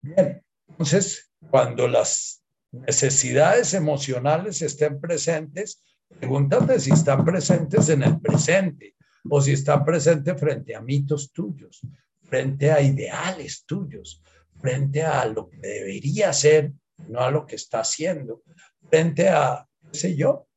Bien, 0.00 0.42
entonces, 0.68 1.30
cuando 1.50 1.86
las 1.88 2.42
necesidades 2.72 3.74
emocionales 3.74 4.62
estén 4.62 4.98
presentes, 5.00 5.84
pregúntate 6.18 6.80
si 6.80 6.92
están 6.92 7.24
presentes 7.24 7.88
en 7.88 8.02
el 8.02 8.20
presente 8.20 8.94
o 9.28 9.40
si 9.40 9.52
está 9.52 9.84
presente 9.84 10.34
frente 10.36 10.74
a 10.74 10.80
mitos 10.80 11.32
tuyos, 11.32 11.80
frente 12.22 12.70
a 12.70 12.80
ideales 12.80 13.64
tuyos, 13.66 14.22
frente 14.66 15.04
a 15.04 15.24
lo 15.26 15.48
que 15.48 15.58
debería 15.58 16.32
ser, 16.32 16.72
no 17.06 17.20
a 17.20 17.30
lo 17.30 17.46
que 17.46 17.54
está 17.54 17.80
haciendo, 17.80 18.42
frente 18.90 19.28
a, 19.28 19.64
qué 19.92 19.96
sé 19.96 20.16
yo. 20.16 20.48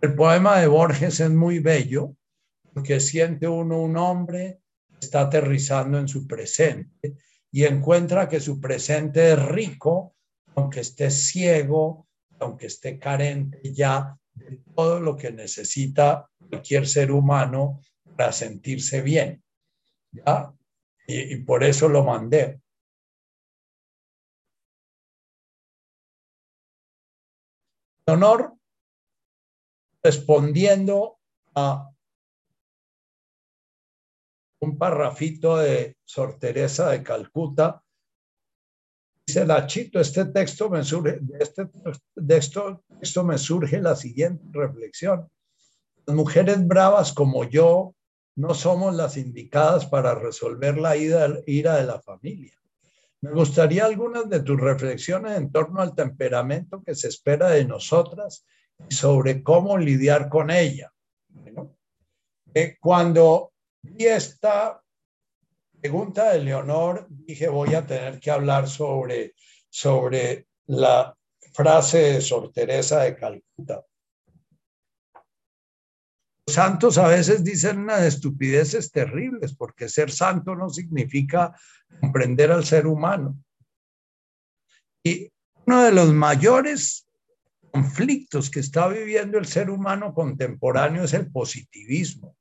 El 0.00 0.14
poema 0.14 0.58
de 0.58 0.68
Borges 0.68 1.20
es 1.20 1.30
muy 1.30 1.58
bello 1.58 2.16
porque 2.72 2.98
siente 2.98 3.46
uno 3.46 3.82
un 3.82 3.98
hombre, 3.98 4.62
está 4.98 5.20
aterrizando 5.20 5.98
en 5.98 6.08
su 6.08 6.26
presente 6.26 7.16
y 7.52 7.64
encuentra 7.64 8.26
que 8.26 8.40
su 8.40 8.58
presente 8.58 9.32
es 9.32 9.44
rico, 9.44 10.14
aunque 10.54 10.80
esté 10.80 11.10
ciego, 11.10 12.08
aunque 12.38 12.68
esté 12.68 12.98
carente 12.98 13.60
ya 13.74 14.16
todo 14.74 14.98
lo 14.98 15.14
que 15.14 15.30
necesita 15.30 16.26
cualquier 16.48 16.88
ser 16.88 17.12
humano 17.12 17.82
para 18.16 18.32
sentirse 18.32 19.02
bien. 19.02 19.42
¿ya? 20.10 20.54
Y, 21.12 21.36
por 21.38 21.64
eso 21.64 21.88
lo 21.88 22.04
mandé. 22.04 22.60
Honor, 28.06 28.54
respondiendo 30.02 31.18
a 31.54 31.90
un 34.60 34.78
parrafito 34.78 35.56
de 35.56 35.96
Sor 36.04 36.38
Teresa 36.38 36.90
de 36.90 37.02
Calcuta, 37.02 37.82
Dice 39.26 39.46
Lachito, 39.46 40.00
este 40.00 40.24
texto 40.24 40.68
me 40.68 40.82
surge, 40.82 41.18
de 41.20 41.38
este 41.38 41.68
texto, 42.26 42.82
texto 42.98 43.22
me 43.22 43.38
surge 43.38 43.80
la 43.80 43.94
siguiente 43.94 44.42
reflexión. 44.50 45.30
Las 46.04 46.16
mujeres 46.16 46.66
bravas 46.66 47.12
como 47.12 47.44
yo 47.44 47.94
no 48.40 48.54
somos 48.54 48.94
las 48.94 49.18
indicadas 49.18 49.84
para 49.84 50.14
resolver 50.14 50.78
la 50.78 50.96
ira 50.96 51.76
de 51.76 51.84
la 51.84 52.00
familia. 52.00 52.54
Me 53.20 53.32
gustaría 53.32 53.84
algunas 53.84 54.30
de 54.30 54.40
tus 54.40 54.58
reflexiones 54.58 55.36
en 55.36 55.52
torno 55.52 55.82
al 55.82 55.94
temperamento 55.94 56.82
que 56.82 56.94
se 56.94 57.08
espera 57.08 57.50
de 57.50 57.66
nosotras 57.66 58.46
y 58.88 58.94
sobre 58.94 59.42
cómo 59.42 59.76
lidiar 59.76 60.30
con 60.30 60.50
ella. 60.50 60.90
Eh, 62.54 62.78
cuando 62.80 63.52
vi 63.82 64.06
esta 64.06 64.82
pregunta 65.78 66.32
de 66.32 66.42
Leonor, 66.42 67.08
dije 67.10 67.46
voy 67.46 67.74
a 67.74 67.86
tener 67.86 68.18
que 68.18 68.30
hablar 68.30 68.68
sobre, 68.68 69.34
sobre 69.68 70.46
la 70.68 71.14
frase 71.52 72.14
de 72.14 72.20
Sor 72.22 72.50
Teresa 72.52 73.02
de 73.02 73.16
Calcuta. 73.16 73.84
Santos 76.52 76.98
a 76.98 77.08
veces 77.08 77.42
dicen 77.44 77.78
unas 77.78 78.02
estupideces 78.02 78.90
terribles, 78.90 79.54
porque 79.54 79.88
ser 79.88 80.10
santo 80.10 80.54
no 80.54 80.68
significa 80.68 81.54
comprender 82.00 82.50
al 82.50 82.64
ser 82.64 82.86
humano. 82.86 83.38
Y 85.02 85.32
uno 85.66 85.82
de 85.82 85.92
los 85.92 86.12
mayores 86.12 87.06
conflictos 87.70 88.50
que 88.50 88.60
está 88.60 88.88
viviendo 88.88 89.38
el 89.38 89.46
ser 89.46 89.70
humano 89.70 90.12
contemporáneo 90.12 91.04
es 91.04 91.14
el 91.14 91.30
positivismo. 91.30 92.36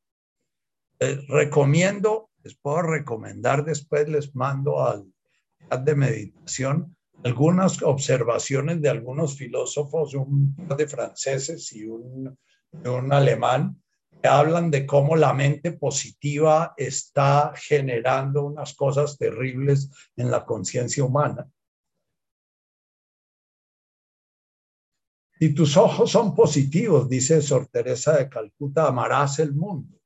Eh, 0.99 1.22
recomiendo 1.30 2.30
les 2.43 2.55
puedo 2.55 2.82
recomendar, 2.82 3.66
después 3.66 4.07
les 4.07 4.36
mando 4.36 4.86
al 4.86 5.05
chat 5.70 5.84
de 5.84 5.95
meditación 5.95 6.95
algunas 7.24 7.82
observaciones 7.84 8.82
de 8.82 8.89
algunos 8.89 9.38
filósofos, 9.38 10.14
un 10.14 10.55
de 10.55 10.88
franceses 10.88 11.74
y 11.74 11.84
un, 11.86 12.38
un 12.72 13.14
alemán, 13.14 13.82
hablan 14.28 14.70
de 14.72 14.86
cómo 14.86 15.16
la 15.16 15.34
mente 15.34 15.72
positiva 15.72 16.74
está 16.76 17.54
generando 17.56 18.46
unas 18.46 18.74
cosas 18.74 19.18
terribles 19.18 19.90
en 20.16 20.30
la 20.30 20.46
conciencia 20.46 21.04
humana. 21.04 21.50
Si 25.40 25.54
tus 25.54 25.78
ojos 25.78 26.12
son 26.12 26.36
positivos, 26.36 27.08
dice 27.08 27.42
Sor 27.42 27.68
Teresa 27.68 28.18
de 28.18 28.28
Calcuta, 28.28 28.88
amarás 28.88 29.40
el 29.40 29.54
mundo. 29.54 29.98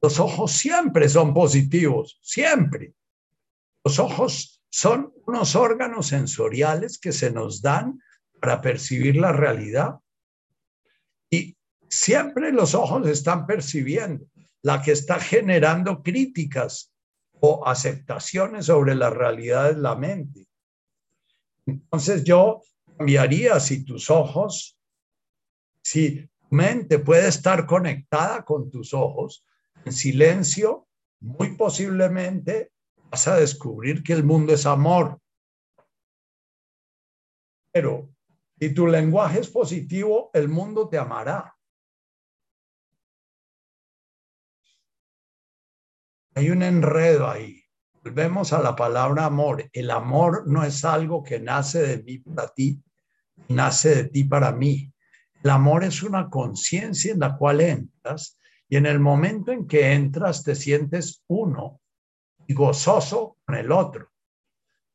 Los 0.00 0.20
ojos 0.20 0.52
siempre 0.52 1.08
son 1.08 1.34
positivos, 1.34 2.20
siempre. 2.22 2.94
Los 3.84 3.98
ojos 3.98 4.62
son 4.70 5.12
unos 5.26 5.56
órganos 5.56 6.06
sensoriales 6.06 6.98
que 6.98 7.10
se 7.10 7.32
nos 7.32 7.62
dan 7.62 8.00
para 8.40 8.60
percibir 8.60 9.16
la 9.16 9.32
realidad. 9.32 9.98
Siempre 11.88 12.52
los 12.52 12.74
ojos 12.74 13.06
están 13.08 13.46
percibiendo. 13.46 14.26
La 14.62 14.82
que 14.82 14.92
está 14.92 15.20
generando 15.20 16.02
críticas 16.02 16.92
o 17.40 17.66
aceptaciones 17.66 18.66
sobre 18.66 18.94
la 18.94 19.10
realidad 19.10 19.70
es 19.70 19.76
la 19.76 19.94
mente. 19.94 20.48
Entonces 21.66 22.24
yo 22.24 22.62
cambiaría 22.96 23.60
si 23.60 23.84
tus 23.84 24.10
ojos, 24.10 24.78
si 25.82 26.26
tu 26.26 26.28
mente 26.50 26.98
puede 26.98 27.28
estar 27.28 27.66
conectada 27.66 28.44
con 28.44 28.70
tus 28.70 28.94
ojos 28.94 29.44
en 29.84 29.92
silencio, 29.92 30.88
muy 31.20 31.56
posiblemente 31.56 32.72
vas 33.10 33.28
a 33.28 33.36
descubrir 33.36 34.02
que 34.02 34.12
el 34.12 34.24
mundo 34.24 34.54
es 34.54 34.66
amor. 34.66 35.20
Pero 37.72 38.08
si 38.58 38.72
tu 38.72 38.86
lenguaje 38.86 39.40
es 39.40 39.48
positivo, 39.48 40.30
el 40.32 40.48
mundo 40.48 40.88
te 40.88 40.98
amará. 40.98 41.55
Hay 46.36 46.50
un 46.50 46.62
enredo 46.62 47.30
ahí. 47.30 47.64
Volvemos 48.04 48.52
a 48.52 48.60
la 48.60 48.76
palabra 48.76 49.24
amor. 49.24 49.70
El 49.72 49.90
amor 49.90 50.46
no 50.46 50.64
es 50.64 50.84
algo 50.84 51.22
que 51.22 51.40
nace 51.40 51.80
de 51.80 52.02
mí 52.02 52.18
para 52.18 52.48
ti, 52.48 52.78
nace 53.48 53.94
de 53.94 54.04
ti 54.10 54.24
para 54.24 54.52
mí. 54.52 54.92
El 55.42 55.48
amor 55.48 55.82
es 55.82 56.02
una 56.02 56.28
conciencia 56.28 57.14
en 57.14 57.20
la 57.20 57.38
cual 57.38 57.62
entras 57.62 58.38
y 58.68 58.76
en 58.76 58.84
el 58.84 59.00
momento 59.00 59.50
en 59.50 59.66
que 59.66 59.94
entras 59.94 60.44
te 60.44 60.54
sientes 60.54 61.24
uno 61.26 61.80
y 62.46 62.52
gozoso 62.52 63.38
con 63.46 63.54
el 63.54 63.72
otro. 63.72 64.10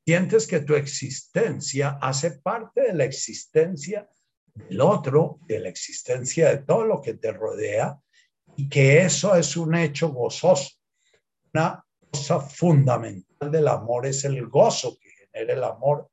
Sientes 0.06 0.46
que 0.46 0.60
tu 0.60 0.76
existencia 0.76 1.98
hace 2.00 2.40
parte 2.40 2.82
de 2.82 2.94
la 2.94 3.06
existencia 3.06 4.08
del 4.54 4.80
otro, 4.80 5.40
de 5.48 5.60
la 5.60 5.70
existencia 5.70 6.50
de 6.50 6.60
todo 6.60 6.86
lo 6.86 7.02
que 7.02 7.16
te 7.16 7.32
rodea 7.32 8.00
y 8.56 8.70
que 8.70 9.02
eso 9.02 9.36
es 9.36 9.58
un 9.58 9.74
hecho 9.74 10.10
gozoso 10.10 10.81
una 11.54 11.84
cosa 12.12 12.40
fundamental 12.40 13.52
del 13.52 13.68
amor 13.68 14.06
es 14.06 14.24
el 14.26 14.48
gozo 14.48 14.98
que 15.00 15.10
genera 15.10 15.54
el 15.54 15.64
amor. 15.64 16.10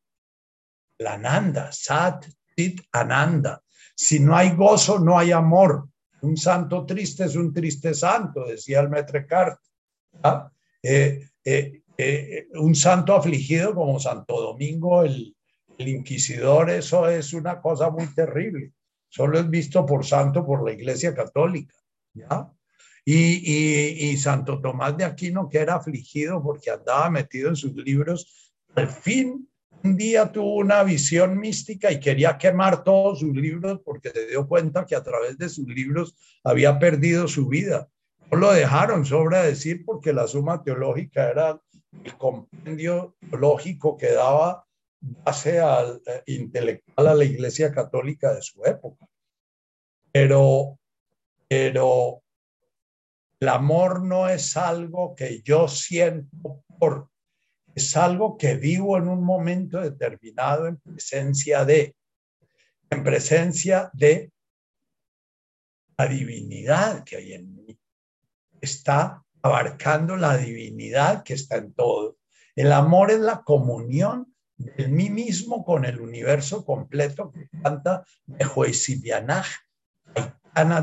La 0.98 1.14
ananda, 1.14 1.70
sat, 1.72 2.26
tit, 2.56 2.80
ananda. 2.92 3.62
Si 3.94 4.20
no 4.20 4.36
hay 4.36 4.50
gozo, 4.50 4.98
no 4.98 5.18
hay 5.18 5.32
amor. 5.32 5.88
Un 6.22 6.36
santo 6.36 6.84
triste 6.84 7.24
es 7.24 7.36
un 7.36 7.52
triste 7.52 7.94
santo, 7.94 8.44
decía 8.46 8.80
el 8.80 8.88
Metre 8.88 9.26
¿ah? 10.22 10.50
eh, 10.82 11.28
eh, 11.44 11.82
eh, 11.96 12.48
un 12.54 12.74
santo 12.74 13.14
afligido 13.14 13.74
como 13.74 14.00
Santo 14.00 14.40
Domingo, 14.40 15.04
el, 15.04 15.36
el 15.78 15.88
inquisidor, 15.88 16.70
eso 16.70 17.08
es 17.08 17.32
una 17.32 17.60
cosa 17.60 17.90
muy 17.90 18.12
terrible. 18.14 18.72
Solo 19.08 19.38
es 19.38 19.48
visto 19.48 19.86
por 19.86 20.04
santo 20.04 20.44
por 20.44 20.64
la 20.64 20.72
Iglesia 20.72 21.14
Católica. 21.14 21.74
¿ya? 22.14 22.50
Y, 23.10 24.18
Santo 24.18 24.60
Tomás 24.60 24.94
de 24.98 25.04
Aquino, 25.04 25.48
que 25.48 25.56
era 25.56 25.76
afligido 25.76 26.42
porque 26.42 26.70
andaba 26.70 27.08
metido 27.08 27.48
en 27.48 27.56
sus 27.56 27.74
libros, 27.74 28.52
al 28.74 28.86
fin 28.88 29.48
un 29.82 29.96
día 29.96 30.30
tuvo 30.30 30.56
una 30.56 30.82
visión 30.82 31.38
mística 31.38 31.90
y 31.90 32.00
quería 32.00 32.36
quemar 32.36 32.84
todos 32.84 33.20
sus 33.20 33.34
libros 33.34 33.80
porque 33.82 34.10
se 34.10 34.26
dio 34.26 34.46
cuenta 34.46 34.84
que 34.84 34.94
a 34.94 35.02
través 35.02 35.38
de 35.38 35.48
sus 35.48 35.66
libros 35.66 36.16
había 36.44 36.78
perdido 36.78 37.28
su 37.28 37.48
vida. 37.48 37.88
No 38.30 38.36
lo 38.36 38.52
dejaron, 38.52 39.06
sobra 39.06 39.42
decir, 39.42 39.86
porque 39.86 40.12
la 40.12 40.26
suma 40.26 40.62
teológica 40.62 41.30
era 41.30 41.58
el 42.04 42.14
compendio 42.18 43.16
lógico 43.32 43.96
que 43.96 44.12
daba 44.12 44.66
base 45.00 45.60
al 45.60 46.02
eh, 46.04 46.24
intelectual 46.26 47.06
a 47.06 47.14
la 47.14 47.24
Iglesia 47.24 47.72
Católica 47.72 48.34
de 48.34 48.42
su 48.42 48.62
época. 48.66 49.06
Pero, 50.12 50.78
pero 51.48 52.22
el 53.40 53.48
amor 53.48 54.02
no 54.02 54.28
es 54.28 54.56
algo 54.56 55.14
que 55.14 55.42
yo 55.42 55.68
siento 55.68 56.64
por, 56.78 57.08
es 57.74 57.96
algo 57.96 58.36
que 58.36 58.56
vivo 58.56 58.98
en 58.98 59.08
un 59.08 59.22
momento 59.22 59.80
determinado 59.80 60.66
en 60.66 60.78
presencia 60.78 61.64
de, 61.64 61.94
en 62.90 63.04
presencia 63.04 63.90
de 63.92 64.32
la 65.96 66.06
divinidad 66.06 67.04
que 67.04 67.16
hay 67.16 67.34
en 67.34 67.54
mí. 67.54 67.78
Está 68.60 69.22
abarcando 69.42 70.16
la 70.16 70.36
divinidad 70.36 71.22
que 71.22 71.34
está 71.34 71.56
en 71.56 71.72
todo. 71.72 72.18
El 72.56 72.72
amor 72.72 73.12
es 73.12 73.20
la 73.20 73.42
comunión 73.42 74.34
de 74.56 74.88
mí 74.88 75.10
mismo 75.10 75.64
con 75.64 75.84
el 75.84 76.00
universo 76.00 76.64
completo 76.64 77.30
que 77.30 77.48
canta 77.62 78.04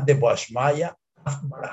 de 0.06 0.14
Boashmaya, 0.14 0.96
el 1.26 1.64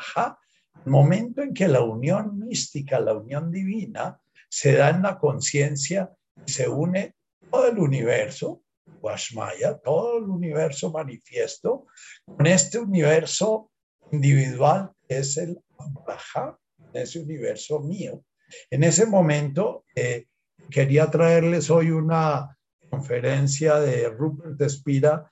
momento 0.85 1.41
en 1.41 1.53
que 1.53 1.67
la 1.67 1.81
unión 1.81 2.39
mística, 2.39 2.99
la 2.99 3.13
unión 3.13 3.51
divina, 3.51 4.19
se 4.49 4.73
da 4.73 4.89
en 4.89 5.01
la 5.01 5.17
conciencia, 5.17 6.11
se 6.45 6.67
une 6.67 7.15
todo 7.49 7.67
el 7.67 7.79
universo, 7.79 8.63
Washmaya, 9.01 9.77
todo 9.77 10.17
el 10.17 10.25
universo 10.25 10.91
manifiesto, 10.91 11.87
con 12.25 12.45
este 12.45 12.79
universo 12.79 13.71
individual 14.11 14.91
que 15.07 15.19
es 15.19 15.37
el 15.37 15.59
Abraha, 15.77 16.57
ese 16.93 17.19
universo 17.19 17.79
mío. 17.79 18.23
En 18.69 18.83
ese 18.83 19.05
momento 19.05 19.85
eh, 19.95 20.27
quería 20.69 21.09
traerles 21.09 21.69
hoy 21.69 21.91
una 21.91 22.57
conferencia 22.89 23.79
de 23.79 24.09
Rupert 24.09 24.61
Spira, 24.69 25.31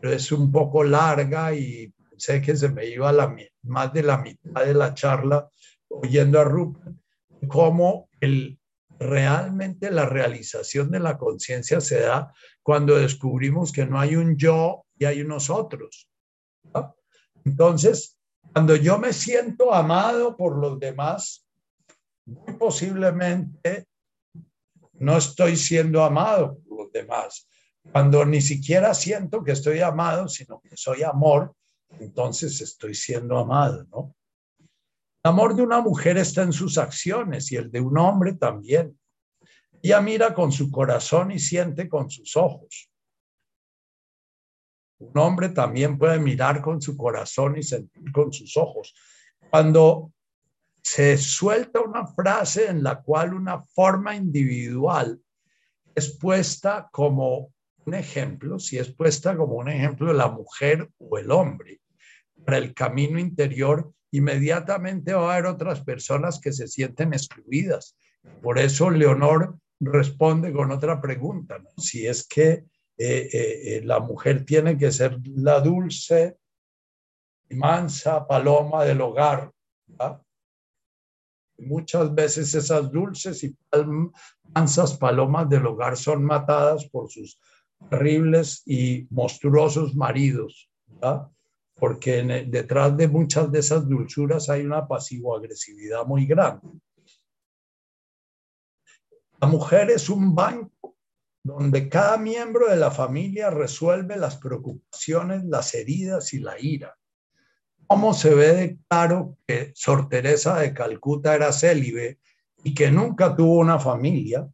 pero 0.00 0.12
es 0.12 0.32
un 0.32 0.50
poco 0.50 0.82
larga 0.82 1.54
y 1.54 1.92
sé 2.18 2.40
que 2.40 2.56
se 2.56 2.68
me 2.68 2.86
iba 2.86 3.12
la, 3.12 3.34
más 3.62 3.92
de 3.92 4.02
la 4.02 4.18
mitad 4.18 4.64
de 4.64 4.74
la 4.74 4.94
charla 4.94 5.48
oyendo 5.88 6.40
a 6.40 6.44
Rupert, 6.44 6.96
cómo 7.48 8.08
el, 8.20 8.58
realmente 8.98 9.90
la 9.90 10.06
realización 10.06 10.90
de 10.90 11.00
la 11.00 11.18
conciencia 11.18 11.80
se 11.80 12.00
da 12.00 12.32
cuando 12.62 12.96
descubrimos 12.96 13.72
que 13.72 13.86
no 13.86 14.00
hay 14.00 14.16
un 14.16 14.36
yo 14.36 14.86
y 14.98 15.04
hay 15.04 15.22
unos 15.22 15.50
otros. 15.50 16.08
Entonces, 17.44 18.18
cuando 18.52 18.74
yo 18.74 18.98
me 18.98 19.12
siento 19.12 19.72
amado 19.72 20.36
por 20.36 20.56
los 20.58 20.78
demás, 20.80 21.46
muy 22.24 22.54
posiblemente 22.54 23.86
no 24.94 25.16
estoy 25.16 25.56
siendo 25.56 26.02
amado 26.02 26.58
por 26.66 26.78
los 26.78 26.92
demás. 26.92 27.48
Cuando 27.92 28.24
ni 28.24 28.40
siquiera 28.40 28.94
siento 28.94 29.44
que 29.44 29.52
estoy 29.52 29.80
amado, 29.80 30.28
sino 30.28 30.60
que 30.60 30.76
soy 30.76 31.04
amor, 31.04 31.54
entonces 32.00 32.60
estoy 32.60 32.94
siendo 32.94 33.38
amado, 33.38 33.84
¿no? 33.90 34.14
El 34.58 35.30
amor 35.30 35.56
de 35.56 35.62
una 35.62 35.80
mujer 35.80 36.18
está 36.18 36.42
en 36.42 36.52
sus 36.52 36.78
acciones 36.78 37.50
y 37.50 37.56
el 37.56 37.70
de 37.70 37.80
un 37.80 37.98
hombre 37.98 38.34
también. 38.34 38.98
Ella 39.82 40.00
mira 40.00 40.32
con 40.34 40.52
su 40.52 40.70
corazón 40.70 41.32
y 41.32 41.38
siente 41.38 41.88
con 41.88 42.08
sus 42.08 42.36
ojos. 42.36 42.90
Un 44.98 45.18
hombre 45.18 45.48
también 45.48 45.98
puede 45.98 46.18
mirar 46.18 46.62
con 46.62 46.80
su 46.80 46.96
corazón 46.96 47.58
y 47.58 47.62
sentir 47.62 48.12
con 48.12 48.32
sus 48.32 48.56
ojos. 48.56 48.94
Cuando 49.50 50.12
se 50.82 51.18
suelta 51.18 51.80
una 51.80 52.06
frase 52.06 52.68
en 52.68 52.82
la 52.84 53.02
cual 53.02 53.34
una 53.34 53.60
forma 53.60 54.14
individual 54.14 55.20
es 55.94 56.16
puesta 56.16 56.88
como 56.92 57.52
un 57.86 57.94
ejemplo, 57.94 58.58
si 58.58 58.78
es 58.78 58.92
puesta 58.92 59.36
como 59.36 59.54
un 59.54 59.68
ejemplo 59.68 60.08
de 60.08 60.14
la 60.14 60.28
mujer 60.28 60.90
o 60.98 61.18
el 61.18 61.30
hombre, 61.30 61.80
para 62.44 62.58
el 62.58 62.74
camino 62.74 63.18
interior, 63.18 63.92
inmediatamente 64.10 65.14
va 65.14 65.30
a 65.30 65.32
haber 65.34 65.46
otras 65.46 65.80
personas 65.82 66.40
que 66.40 66.52
se 66.52 66.68
sienten 66.68 67.12
excluidas. 67.12 67.96
Por 68.42 68.58
eso 68.58 68.90
Leonor 68.90 69.56
responde 69.80 70.52
con 70.52 70.72
otra 70.72 71.00
pregunta, 71.00 71.62
si 71.76 72.06
es 72.06 72.26
que 72.26 72.50
eh, 72.50 72.64
eh, 72.98 73.28
eh, 73.32 73.82
la 73.84 74.00
mujer 74.00 74.44
tiene 74.44 74.76
que 74.76 74.90
ser 74.90 75.18
la 75.34 75.60
dulce 75.60 76.38
y 77.48 77.54
mansa 77.54 78.26
paloma 78.26 78.84
del 78.84 79.00
hogar. 79.00 79.52
Muchas 81.58 82.14
veces 82.14 82.54
esas 82.54 82.90
dulces 82.90 83.44
y 83.44 83.56
mansas 84.54 84.96
palomas 84.96 85.48
del 85.48 85.66
hogar 85.66 85.96
son 85.96 86.24
matadas 86.24 86.86
por 86.88 87.10
sus 87.10 87.38
terribles 87.90 88.62
y 88.66 89.06
monstruosos 89.10 89.94
maridos. 89.94 90.70
porque 91.78 92.22
detrás 92.48 92.96
de 92.96 93.06
muchas 93.06 93.52
de 93.52 93.58
esas 93.58 93.86
dulzuras 93.86 94.48
hay 94.48 94.62
una 94.62 94.88
pasivo-agresividad 94.88 96.06
muy 96.06 96.24
grande. 96.24 96.66
La 99.38 99.46
mujer 99.46 99.90
es 99.90 100.08
un 100.08 100.34
banco 100.34 100.96
donde 101.42 101.88
cada 101.88 102.16
miembro 102.16 102.68
de 102.68 102.76
la 102.76 102.90
familia 102.90 103.50
resuelve 103.50 104.16
las 104.16 104.36
preocupaciones, 104.36 105.44
las 105.44 105.74
heridas 105.74 106.32
y 106.32 106.40
la 106.40 106.58
ira. 106.58 106.96
¿Cómo 107.86 108.14
se 108.14 108.34
ve 108.34 108.52
de 108.52 108.78
claro 108.88 109.36
que 109.46 109.70
Sor 109.74 110.08
Teresa 110.08 110.58
de 110.58 110.74
Calcuta 110.74 111.34
era 111.34 111.52
célibe 111.52 112.18
y 112.64 112.74
que 112.74 112.90
nunca 112.90 113.36
tuvo 113.36 113.58
una 113.58 113.78
familia? 113.78 114.48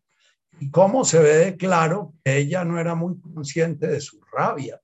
¿Y 0.63 0.71
cómo 0.71 1.05
se 1.05 1.19
ve 1.19 1.37
de 1.39 1.57
claro 1.57 2.15
que 2.23 2.39
ella 2.39 2.65
no 2.65 2.79
era 2.79 2.95
muy 2.95 3.19
consciente 3.19 3.89
de 3.89 4.01
su 4.01 4.21
rabia, 4.33 4.81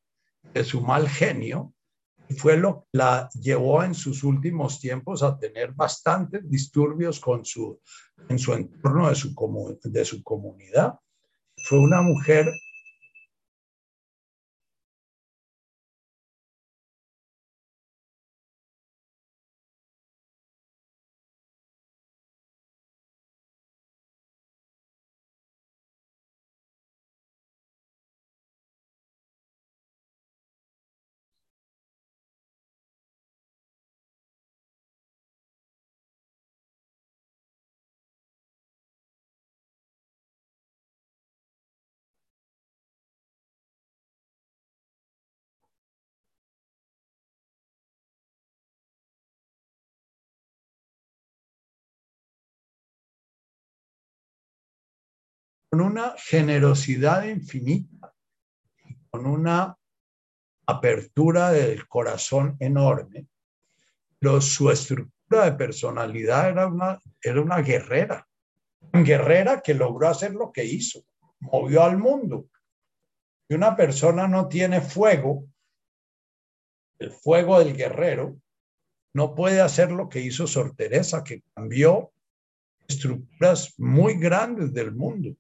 de 0.53 0.65
su 0.65 0.81
mal 0.81 1.09
genio? 1.09 1.73
Y 2.29 2.35
fue 2.35 2.57
lo 2.57 2.81
que 2.81 2.99
la 2.99 3.31
llevó 3.41 3.85
en 3.85 3.95
sus 3.95 4.25
últimos 4.25 4.81
tiempos 4.81 5.23
a 5.23 5.39
tener 5.39 5.75
bastantes 5.75 6.51
disturbios 6.51 7.21
con 7.21 7.45
su, 7.45 7.81
en 8.29 8.41
su 8.41 8.55
entorno 8.55 9.09
de 9.09 9.15
su, 9.15 9.33
de 9.85 10.05
su 10.05 10.21
comunidad. 10.25 10.95
Fue 11.59 11.79
una 11.79 12.03
mujer 12.03 12.51
con 55.71 55.81
una 55.81 56.15
generosidad 56.17 57.25
infinita 57.25 58.15
con 59.11 59.27
una 59.27 59.77
apertura 60.67 61.51
del 61.51 61.89
corazón 61.89 62.57
enorme, 62.61 63.27
pero 64.19 64.41
su 64.41 64.71
estructura 64.71 65.45
de 65.45 65.53
personalidad 65.53 66.51
era 66.51 66.67
una, 66.67 67.01
era 67.23 67.41
una 67.41 67.61
guerrera, 67.61 68.27
guerrera 68.93 69.61
que 69.61 69.75
logró 69.75 70.09
hacer 70.09 70.33
lo 70.33 70.53
que 70.53 70.65
hizo, 70.65 71.05
movió 71.41 71.83
al 71.85 71.97
mundo. 71.97 72.49
Y 73.49 73.55
una 73.55 73.75
persona 73.77 74.29
no 74.29 74.49
tiene 74.49 74.81
fuego, 74.81 75.47
el 76.99 77.13
fuego 77.13 77.59
del 77.59 77.75
guerrero, 77.75 78.37
no 79.15 79.35
puede 79.35 79.61
hacer 79.61 79.91
lo 79.91 80.09
que 80.09 80.21
hizo 80.21 80.47
Sor 80.47 80.75
Teresa, 80.77 81.25
que 81.25 81.43
cambió 81.55 82.13
estructuras 82.87 83.75
muy 83.79 84.19
grandes 84.19 84.73
del 84.73 84.93
mundo. 84.93 85.35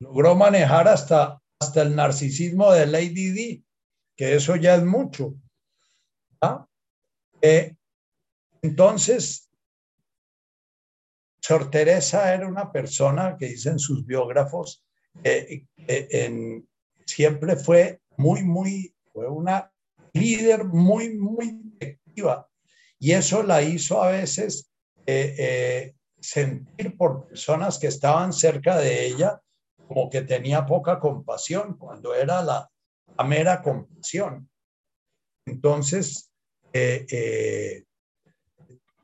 Logró 0.00 0.34
manejar 0.34 0.88
hasta, 0.88 1.40
hasta 1.60 1.82
el 1.82 1.94
narcisismo 1.94 2.72
de 2.72 2.86
Lady 2.86 3.30
D, 3.30 3.64
que 4.16 4.34
eso 4.34 4.56
ya 4.56 4.76
es 4.76 4.84
mucho. 4.84 5.34
Eh, 7.42 7.74
entonces, 8.62 9.50
Sor 11.42 11.70
Teresa 11.70 12.34
era 12.34 12.46
una 12.46 12.70
persona 12.70 13.36
que 13.38 13.46
dicen 13.46 13.78
sus 13.78 14.04
biógrafos, 14.04 14.84
eh, 15.24 15.64
siempre 17.06 17.56
fue 17.56 18.02
muy, 18.18 18.42
muy, 18.42 18.94
fue 19.12 19.28
una 19.28 19.72
líder 20.12 20.64
muy, 20.64 21.16
muy 21.16 21.60
activa. 21.80 22.48
Y 22.98 23.12
eso 23.12 23.42
la 23.42 23.62
hizo 23.62 24.02
a 24.02 24.10
veces 24.10 24.70
eh, 25.06 25.94
sentir 26.20 26.96
por 26.96 27.26
personas 27.26 27.78
que 27.78 27.86
estaban 27.86 28.32
cerca 28.32 28.78
de 28.78 29.06
ella 29.06 29.40
como 29.88 30.08
que 30.08 30.22
tenía 30.22 30.66
poca 30.66 31.00
compasión 31.00 31.76
cuando 31.76 32.14
era 32.14 32.42
la, 32.42 32.70
mera 33.26 33.60
compasión. 33.60 34.48
Entonces, 35.44 36.30
eh, 36.72 37.04
eh, 37.10 37.84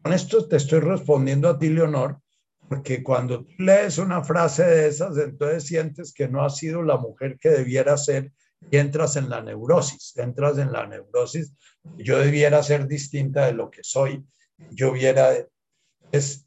con 0.01 0.13
esto 0.13 0.47
te 0.47 0.57
estoy 0.57 0.81
respondiendo 0.81 1.49
a 1.49 1.59
ti, 1.59 1.71
Leonor, 1.71 2.21
porque 2.69 3.03
cuando 3.03 3.45
tú 3.45 3.53
lees 3.59 3.99
una 3.99 4.23
frase 4.23 4.65
de 4.65 4.89
esas, 4.89 5.19
entonces 5.19 5.65
sientes 5.65 6.13
que 6.13 6.29
no 6.29 6.45
has 6.45 6.57
sido 6.57 6.83
la 6.83 6.97
mujer 6.97 7.39
que 7.39 7.51
debiera 7.51 7.97
ser 7.97 8.33
y 8.71 8.79
entras 8.79 9.17
en 9.17 9.29
la 9.29 9.43
neurosis, 9.43 10.17
entras 10.17 10.59
en 10.59 10.73
la 10.73 10.87
neurosis, 10.87 11.53
yo 11.97 12.19
debiera 12.19 12.63
ser 12.63 12.87
distinta 12.87 13.47
de 13.47 13.53
lo 13.53 13.71
que 13.71 13.83
soy, 13.83 14.25
yo 14.71 14.93
hubiera, 14.93 15.33
es, 16.11 16.46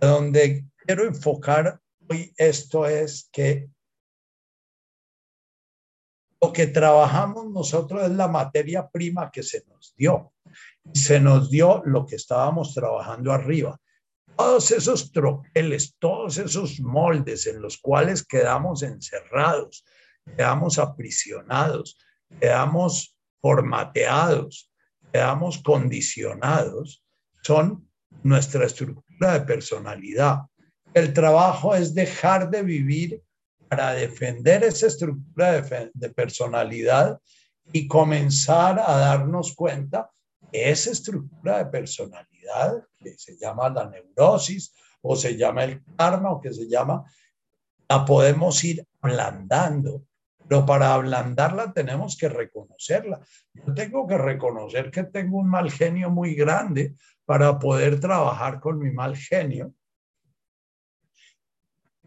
donde 0.00 0.66
quiero 0.84 1.04
enfocar 1.04 1.80
hoy 2.08 2.32
esto 2.36 2.86
es 2.86 3.28
que 3.30 3.68
lo 6.42 6.52
que 6.52 6.66
trabajamos 6.66 7.50
nosotros 7.50 8.02
es 8.04 8.10
la 8.10 8.26
materia 8.26 8.88
prima 8.88 9.30
que 9.30 9.42
se 9.42 9.62
nos 9.66 9.94
dio. 9.94 10.32
Se 10.94 11.20
nos 11.20 11.50
dio 11.50 11.82
lo 11.84 12.06
que 12.06 12.16
estábamos 12.16 12.72
trabajando 12.72 13.30
arriba. 13.30 13.78
Todos 14.36 14.70
esos 14.70 15.12
troqueles, 15.12 15.96
todos 15.98 16.38
esos 16.38 16.80
moldes 16.80 17.46
en 17.46 17.60
los 17.60 17.76
cuales 17.76 18.24
quedamos 18.24 18.82
encerrados, 18.82 19.84
quedamos 20.24 20.78
aprisionados, 20.78 21.98
quedamos 22.40 23.14
formateados, 23.42 24.72
quedamos 25.12 25.58
condicionados, 25.62 27.04
son 27.42 27.86
nuestra 28.22 28.64
estructura 28.64 29.09
de 29.28 29.40
personalidad. 29.42 30.38
El 30.94 31.12
trabajo 31.12 31.74
es 31.74 31.94
dejar 31.94 32.50
de 32.50 32.62
vivir 32.62 33.22
para 33.68 33.92
defender 33.92 34.64
esa 34.64 34.88
estructura 34.88 35.62
de, 35.62 36.10
personalidad 36.10 37.20
y 37.72 37.86
comenzar 37.86 38.80
a 38.80 38.96
darnos 38.96 39.54
cuenta 39.54 40.10
que 40.50 40.70
esa 40.70 40.90
estructura 40.90 41.58
de 41.58 41.66
personalidad, 41.66 42.84
que 42.98 43.16
se 43.16 43.36
llama 43.36 43.68
la 43.68 43.88
neurosis 43.88 44.74
o 45.02 45.14
se 45.14 45.36
llama 45.36 45.64
el 45.64 45.82
karma 45.96 46.32
o 46.32 46.40
que 46.40 46.52
se 46.52 46.68
llama, 46.68 47.04
la 47.88 48.04
podemos 48.04 48.62
ir 48.64 48.84
ablandando. 49.00 50.04
Pero 50.48 50.66
para 50.66 50.92
ablandarla 50.92 51.72
tenemos 51.72 52.16
que 52.16 52.28
reconocerla. 52.28 53.20
Yo 53.54 53.72
tengo 53.72 54.04
que 54.08 54.18
reconocer 54.18 54.90
que 54.90 55.04
tengo 55.04 55.38
un 55.38 55.48
mal 55.48 55.70
genio 55.70 56.10
muy 56.10 56.34
grande 56.34 56.96
para 57.30 57.60
poder 57.60 58.00
trabajar 58.00 58.58
con 58.58 58.80
mi 58.80 58.90
mal 58.90 59.16
genio. 59.16 59.72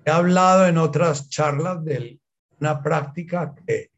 He 0.04 0.12
hablado 0.12 0.68
en 0.68 0.78
otras 0.78 1.30
charlas 1.30 1.82
de 1.86 2.20
una 2.60 2.84
práctica 2.84 3.56
que 3.56 3.90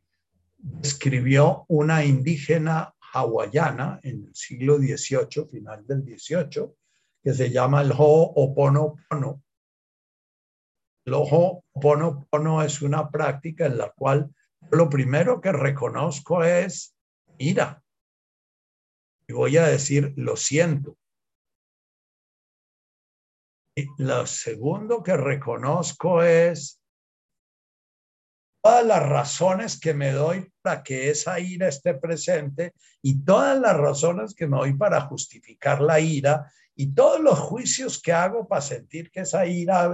escribió 0.83 1.65
una 1.67 2.05
indígena 2.05 2.93
hawaiana 3.11 3.99
en 4.03 4.25
el 4.27 4.35
siglo 4.35 4.77
XVIII, 4.77 5.47
final 5.49 5.87
del 5.87 6.03
XVIII, 6.03 6.71
que 7.23 7.33
se 7.33 7.49
llama 7.49 7.81
el 7.81 7.91
Ho'oponopono. 7.91 9.41
El 11.05 11.13
Ho'oponopono 11.15 12.61
es 12.61 12.83
una 12.83 13.09
práctica 13.09 13.65
en 13.65 13.79
la 13.79 13.89
cual 13.89 14.29
lo 14.69 14.87
primero 14.91 15.41
que 15.41 15.51
reconozco 15.51 16.43
es 16.43 16.95
ira. 17.39 17.81
Y 19.27 19.33
voy 19.33 19.57
a 19.57 19.65
decir, 19.65 20.13
lo 20.17 20.35
siento. 20.35 20.99
Lo 23.97 24.25
segundo 24.25 25.03
que 25.03 25.17
reconozco 25.17 26.23
es 26.23 26.81
todas 28.63 28.85
las 28.85 29.07
razones 29.07 29.77
que 29.77 29.93
me 29.93 30.13
doy 30.13 30.49
para 30.61 30.81
que 30.81 31.09
esa 31.09 31.39
ira 31.41 31.67
esté 31.67 31.93
presente 31.93 32.73
y 33.01 33.23
todas 33.23 33.59
las 33.59 33.75
razones 33.75 34.33
que 34.33 34.47
me 34.47 34.57
doy 34.57 34.73
para 34.75 35.01
justificar 35.01 35.81
la 35.81 35.99
ira 35.99 36.49
y 36.73 36.93
todos 36.93 37.19
los 37.19 37.37
juicios 37.37 38.01
que 38.01 38.13
hago 38.13 38.47
para 38.47 38.61
sentir 38.61 39.11
que 39.11 39.21
esa 39.21 39.45
ira 39.45 39.93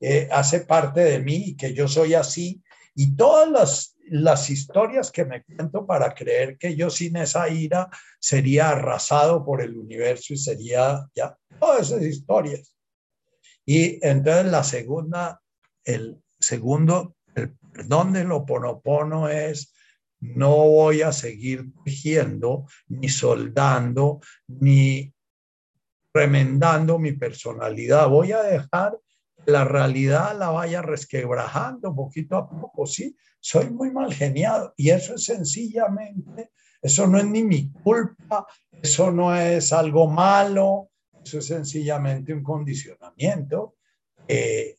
eh, 0.00 0.28
hace 0.32 0.62
parte 0.62 1.00
de 1.00 1.20
mí 1.20 1.44
y 1.46 1.56
que 1.56 1.72
yo 1.74 1.86
soy 1.86 2.14
así 2.14 2.60
y 2.94 3.14
todas 3.14 3.48
las, 3.48 3.96
las 4.08 4.50
historias 4.50 5.12
que 5.12 5.24
me 5.24 5.44
cuento 5.44 5.86
para 5.86 6.12
creer 6.12 6.58
que 6.58 6.74
yo 6.74 6.90
sin 6.90 7.16
esa 7.16 7.48
ira 7.48 7.88
sería 8.18 8.70
arrasado 8.70 9.44
por 9.44 9.62
el 9.62 9.78
universo 9.78 10.34
y 10.34 10.38
sería 10.38 11.06
ya 11.14 11.36
todas 11.60 11.92
esas 11.92 12.02
historias. 12.02 12.74
Y 13.64 14.04
entonces 14.06 14.46
la 14.46 14.64
segunda, 14.64 15.40
el 15.84 16.22
segundo, 16.38 17.16
el 17.34 17.56
perdón 17.72 18.12
del 18.12 18.32
oponopono 18.32 19.28
es 19.28 19.72
no 20.20 20.54
voy 20.56 21.02
a 21.02 21.12
seguir 21.12 21.72
tejiendo, 21.84 22.66
ni 22.88 23.08
soldando, 23.08 24.20
ni 24.46 25.12
remendando 26.14 26.98
mi 26.98 27.12
personalidad. 27.12 28.08
Voy 28.08 28.30
a 28.30 28.42
dejar 28.42 28.98
la 29.46 29.64
realidad 29.64 30.38
la 30.38 30.50
vaya 30.50 30.82
resquebrajando 30.82 31.94
poquito 31.94 32.36
a 32.36 32.48
poco, 32.48 32.86
sí, 32.86 33.16
soy 33.40 33.70
muy 33.70 33.90
mal 33.90 34.14
geniado 34.14 34.72
y 34.76 34.90
eso 34.90 35.16
es 35.16 35.24
sencillamente, 35.24 36.52
eso 36.80 37.08
no 37.08 37.18
es 37.18 37.26
ni 37.26 37.42
mi 37.42 37.72
culpa, 37.72 38.46
eso 38.80 39.10
no 39.10 39.34
es 39.34 39.72
algo 39.72 40.08
malo, 40.08 40.91
eso 41.24 41.38
es 41.38 41.46
sencillamente 41.46 42.32
un 42.32 42.42
condicionamiento. 42.42 43.76
Eh, 44.28 44.76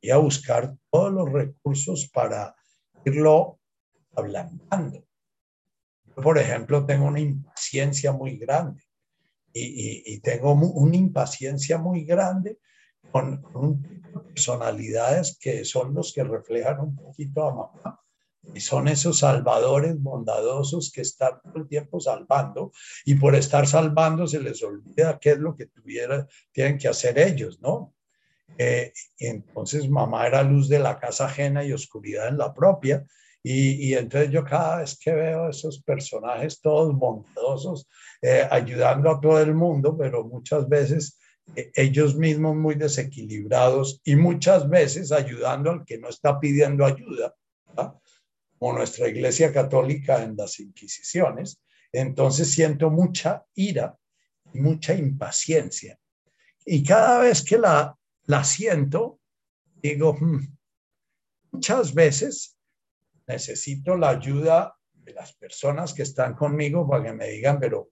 y 0.00 0.10
a 0.10 0.18
buscar 0.18 0.76
todos 0.90 1.12
los 1.12 1.32
recursos 1.32 2.08
para 2.08 2.54
irlo 3.04 3.58
ablandando. 4.14 5.04
por 6.22 6.38
ejemplo, 6.38 6.86
tengo 6.86 7.06
una 7.06 7.20
impaciencia 7.20 8.12
muy 8.12 8.36
grande 8.36 8.82
y, 9.52 10.14
y 10.14 10.20
tengo 10.20 10.52
una 10.52 10.96
impaciencia 10.96 11.78
muy 11.78 12.04
grande 12.04 12.58
con, 13.10 13.42
personalidades 14.28 15.38
que 15.38 15.64
son 15.64 15.94
los 15.94 16.12
que 16.12 16.24
reflejan 16.24 16.80
un 16.80 16.96
poquito 16.96 17.48
a 17.48 17.54
mamá. 17.54 18.00
Y 18.54 18.60
son 18.60 18.88
esos 18.88 19.18
salvadores 19.18 20.00
bondadosos 20.00 20.90
que 20.92 21.02
están 21.02 21.40
todo 21.42 21.56
el 21.56 21.68
tiempo 21.68 22.00
salvando 22.00 22.72
y 23.04 23.16
por 23.16 23.34
estar 23.34 23.66
salvando 23.66 24.26
se 24.26 24.40
les 24.40 24.62
olvida 24.62 25.18
qué 25.18 25.30
es 25.30 25.38
lo 25.38 25.56
que 25.56 25.66
tuviera, 25.66 26.26
tienen 26.52 26.78
que 26.78 26.88
hacer 26.88 27.18
ellos, 27.18 27.60
¿no? 27.60 27.94
Eh, 28.58 28.92
entonces 29.18 29.88
mamá 29.88 30.26
era 30.26 30.42
luz 30.42 30.68
de 30.68 30.78
la 30.78 30.98
casa 30.98 31.26
ajena 31.26 31.64
y 31.64 31.72
oscuridad 31.72 32.28
en 32.28 32.38
la 32.38 32.54
propia. 32.54 33.04
Y, 33.42 33.90
y 33.90 33.94
entonces 33.94 34.30
yo 34.30 34.44
cada 34.44 34.78
vez 34.78 34.98
que 34.98 35.12
veo 35.12 35.50
esos 35.50 35.82
personajes 35.82 36.60
todos 36.60 36.96
bondadosos, 36.96 37.88
eh, 38.20 38.46
ayudando 38.50 39.10
a 39.10 39.20
todo 39.20 39.40
el 39.40 39.54
mundo, 39.54 39.96
pero 39.96 40.24
muchas 40.24 40.68
veces 40.68 41.18
e, 41.54 41.70
ellos 41.74 42.16
mismos 42.16 42.56
muy 42.56 42.74
desequilibrados 42.74 44.00
y 44.04 44.16
muchas 44.16 44.68
veces 44.68 45.12
ayudando 45.12 45.70
al 45.70 45.84
que 45.84 45.98
no 45.98 46.08
está 46.08 46.40
pidiendo 46.40 46.84
ayuda, 46.84 47.34
como 48.58 48.74
nuestra 48.74 49.08
Iglesia 49.08 49.52
Católica 49.52 50.22
en 50.22 50.36
las 50.36 50.58
Inquisiciones. 50.60 51.60
Entonces 51.92 52.50
siento 52.50 52.90
mucha 52.90 53.44
ira 53.54 53.96
mucha 54.54 54.94
impaciencia. 54.94 55.98
Y 56.64 56.82
cada 56.82 57.20
vez 57.20 57.44
que 57.44 57.58
la, 57.58 57.96
la 58.24 58.44
siento, 58.44 59.20
digo, 59.76 60.14
hmm, 60.14 60.40
muchas 61.52 61.94
veces 61.94 62.58
necesito 63.26 63.96
la 63.96 64.10
ayuda 64.10 64.76
de 64.92 65.12
las 65.12 65.34
personas 65.34 65.94
que 65.94 66.02
están 66.02 66.34
conmigo 66.34 66.88
para 66.88 67.04
que 67.04 67.12
me 67.12 67.28
digan, 67.28 67.58
pero, 67.60 67.90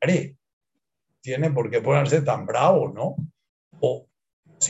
haré 0.00 0.36
tiene 1.22 1.50
por 1.50 1.70
qué 1.70 1.82
ponerse 1.82 2.22
tan 2.22 2.46
bravo, 2.46 2.88
¿no? 2.88 3.16
O 3.80 4.08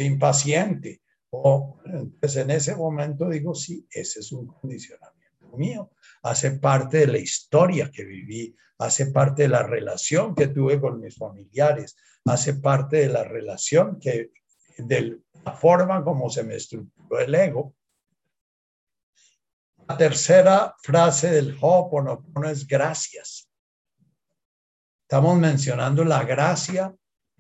impaciente. 0.01 1.00
O 1.31 1.81
pues 2.21 2.37
en 2.37 2.51
ese 2.51 2.75
momento 2.75 3.29
digo, 3.29 3.55
sí, 3.55 3.87
ese 3.91 4.21
es 4.21 4.33
un 4.33 4.47
condicionamiento 4.47 5.57
mío. 5.57 5.91
Hace 6.23 6.53
parte 6.53 6.99
de 6.99 7.07
la 7.07 7.19
historia 7.19 7.91
que 7.91 8.05
viví, 8.05 8.57
hace 8.79 9.07
parte 9.07 9.43
de 9.43 9.49
la 9.49 9.63
relación 9.63 10.35
que 10.35 10.49
tuve 10.49 10.81
con 10.81 11.01
mis 11.01 11.17
familiares, 11.17 11.97
hace 12.25 12.55
parte 12.55 12.99
de 12.99 13.09
la 13.09 13.25
relación 13.25 13.99
que, 13.99 14.33
de 14.79 15.21
la 15.45 15.53
forma 15.53 16.03
como 16.03 16.31
se 16.31 16.43
me 16.43 16.57
estructuró 16.57 17.21
el 17.21 17.35
ego. 17.35 17.75
La 19.89 19.97
tercera 19.97 20.75
frase 20.83 21.31
del 21.31 21.57
Ho'oponopono 21.61 22.49
es 22.49 22.67
gracias. 22.67 23.49
Estamos 25.03 25.37
mencionando 25.39 26.05
la 26.05 26.23
gracia, 26.25 26.95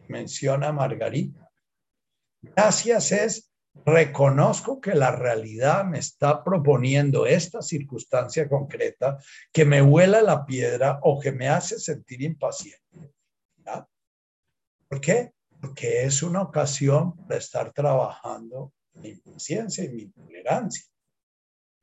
menciona 0.09 0.73
Margarita. 0.73 1.49
Gracias 2.43 3.13
es, 3.13 3.50
reconozco 3.85 4.81
que 4.81 4.95
la 4.95 5.11
realidad 5.11 5.85
me 5.85 5.99
está 5.99 6.45
proponiendo 6.45 7.27
esta 7.27 7.63
circunstancia 7.63 8.49
concreta 8.49 9.19
que 9.53 9.65
me 9.65 9.81
vuela 9.81 10.23
la 10.23 10.45
piedra 10.45 10.99
o 11.03 11.19
que 11.19 11.33
me 11.33 11.49
hace 11.49 11.79
sentir 11.79 12.23
impaciente. 12.23 12.81
¿Por 14.89 15.01
qué? 15.01 15.33
Porque 15.61 16.03
es 16.03 16.21
una 16.23 16.43
ocasión 16.43 17.17
para 17.17 17.39
estar 17.39 17.73
trabajando 17.73 18.73
mi 18.95 19.11
impaciencia 19.11 19.85
y 19.85 19.91
mi 19.91 20.07
tolerancia. 20.09 20.85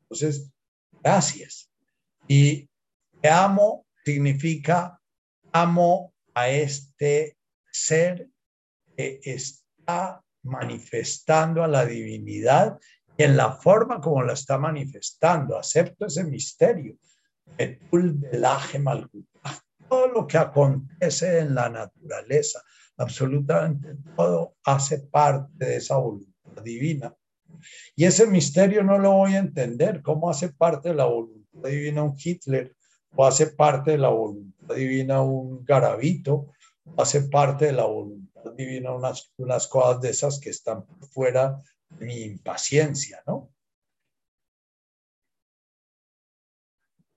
Entonces, 0.02 0.52
gracias. 1.02 1.72
Y 2.28 2.70
amo 3.24 3.86
significa 4.04 5.00
amo 5.54 6.14
a 6.34 6.50
este 6.50 7.38
ser 7.72 8.30
que 8.96 9.22
está 9.24 10.22
manifestando 10.48 11.64
a 11.64 11.68
la 11.68 11.86
divinidad 11.86 12.78
y 13.18 13.24
en 13.24 13.38
la 13.38 13.52
forma 13.52 14.00
como 14.00 14.24
la 14.24 14.34
está 14.34 14.58
manifestando. 14.58 15.58
Acepto 15.58 16.06
ese 16.06 16.24
misterio. 16.24 16.96
Todo 19.90 20.08
lo 20.08 20.28
que 20.28 20.38
acontece 20.38 21.40
en 21.40 21.56
la 21.56 21.70
naturaleza, 21.70 22.62
absolutamente 22.98 23.96
todo 24.16 24.56
hace 24.64 25.00
parte 25.00 25.66
de 25.66 25.78
esa 25.78 25.98
voluntad 25.98 26.64
divina. 26.64 27.14
Y 27.96 28.06
ese 28.06 28.28
misterio 28.28 28.84
no 28.84 29.00
lo 29.00 29.14
voy 29.14 29.36
a 29.36 29.40
entender. 29.40 30.02
¿Cómo 30.02 30.30
hace 30.30 30.50
parte 30.50 30.90
de 30.90 30.96
la 30.96 31.06
voluntad 31.06 31.70
divina 31.70 32.04
un 32.04 32.16
Hitler? 32.18 32.76
¿O 33.16 33.26
hace 33.26 33.48
parte 33.48 33.92
de 33.92 33.98
la 33.98 34.10
voluntad 34.10 34.48
divina 34.76 35.22
un 35.22 35.64
garabito, 35.66 36.54
hace 36.98 37.22
parte 37.24 37.66
de 37.68 37.74
la 37.74 37.86
voluntad 37.86 38.27
divina 38.56 38.92
unas, 38.92 39.32
unas 39.38 39.68
cosas 39.68 40.02
de 40.02 40.10
esas 40.10 40.40
que 40.40 40.50
están 40.50 40.86
fuera 41.12 41.62
de 41.90 42.06
mi 42.06 42.22
impaciencia, 42.24 43.24
¿no? 43.26 43.52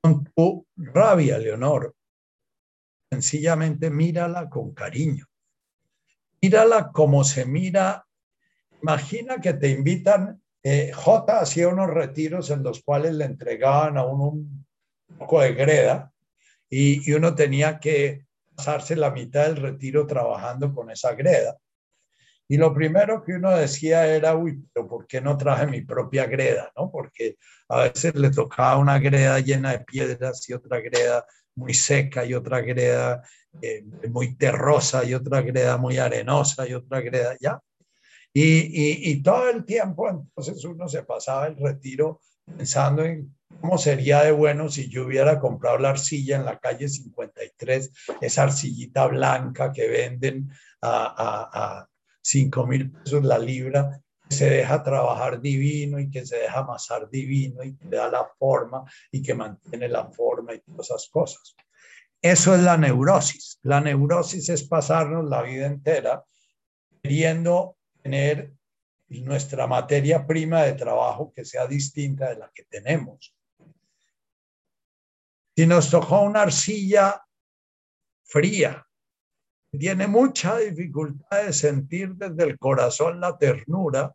Con 0.02 0.24
tu 0.24 0.66
rabia, 0.76 1.38
Leonor, 1.38 1.94
sencillamente 3.10 3.90
mírala 3.90 4.48
con 4.48 4.72
cariño. 4.72 5.26
Mírala 6.40 6.90
como 6.92 7.24
se 7.24 7.44
mira. 7.44 8.06
Imagina 8.80 9.40
que 9.40 9.52
te 9.54 9.68
invitan, 9.68 10.42
eh, 10.62 10.90
J 10.94 11.40
hacía 11.40 11.68
unos 11.68 11.90
retiros 11.90 12.50
en 12.50 12.62
los 12.62 12.82
cuales 12.82 13.14
le 13.14 13.26
entregaban 13.26 13.98
a 13.98 14.06
uno 14.06 14.28
un 14.28 14.66
poco 15.18 15.40
de 15.42 15.52
greda 15.52 16.12
y, 16.70 17.12
uno 17.12 17.34
tenía 17.34 17.78
que 17.80 18.26
pasarse 18.60 18.94
la 18.94 19.10
mitad 19.10 19.46
del 19.46 19.56
retiro 19.56 20.06
trabajando 20.06 20.74
con 20.74 20.90
esa 20.90 21.14
greda. 21.14 21.56
Y 22.46 22.58
lo 22.58 22.74
primero 22.74 23.22
que 23.24 23.32
uno 23.32 23.56
decía 23.56 24.06
era, 24.06 24.34
uy, 24.34 24.62
pero 24.74 24.86
¿por 24.86 25.06
qué 25.06 25.20
no 25.20 25.38
traje 25.38 25.66
mi 25.66 25.80
propia 25.80 26.26
greda? 26.26 26.70
¿no? 26.76 26.90
Porque 26.90 27.36
a 27.68 27.84
veces 27.84 28.14
le 28.16 28.30
tocaba 28.30 28.76
una 28.76 28.98
greda 28.98 29.40
llena 29.40 29.72
de 29.72 29.80
piedras 29.80 30.46
y 30.48 30.52
otra 30.52 30.80
greda 30.80 31.24
muy 31.54 31.72
seca 31.72 32.24
y 32.26 32.34
otra 32.34 32.60
greda 32.60 33.22
eh, 33.62 33.82
muy 34.10 34.36
terrosa 34.36 35.04
y 35.04 35.14
otra 35.14 35.40
greda 35.40 35.78
muy 35.78 35.96
arenosa 35.96 36.68
y 36.68 36.74
otra 36.74 37.00
greda, 37.00 37.36
¿ya? 37.40 37.58
Y, 38.32 38.42
y, 38.42 39.10
y 39.10 39.22
todo 39.22 39.48
el 39.48 39.64
tiempo 39.64 40.08
entonces 40.08 40.64
uno 40.64 40.88
se 40.88 41.02
pasaba 41.02 41.46
el 41.48 41.56
retiro 41.56 42.20
pensando 42.44 43.04
en 43.04 43.34
¿Cómo 43.60 43.78
sería 43.78 44.22
de 44.22 44.32
bueno 44.32 44.68
si 44.68 44.88
yo 44.88 45.04
hubiera 45.04 45.38
comprado 45.38 45.78
la 45.78 45.90
arcilla 45.90 46.36
en 46.36 46.44
la 46.44 46.58
calle 46.58 46.88
53, 46.88 47.90
esa 48.20 48.42
arcillita 48.44 49.06
blanca 49.06 49.72
que 49.72 49.88
venden 49.88 50.50
a, 50.80 51.80
a, 51.80 51.88
5 52.22 52.66
mil 52.66 52.90
pesos 52.90 53.24
la 53.24 53.38
libra, 53.38 54.00
que 54.28 54.34
se 54.34 54.50
deja 54.50 54.82
trabajar 54.82 55.40
divino 55.40 55.98
y 55.98 56.10
que 56.10 56.24
se 56.26 56.36
deja 56.36 56.60
amasar 56.60 57.08
divino 57.08 57.64
y 57.64 57.76
que 57.76 57.88
da 57.88 58.10
la 58.10 58.26
forma 58.38 58.84
y 59.10 59.22
que 59.22 59.34
mantiene 59.34 59.88
la 59.88 60.10
forma 60.10 60.54
y 60.54 60.60
todas 60.60 60.90
esas 60.90 61.08
cosas? 61.08 61.56
Eso 62.22 62.54
es 62.54 62.60
la 62.60 62.76
neurosis. 62.76 63.58
La 63.62 63.80
neurosis 63.80 64.48
es 64.50 64.64
pasarnos 64.64 65.28
la 65.28 65.42
vida 65.42 65.66
entera 65.66 66.22
queriendo 67.02 67.76
tener 68.02 68.52
nuestra 69.08 69.66
materia 69.66 70.26
prima 70.26 70.62
de 70.62 70.74
trabajo 70.74 71.32
que 71.34 71.44
sea 71.44 71.66
distinta 71.66 72.28
de 72.28 72.36
la 72.36 72.50
que 72.54 72.64
tenemos. 72.64 73.34
Si 75.60 75.66
nos 75.66 75.90
tocó 75.90 76.22
una 76.22 76.40
arcilla 76.40 77.22
fría, 78.24 78.82
tiene 79.70 80.06
mucha 80.06 80.56
dificultad 80.56 81.44
de 81.44 81.52
sentir 81.52 82.14
desde 82.14 82.44
el 82.44 82.58
corazón 82.58 83.20
la 83.20 83.36
ternura, 83.36 84.10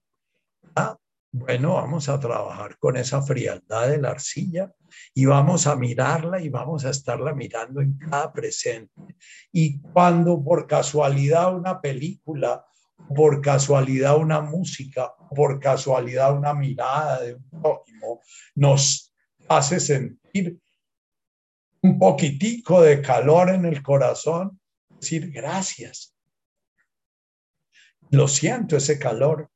¿ah? 0.75 0.97
bueno, 1.31 1.75
vamos 1.75 2.09
a 2.09 2.19
trabajar 2.19 2.79
con 2.79 2.97
esa 2.97 3.21
frialdad 3.21 3.89
de 3.89 3.99
la 3.99 4.09
arcilla 4.09 4.73
y 5.13 5.25
vamos 5.25 5.67
a 5.67 5.75
mirarla 5.75 6.41
y 6.41 6.49
vamos 6.49 6.83
a 6.83 6.89
estarla 6.89 7.35
mirando 7.35 7.79
en 7.79 7.95
cada 7.95 8.33
presente. 8.33 9.15
Y 9.51 9.79
cuando 9.81 10.43
por 10.43 10.65
casualidad 10.65 11.55
una 11.55 11.79
película 11.79 12.65
por 13.15 13.39
casualidad 13.39 14.17
una 14.17 14.41
música, 14.41 15.13
por 15.35 15.59
casualidad 15.59 16.35
una 16.35 16.55
mirada 16.55 17.21
de 17.21 17.35
un 17.35 17.49
prójimo, 17.51 18.21
nos 18.55 19.13
hace 19.47 19.79
sentir 19.79 20.59
un 21.85 21.99
poquitico 21.99 22.81
de 22.81 22.99
calor 22.99 23.49
en 23.51 23.63
el 23.65 23.83
corazón, 23.83 24.59
decir 24.99 25.31
gracias. 25.31 26.15
Lo 28.09 28.27
siento 28.27 28.75
ese 28.75 28.97
calor 28.97 29.51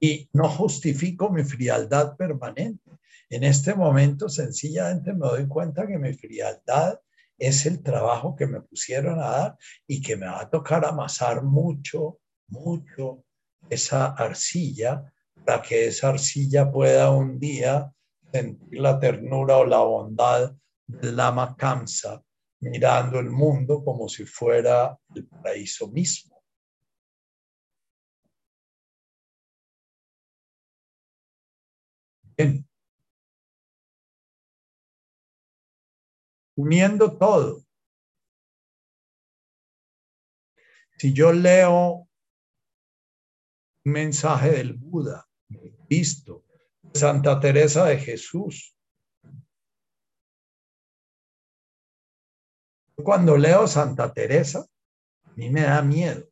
y 0.00 0.30
no 0.32 0.48
justifico 0.48 1.28
mi 1.28 1.44
frialdad 1.44 2.16
permanente. 2.16 2.90
En 3.28 3.44
este 3.44 3.74
momento 3.74 4.30
sencillamente 4.30 5.12
me 5.12 5.28
doy 5.28 5.46
cuenta 5.46 5.86
que 5.86 5.98
mi 5.98 6.14
frialdad 6.14 6.98
es 7.36 7.66
el 7.66 7.82
trabajo 7.82 8.34
que 8.34 8.46
me 8.46 8.62
pusieron 8.62 9.18
a 9.20 9.28
dar 9.28 9.58
y 9.86 10.00
que 10.00 10.16
me 10.16 10.26
va 10.26 10.40
a 10.40 10.48
tocar 10.48 10.86
amasar 10.86 11.42
mucho, 11.42 12.18
mucho 12.48 13.24
esa 13.68 14.06
arcilla 14.06 15.12
para 15.44 15.60
que 15.60 15.88
esa 15.88 16.08
arcilla 16.08 16.70
pueda 16.72 17.10
un 17.10 17.38
día 17.38 17.92
sentir 18.32 18.80
la 18.80 18.98
ternura 18.98 19.58
o 19.58 19.66
la 19.66 19.80
bondad 19.80 20.54
del 20.86 21.16
Lama 21.16 21.56
Kamsa, 21.56 22.22
mirando 22.60 23.18
el 23.20 23.30
mundo 23.30 23.82
como 23.84 24.08
si 24.08 24.24
fuera 24.24 24.98
el 25.14 25.26
paraíso 25.26 25.88
mismo. 25.88 26.42
Bien. 32.36 32.66
Uniendo 36.56 37.16
todo. 37.18 37.64
Si 40.98 41.12
yo 41.12 41.32
leo 41.32 42.08
un 43.84 43.92
mensaje 43.92 44.52
del 44.52 44.74
Buda, 44.74 45.28
de 45.48 45.76
Cristo, 45.86 46.44
de 46.82 46.98
Santa 46.98 47.40
Teresa 47.40 47.84
de 47.86 47.98
Jesús, 47.98 48.73
Cuando 53.02 53.36
leo 53.36 53.66
Santa 53.66 54.12
Teresa, 54.12 54.64
a 55.24 55.32
mí 55.36 55.50
me 55.50 55.62
da 55.62 55.82
miedo. 55.82 56.28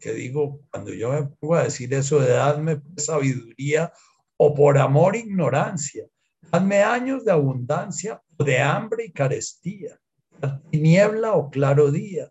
Que 0.00 0.12
digo, 0.12 0.60
cuando 0.70 0.92
yo 0.92 1.12
me 1.12 1.24
pongo 1.24 1.54
a 1.54 1.64
decir 1.64 1.92
eso 1.94 2.20
de 2.20 2.30
dadme 2.30 2.82
sabiduría 2.96 3.92
o 4.36 4.54
por 4.54 4.78
amor 4.78 5.16
ignorancia, 5.16 6.06
dadme 6.50 6.82
años 6.82 7.24
de 7.24 7.32
abundancia 7.32 8.20
o 8.36 8.44
de 8.44 8.60
hambre 8.60 9.06
y 9.06 9.12
carestía, 9.12 9.98
tiniebla 10.70 11.32
o 11.34 11.50
claro 11.50 11.90
día, 11.90 12.30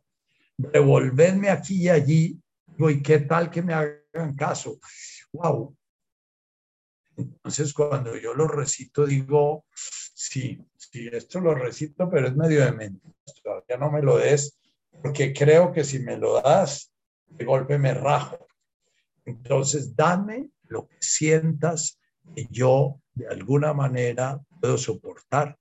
revolvedme 0.58 1.50
aquí 1.50 1.84
y 1.84 1.90
allí, 1.90 2.42
digo, 2.68 2.90
¿y 2.90 3.02
qué 3.02 3.20
tal 3.20 3.50
que 3.50 3.62
me 3.62 3.74
hagan 3.74 4.36
caso? 4.36 4.80
Wow. 5.34 5.76
Entonces, 7.18 7.74
cuando 7.74 8.18
yo 8.18 8.34
lo 8.34 8.48
recito, 8.48 9.06
digo, 9.06 9.66
sí, 9.74 10.62
sí, 10.96 11.10
esto 11.12 11.42
lo 11.42 11.54
recito, 11.54 12.10
pero 12.10 12.28
es 12.28 12.36
medio 12.36 12.64
de 12.64 12.72
mente 12.72 13.06
todavía 13.44 13.78
no 13.78 13.92
me 13.92 14.02
lo 14.02 14.18
des, 14.18 14.58
porque 15.02 15.34
creo 15.34 15.72
que 15.72 15.84
si 15.84 16.00
me 16.00 16.18
lo 16.18 16.42
das, 16.42 16.92
de 17.28 17.44
golpe 17.44 17.78
me 17.78 17.94
rajo. 17.94 18.48
Entonces, 19.26 19.96
dame 19.96 20.50
lo 20.68 20.88
que 20.88 20.98
sientas 21.00 22.00
que 22.34 22.48
yo 22.50 23.02
de 23.14 23.28
alguna 23.28 23.74
manera 23.74 24.40
puedo 24.60 24.78
soportar. 24.78 25.58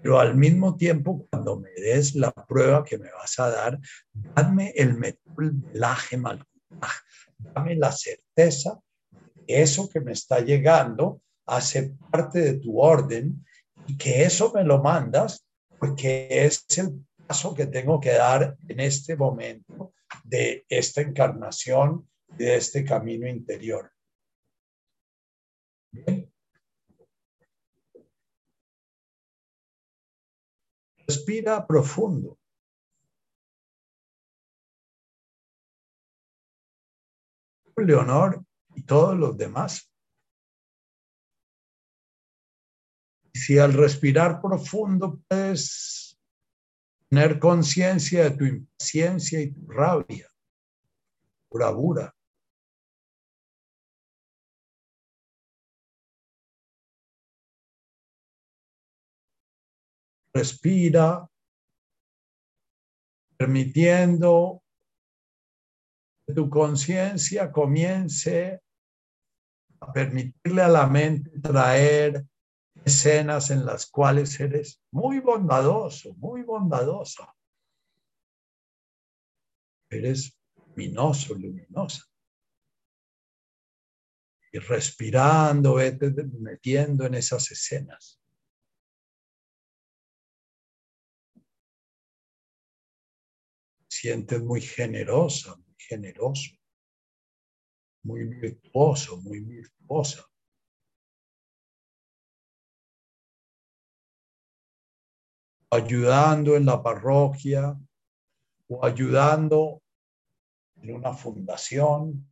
Pero 0.00 0.20
al 0.20 0.36
mismo 0.36 0.76
tiempo, 0.76 1.26
cuando 1.28 1.58
me 1.58 1.70
des 1.72 2.14
la 2.14 2.30
prueba 2.30 2.84
que 2.84 2.98
me 2.98 3.10
vas 3.10 3.38
a 3.40 3.50
dar, 3.50 3.78
dame 4.12 4.72
el 4.76 4.94
metul 4.94 5.60
mal 6.18 6.46
dame 7.38 7.74
la 7.74 7.92
certeza 7.92 8.80
que 9.46 9.62
eso 9.62 9.88
que 9.88 10.00
me 10.00 10.12
está 10.12 10.40
llegando 10.40 11.20
hace 11.46 11.94
parte 12.10 12.40
de 12.40 12.54
tu 12.54 12.80
orden 12.80 13.44
y 13.88 13.96
que 13.96 14.22
eso 14.22 14.52
me 14.54 14.62
lo 14.62 14.82
mandas 14.82 15.44
porque 15.78 16.28
es 16.30 16.66
el 16.76 17.04
paso 17.26 17.54
que 17.54 17.66
tengo 17.66 17.98
que 17.98 18.12
dar 18.12 18.56
en 18.68 18.80
este 18.80 19.16
momento 19.16 19.94
de 20.24 20.66
esta 20.68 21.00
encarnación, 21.00 22.08
de 22.28 22.56
este 22.56 22.84
camino 22.84 23.26
interior. 23.26 23.90
Respira 31.06 31.66
profundo. 31.66 32.38
Leonor 37.76 38.44
y 38.74 38.82
todos 38.82 39.16
los 39.16 39.38
demás. 39.38 39.90
Si 43.38 43.56
al 43.56 43.72
respirar 43.72 44.40
profundo 44.40 45.20
puedes 45.28 46.18
tener 47.08 47.38
conciencia 47.38 48.24
de 48.24 48.30
tu 48.36 48.44
impaciencia 48.44 49.40
y 49.40 49.52
tu 49.52 49.70
rabia, 49.70 50.28
bravura. 51.48 52.12
Respira, 60.34 61.28
permitiendo 63.36 64.62
que 66.26 66.34
tu 66.34 66.50
conciencia 66.50 67.52
comience 67.52 68.60
a 69.80 69.92
permitirle 69.92 70.62
a 70.62 70.68
la 70.68 70.86
mente 70.88 71.30
traer 71.40 72.26
escenas 72.84 73.50
en 73.50 73.64
las 73.66 73.86
cuales 73.86 74.38
eres 74.40 74.80
muy 74.90 75.20
bondadoso, 75.20 76.14
muy 76.14 76.42
bondadosa. 76.42 77.34
Eres 79.90 80.38
luminoso, 80.56 81.34
luminosa. 81.34 82.04
Y 84.52 84.58
respirando, 84.58 85.74
vete 85.74 86.10
metiendo 86.40 87.04
en 87.06 87.14
esas 87.14 87.50
escenas. 87.50 88.20
Sientes 93.88 94.40
muy 94.42 94.60
generosa, 94.60 95.56
muy 95.56 95.74
generoso, 95.78 96.52
muy 98.04 98.24
virtuoso, 98.24 99.20
muy 99.20 99.40
virtuosa. 99.40 100.27
Ayudando 105.70 106.56
en 106.56 106.66
la 106.66 106.82
parroquia 106.82 107.76
o 108.68 108.84
ayudando 108.84 109.82
en 110.76 110.94
una 110.94 111.12
fundación. 111.12 112.28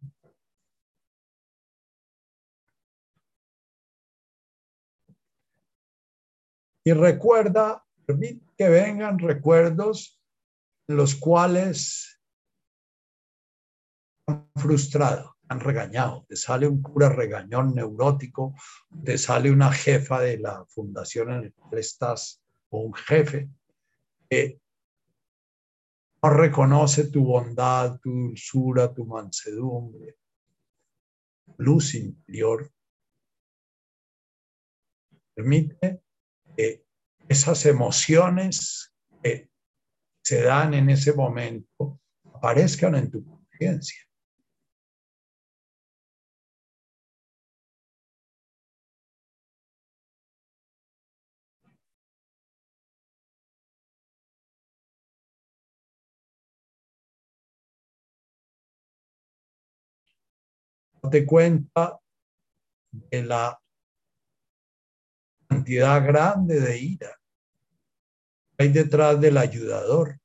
Y 6.85 6.93
recuerda, 6.93 7.85
permite 8.07 8.47
que 8.57 8.69
vengan 8.69 9.19
recuerdos 9.19 10.23
en 10.89 10.97
los 10.97 11.17
cuales 11.17 12.21
han 14.29 14.49
frustrado, 14.55 15.37
han 15.49 15.59
regañado. 15.59 16.25
Te 16.29 16.37
sale 16.37 16.69
un 16.69 16.81
cura 16.81 17.09
regañón 17.09 17.75
neurótico, 17.75 18.55
te 19.05 19.19
sale 19.19 19.51
una 19.51 19.73
jefa 19.73 20.21
de 20.21 20.39
la 20.39 20.65
fundación 20.67 21.33
en 21.33 21.43
la 21.43 21.51
cual 21.51 21.79
estás 21.81 22.41
o 22.71 22.81
un 22.81 22.95
jefe 22.95 23.49
que 24.29 24.61
no 26.23 26.31
reconoce 26.31 27.11
tu 27.11 27.25
bondad, 27.25 28.01
tu 28.01 28.11
dulzura, 28.11 28.93
tu 28.93 29.05
mansedumbre, 29.05 30.17
luz 31.59 31.95
interior, 31.95 32.73
permite 35.35 36.03
que 36.57 36.85
esas 37.29 37.67
emociones 37.67 38.95
que 39.23 39.51
se 40.23 40.43
dan 40.43 40.75
en 40.75 40.91
ese 40.91 41.13
momento 41.13 42.01
aparezcan 42.35 42.95
en 42.95 43.11
tu 43.11 43.25
conciencia. 43.25 44.06
Date 61.07 61.25
cuenta 61.25 62.01
de 62.91 63.23
la 63.23 63.61
cantidad 65.49 66.05
grande 66.05 66.61
de 66.61 66.79
ira 66.79 67.17
hay 68.59 68.73
detrás 68.73 69.21
del 69.21 69.37
ayudador. 69.39 70.19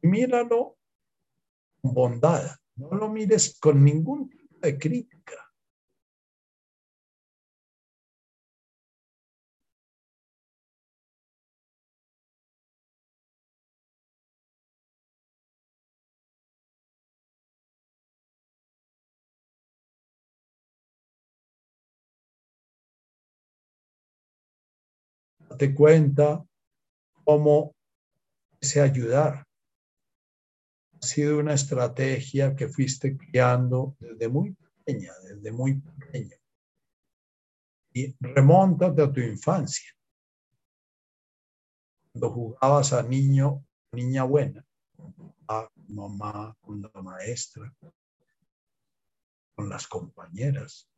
míralo 0.00 0.78
con 1.82 1.92
bondad. 1.92 2.56
No 2.76 2.90
lo 2.92 3.10
mires 3.10 3.58
con 3.60 3.84
ningún 3.84 4.30
tipo 4.30 4.56
de 4.60 4.78
crítica. 4.78 5.47
Date 25.58 25.74
cuenta 25.74 26.46
cómo 27.24 27.74
ese 28.60 28.80
ayudar 28.80 29.44
ha 30.94 31.04
sido 31.04 31.40
una 31.40 31.54
estrategia 31.54 32.54
que 32.54 32.68
fuiste 32.68 33.16
criando 33.16 33.96
desde 33.98 34.28
muy 34.28 34.54
pequeña, 34.54 35.12
desde 35.24 35.50
muy 35.50 35.80
pequeño. 35.80 36.36
Y 37.92 38.14
remóntate 38.20 39.02
a 39.02 39.12
tu 39.12 39.18
infancia. 39.18 39.90
Cuando 42.12 42.30
jugabas 42.30 42.92
a 42.92 43.02
niño, 43.02 43.66
niña 43.90 44.22
buena, 44.22 44.64
a 45.48 45.68
mamá, 45.88 46.56
con 46.60 46.82
la 46.82 47.02
maestra, 47.02 47.74
con 49.56 49.68
las 49.68 49.88
compañeras. 49.88 50.88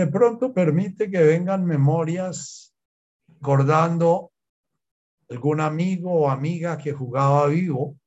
De 0.00 0.06
pronto 0.06 0.54
permite 0.54 1.10
que 1.10 1.22
vengan 1.22 1.66
memorias 1.66 2.74
recordando 3.28 4.32
algún 5.28 5.60
amigo 5.60 6.10
o 6.20 6.30
amiga 6.30 6.78
que 6.78 6.94
jugaba 6.94 7.48
vivo, 7.48 7.98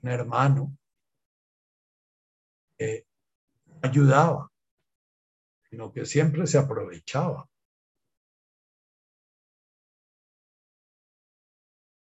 un 0.00 0.08
hermano, 0.08 0.78
que 2.78 3.04
ayudaba, 3.82 4.48
sino 5.68 5.92
que 5.92 6.06
siempre 6.06 6.46
se 6.46 6.58
aprovechaba. 6.58 7.48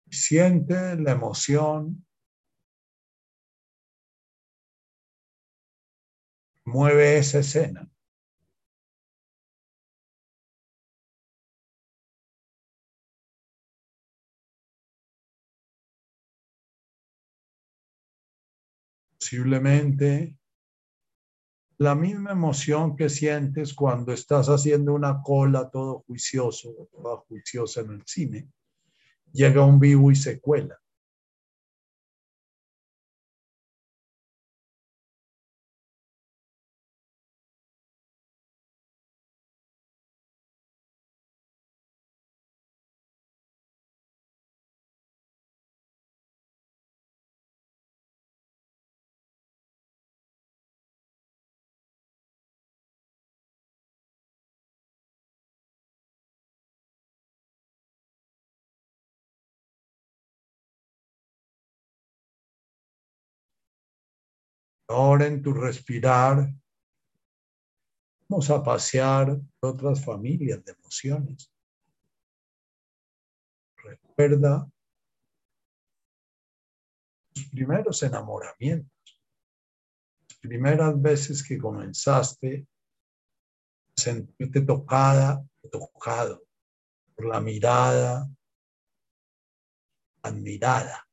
Siente 0.09 0.95
la 0.95 1.11
emoción 1.11 2.07
mueve 6.69 7.17
esa 7.17 7.39
escena. 7.39 7.89
Posiblemente 19.19 20.39
la 21.79 21.95
misma 21.95 22.31
emoción 22.31 22.97
que 22.97 23.09
sientes 23.09 23.73
cuando 23.73 24.11
estás 24.11 24.47
haciendo 24.47 24.93
una 24.93 25.21
cola 25.21 25.69
todo 25.69 26.03
juicioso 26.05 26.69
o 26.77 26.85
toda 26.87 27.17
juiciosa 27.17 27.81
en 27.81 27.91
el 27.91 28.03
cine, 28.05 28.49
llega 29.31 29.65
un 29.65 29.79
vivo 29.79 30.11
y 30.11 30.15
se 30.15 30.41
cuela. 30.41 30.77
Ahora 64.89 65.27
en 65.27 65.43
tu 65.43 65.53
respirar, 65.53 66.51
vamos 68.27 68.49
a 68.49 68.63
pasear 68.63 69.39
por 69.59 69.75
otras 69.75 70.03
familias 70.03 70.65
de 70.65 70.71
emociones. 70.71 71.53
Recuerda 73.83 74.67
tus 77.31 77.49
primeros 77.49 78.01
enamoramientos, 78.01 79.21
las 80.27 80.39
primeras 80.39 80.99
veces 80.99 81.47
que 81.47 81.59
comenzaste 81.59 82.67
a 83.95 84.01
sentirte 84.01 84.61
tocada, 84.61 85.45
tocado 85.71 86.43
por 87.15 87.27
la 87.27 87.39
mirada 87.39 88.27
admirada. 90.23 91.09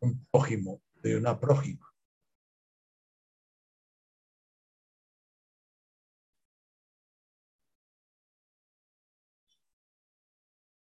Un 0.00 0.26
prójimo, 0.30 0.82
de 1.02 1.16
una 1.16 1.38
prójima. 1.38 1.86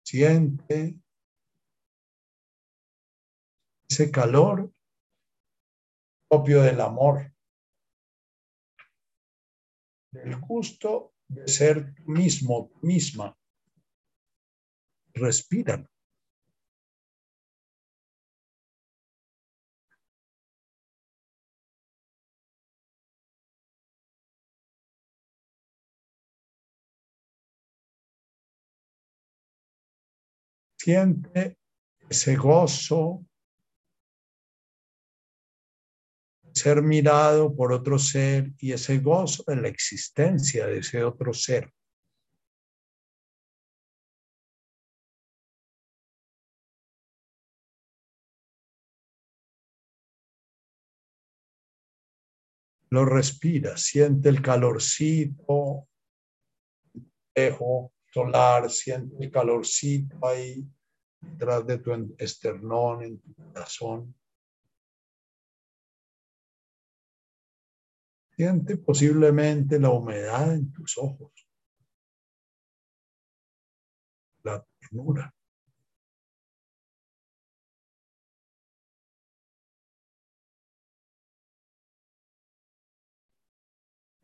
Siente 0.04 1.00
ese 3.90 4.12
calor 4.12 4.72
propio 6.30 6.62
del 6.62 6.80
amor, 6.82 7.34
del 10.12 10.40
gusto 10.40 11.14
de 11.28 11.48
ser 11.48 11.94
tú 11.96 12.04
mismo, 12.12 12.72
misma. 12.82 13.38
Respíralo. 15.14 15.90
Siente 30.88 31.58
ese 32.10 32.38
gozo, 32.38 33.26
ser 36.54 36.82
mirado 36.82 37.54
por 37.54 37.74
otro 37.74 38.00
ser 38.00 38.54
y 38.58 38.72
ese 38.72 39.00
gozo 39.00 39.44
de 39.48 39.58
la 39.58 39.68
existencia 39.68 40.66
de 40.66 40.78
ese 40.78 41.04
otro 41.04 41.34
ser. 41.34 41.74
Lo 52.90 53.04
respira, 53.04 53.76
siente 53.76 54.30
el 54.30 54.42
calorcito, 54.42 55.90
dejo 57.36 57.92
solar, 58.14 58.70
siente 58.70 59.18
el 59.20 59.30
calorcito 59.30 60.26
ahí 60.26 60.66
detrás 61.32 61.66
de 61.66 61.78
tu 61.80 62.16
esternón, 62.18 63.04
en 63.04 63.20
tu 63.20 63.34
corazón. 63.36 64.16
Siente 68.36 68.78
posiblemente 68.78 69.80
la 69.80 69.90
humedad 69.90 70.54
en 70.54 70.72
tus 70.72 70.98
ojos, 70.98 71.32
la 74.44 74.64
ternura. 74.80 75.34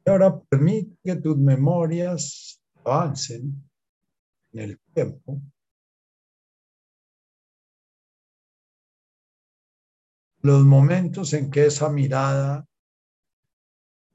Y 0.05 0.09
ahora 0.09 0.39
permite 0.41 0.97
que 1.03 1.15
tus 1.15 1.37
memorias 1.37 2.61
avancen 2.83 3.67
en 4.51 4.59
el 4.59 4.79
tiempo 4.93 5.41
los 10.43 10.65
momentos 10.65 11.31
en 11.31 11.49
que 11.49 11.65
esa 11.67 11.89
mirada 11.89 12.67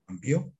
cambió, 0.07 0.53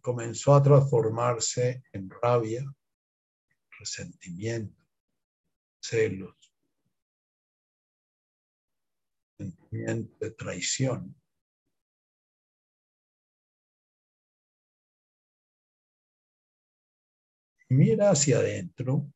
comenzó 0.00 0.54
a 0.54 0.62
transformarse 0.62 1.82
en 1.92 2.08
rabia, 2.08 2.64
resentimiento, 3.78 4.82
celos. 5.80 6.34
sentimiento 9.36 10.16
de 10.18 10.30
traición. 10.32 11.14
Mira 17.68 18.10
hacia 18.10 18.38
adentro. 18.38 19.12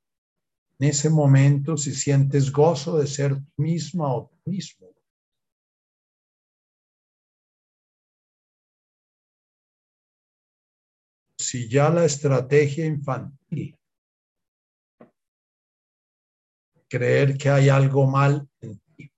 En 0.82 0.88
ese 0.88 1.08
momento, 1.08 1.76
si 1.76 1.94
sientes 1.94 2.50
gozo 2.50 2.98
de 2.98 3.06
ser 3.06 3.36
tú 3.36 3.62
misma 3.62 4.12
o 4.12 4.28
tú 4.28 4.50
mismo. 4.50 4.88
Si 11.38 11.68
ya 11.68 11.88
la 11.88 12.04
estrategia 12.04 12.84
infantil, 12.84 13.78
creer 16.88 17.38
que 17.38 17.48
hay 17.48 17.68
algo 17.68 18.10
mal 18.10 18.48
en 18.60 18.80
ti, 18.96 19.12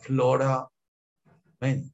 flora 0.00 0.68
mente. 1.60 1.93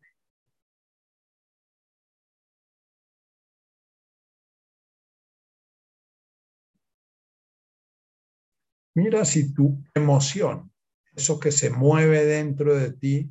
Mira 9.02 9.24
si 9.24 9.54
tu 9.54 9.82
emoción, 9.94 10.70
eso 11.16 11.40
que 11.40 11.50
se 11.50 11.70
mueve 11.70 12.26
dentro 12.26 12.76
de 12.76 12.92
ti, 12.92 13.30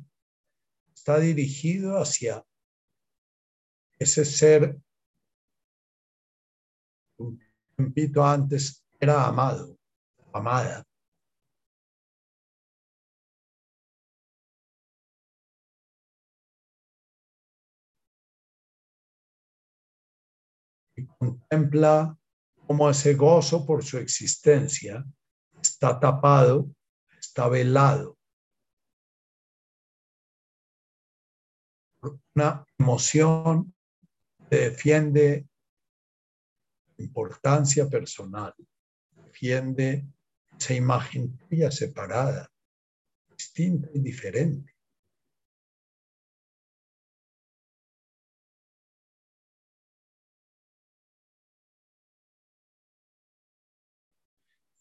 está 0.92 1.20
dirigido 1.20 1.96
hacia 1.96 2.44
ese 3.96 4.24
ser, 4.24 4.80
un 7.18 7.94
antes 8.20 8.84
era 8.98 9.28
amado, 9.28 9.78
amada. 10.32 10.82
Y 20.96 21.06
contempla 21.06 22.18
cómo 22.66 22.90
ese 22.90 23.14
gozo 23.14 23.64
por 23.64 23.84
su 23.84 23.98
existencia 23.98 25.06
está 25.80 25.98
tapado, 25.98 26.70
está 27.18 27.48
velado. 27.48 28.18
Una 32.34 32.66
emoción 32.78 33.74
defiende 34.50 35.48
importancia 36.98 37.88
personal, 37.88 38.54
defiende 39.24 40.06
esa 40.58 40.74
imagen 40.74 41.38
tuya 41.38 41.70
separada, 41.70 42.52
distinta 43.30 43.88
y 43.94 44.00
diferente. 44.00 44.69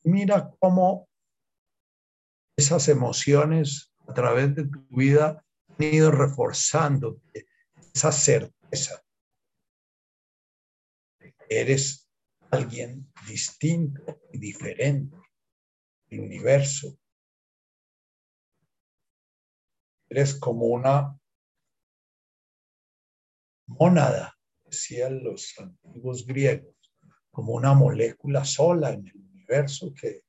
Mira 0.09 0.49
cómo 0.57 1.07
esas 2.57 2.87
emociones 2.87 3.93
a 4.07 4.13
través 4.15 4.55
de 4.55 4.63
tu 4.67 4.83
vida 4.89 5.45
han 5.67 5.83
ido 5.83 6.09
reforzando 6.09 7.21
esa 7.93 8.11
certeza. 8.11 9.03
Eres 11.47 12.09
alguien 12.49 13.11
distinto 13.27 14.19
y 14.33 14.39
diferente 14.39 15.15
del 16.07 16.21
universo. 16.21 16.97
Eres 20.09 20.33
como 20.33 20.65
una 20.65 21.19
mónada, 23.67 24.35
decían 24.65 25.23
los 25.23 25.53
antiguos 25.59 26.25
griegos, 26.25 26.75
como 27.29 27.53
una 27.53 27.75
molécula 27.75 28.43
sola 28.43 28.89
en 28.89 29.07
el 29.07 29.28
universo 29.49 29.93
que 29.93 30.23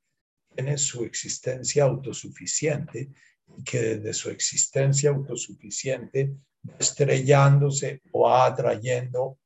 tiene 0.53 0.77
su 0.77 1.05
existencia 1.05 1.83
autosuficiente 1.83 3.11
y 3.57 3.63
que 3.63 3.79
desde 3.81 4.13
su 4.13 4.29
existencia 4.29 5.11
autosuficiente 5.11 6.35
estrellándose 6.79 8.01
o 8.11 8.29
atrayendo 8.29 9.39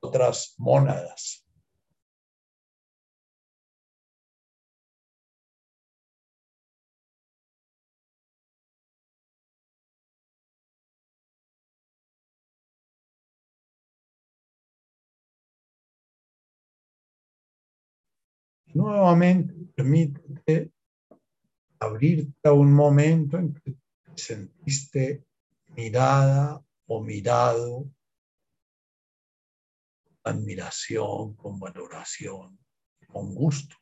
otras 0.00 0.54
mónadas. 0.58 1.45
Nuevamente 18.76 19.54
permítete 19.74 20.70
abrirte 21.78 22.48
a 22.48 22.52
un 22.52 22.72
momento 22.72 23.38
en 23.38 23.54
que 23.54 23.72
te 23.72 24.22
sentiste 24.22 25.24
mirada 25.74 26.62
o 26.86 27.02
mirado, 27.02 27.90
admiración, 30.24 31.34
con 31.36 31.58
valoración, 31.58 32.58
con 33.08 33.34
gusto, 33.34 33.76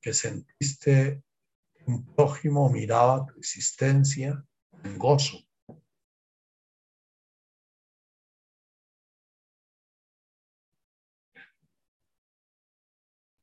que 0.00 0.14
sentiste 0.14 1.22
un 1.86 2.04
prójimo 2.14 2.70
miraba 2.70 3.26
tu 3.26 3.38
existencia 3.38 4.44
en 4.84 4.98
gozo. 4.98 5.38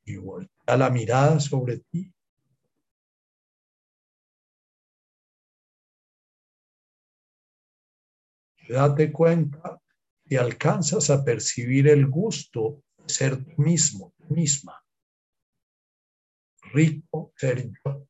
Y 0.07 0.15
voltea 0.15 0.77
la 0.77 0.89
mirada 0.89 1.39
sobre 1.39 1.79
ti. 1.79 2.11
date 8.69 9.11
cuenta 9.13 9.79
y 10.25 10.35
alcanzas 10.35 11.09
a 11.09 11.23
percibir 11.23 11.87
el 11.87 12.07
gusto 12.07 12.83
de 12.97 13.13
ser 13.13 13.45
tú 13.45 13.61
mismo, 13.61 14.13
misma. 14.29 14.83
Rico 16.73 17.31
ser 17.37 17.69
yo. 17.85 18.06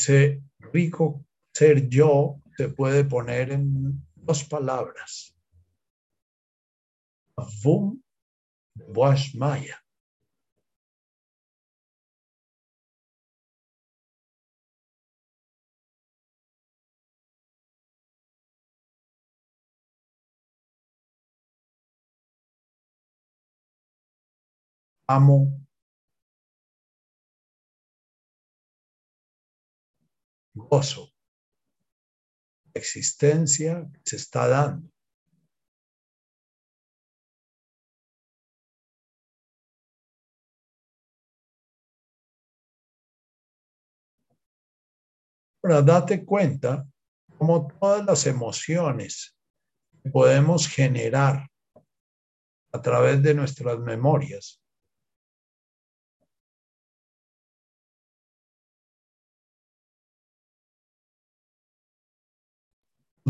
Ese 0.00 0.42
rico 0.72 1.26
ser 1.52 1.88
yo 1.88 2.40
se 2.56 2.68
puede 2.70 3.04
poner 3.04 3.52
en 3.52 4.02
dos 4.14 4.44
palabras. 4.44 5.34
Vum 7.62 8.02
Maya. 9.34 9.76
Amo 25.06 25.59
gozo, 30.68 31.12
existencia 32.74 33.88
que 33.92 34.00
se 34.04 34.16
está 34.16 34.48
dando. 34.48 34.90
Ahora, 45.62 45.82
date 45.82 46.24
cuenta 46.24 46.86
cómo 47.36 47.68
todas 47.78 48.04
las 48.04 48.26
emociones 48.26 49.36
que 50.02 50.10
podemos 50.10 50.66
generar 50.66 51.48
a 52.72 52.80
través 52.80 53.22
de 53.22 53.34
nuestras 53.34 53.78
memorias 53.78 54.59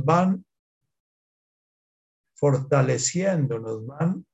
van 0.04 0.44
fortaleciendo, 2.34 3.58
nos 3.58 3.86
van 3.86 4.26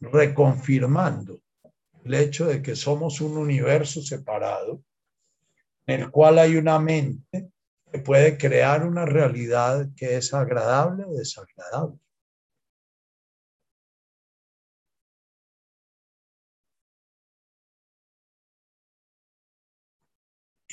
reconfirmando 0.00 1.40
el 2.04 2.14
hecho 2.14 2.46
de 2.46 2.62
que 2.62 2.76
somos 2.76 3.20
un 3.20 3.38
universo 3.38 4.02
separado 4.02 4.82
en 5.86 6.02
el 6.02 6.10
cual 6.10 6.38
hay 6.38 6.56
una 6.56 6.78
mente 6.78 7.50
que 7.90 7.98
puede 7.98 8.36
crear 8.36 8.86
una 8.86 9.04
realidad 9.04 9.88
que 9.96 10.16
es 10.16 10.34
agradable 10.34 11.04
o 11.04 11.14
desagradable. 11.14 11.98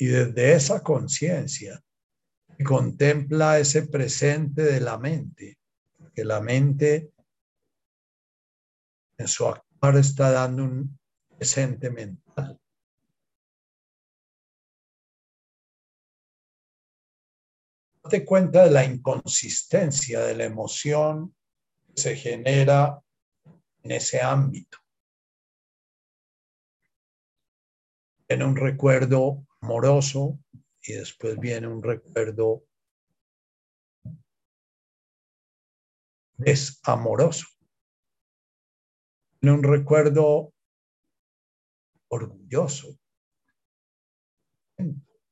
Y 0.02 0.06
desde 0.06 0.54
esa 0.54 0.82
conciencia 0.82 1.80
contempla 2.66 3.60
ese 3.60 3.86
presente 3.86 4.62
de 4.62 4.80
la 4.80 4.98
mente, 4.98 5.60
que 6.12 6.24
la 6.24 6.40
mente 6.40 7.12
en 9.16 9.28
su 9.28 9.46
actuar 9.46 9.96
está 9.98 10.32
dando 10.32 10.64
un 10.64 10.98
presente 11.38 11.88
mental. 11.88 12.60
Date 18.02 18.24
cuenta 18.24 18.64
de 18.64 18.72
la 18.72 18.84
inconsistencia 18.84 20.18
de 20.22 20.34
la 20.34 20.44
emoción 20.46 21.32
que 21.94 22.02
se 22.02 22.16
genera 22.16 23.00
en 23.84 23.92
ese 23.92 24.20
ámbito. 24.20 24.78
En 28.26 28.42
un 28.42 28.56
recuerdo 28.56 29.46
amoroso 29.62 30.38
y 30.82 30.94
después 30.94 31.38
viene 31.38 31.68
un 31.68 31.82
recuerdo 31.82 32.64
desamoroso. 36.36 37.46
Viene 39.40 39.56
un 39.56 39.62
recuerdo 39.62 40.52
orgulloso, 42.08 42.98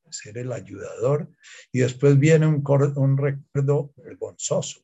ser 0.08 0.38
el 0.38 0.52
ayudador, 0.52 1.30
y 1.72 1.80
después 1.80 2.18
viene 2.18 2.46
un, 2.46 2.64
un 2.96 3.18
recuerdo 3.18 3.92
vergonzoso, 3.96 4.80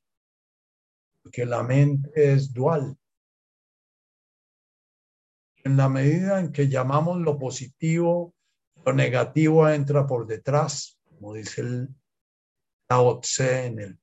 porque 1.23 1.47
la 1.47 1.63
mente 1.63 2.11
es 2.15 2.53
dual. 2.53 2.97
En 5.65 5.77
la 5.77 5.89
medida 5.89 6.39
en 6.39 6.53
que 6.53 6.69
llamamos 6.69 7.19
lo 7.19 7.39
positivo 7.39 8.36
lo 8.87 8.93
negativo 8.93 9.69
entra 9.69 10.07
por 10.07 10.27
detrás, 10.27 10.97
como 11.09 11.35
dice 11.35 11.61
el 11.61 11.89
Tao 12.87 13.19
Tse 13.19 13.67
en 13.67 13.81
el 13.81 13.99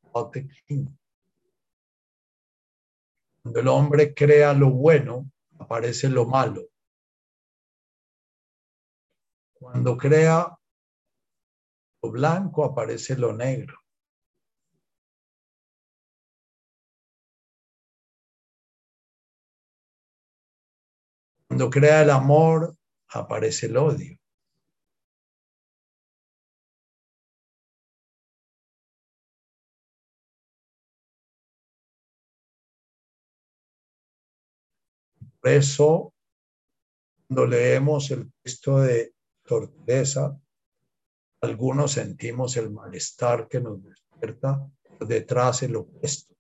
Cuando 3.42 3.60
el 3.62 3.68
hombre 3.70 4.14
crea 4.14 4.54
lo 4.54 4.72
bueno, 4.72 5.32
aparece 5.58 6.10
lo 6.10 6.26
malo. 6.26 6.68
Cuando 9.54 9.96
crea 9.96 10.54
lo 12.02 12.12
blanco, 12.12 12.66
aparece 12.66 13.18
lo 13.18 13.32
negro. 13.32 13.80
Cuando 21.48 21.70
crea 21.70 22.02
el 22.02 22.10
amor, 22.10 22.76
aparece 23.08 23.68
el 23.68 23.78
odio. 23.78 24.23
Por 35.44 35.52
eso, 35.52 36.14
cuando 37.28 37.46
leemos 37.48 38.10
el 38.12 38.32
texto 38.42 38.80
de 38.80 39.14
Torteza, 39.44 40.40
algunos 41.42 41.92
sentimos 41.92 42.56
el 42.56 42.72
malestar 42.72 43.50
que 43.50 43.60
nos 43.60 43.84
despierta 43.84 44.66
detrás 45.02 45.64
el 45.64 45.76
opuesto. 45.76 46.34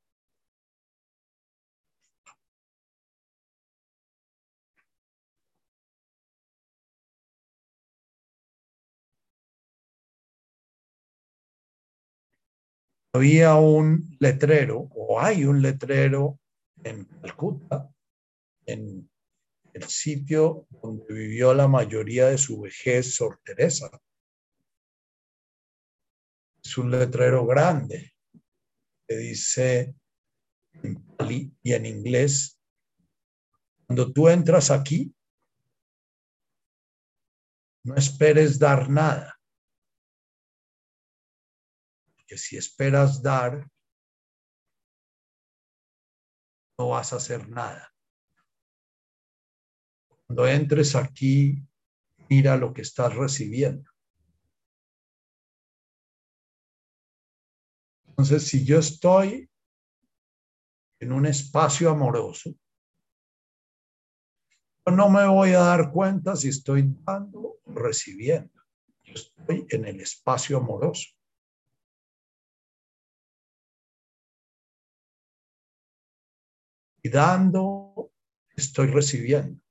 Había 13.13 13.55
un 13.55 14.15
letrero, 14.21 14.88
o 14.95 15.19
hay 15.19 15.43
un 15.43 15.61
letrero 15.61 16.39
en 16.85 17.03
Calcuta, 17.03 17.93
en 18.65 19.10
el 19.73 19.84
sitio 19.84 20.68
donde 20.69 21.14
vivió 21.14 21.53
la 21.53 21.68
mayoría 21.68 22.27
de 22.27 22.38
su 22.38 22.61
vejez 22.61 23.15
Sor 23.15 23.40
Teresa. 23.44 23.90
Es 26.64 26.77
un 26.77 26.91
letrero 26.91 27.45
grande 27.45 28.14
que 29.07 29.18
dice 29.18 29.95
en 30.81 31.03
y 31.61 31.73
en 31.73 31.85
inglés, 31.85 32.60
cuando 33.85 34.11
tú 34.11 34.27
entras 34.27 34.72
aquí, 34.72 35.14
no 37.85 37.95
esperes 37.95 38.60
dar 38.60 38.90
nada. 38.90 39.40
Porque 42.15 42.38
si 42.38 42.57
esperas 42.57 43.22
dar, 43.22 43.69
no 46.77 46.90
vas 46.90 47.14
a 47.14 47.18
hacer 47.18 47.48
nada. 47.49 47.92
Cuando 50.34 50.51
entres 50.51 50.95
aquí, 50.95 51.64
mira 52.27 52.57
lo 52.57 52.73
que 52.73 52.81
estás 52.81 53.14
recibiendo. 53.15 53.88
Entonces, 58.07 58.47
si 58.47 58.65
yo 58.65 58.80
estoy 58.80 59.47
en 60.99 61.11
un 61.11 61.27
espacio 61.27 61.91
amoroso, 61.91 62.55
no 64.88 65.07
me 65.11 65.27
voy 65.27 65.51
a 65.51 65.60
dar 65.60 65.91
cuenta 65.91 66.35
si 66.35 66.47
estoy 66.47 66.91
dando 67.03 67.60
o 67.64 67.72
recibiendo. 67.76 68.60
Yo 69.03 69.14
estoy 69.14 69.68
en 69.69 69.85
el 69.85 70.01
espacio 70.01 70.57
amoroso. 70.57 71.11
Y 77.03 77.10
dando, 77.10 78.11
estoy 78.55 78.88
recibiendo. 78.88 79.62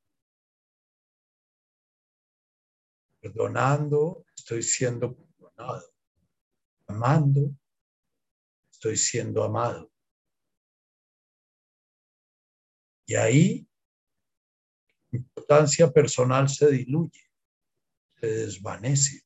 Perdonando, 3.22 4.26
estoy 4.36 4.64
siendo 4.64 5.14
perdonado. 5.14 5.94
Amando, 6.88 7.54
estoy 8.68 8.96
siendo 8.96 9.44
amado. 9.44 9.92
Y 13.06 13.14
ahí 13.14 13.68
importancia 15.12 15.88
personal 15.92 16.48
se 16.48 16.68
diluye, 16.68 17.20
se 18.18 18.26
desvanece. 18.26 19.22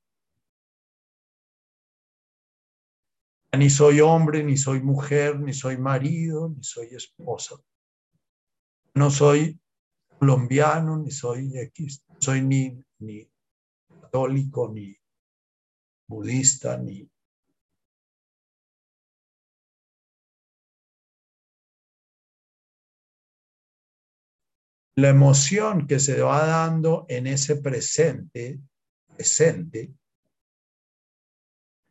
Ni 3.56 3.70
soy 3.70 4.00
hombre, 4.00 4.44
ni 4.44 4.58
soy 4.58 4.82
mujer, 4.82 5.40
ni 5.40 5.54
soy 5.54 5.78
marido, 5.78 6.50
ni 6.50 6.62
soy 6.62 6.88
esposa. 6.88 7.56
No 8.94 9.10
soy 9.10 9.58
colombiano, 10.18 10.98
ni 10.98 11.10
soy 11.10 11.56
X, 11.56 12.04
soy 12.18 12.42
ni, 12.42 12.78
ni 12.98 13.26
católico, 14.06 14.72
ni 14.72 14.96
budista, 16.08 16.76
ni... 16.78 17.10
La 24.98 25.10
emoción 25.10 25.86
que 25.86 25.98
se 25.98 26.22
va 26.22 26.46
dando 26.46 27.04
en 27.08 27.26
ese 27.26 27.56
presente, 27.56 28.58
presente, 29.08 29.92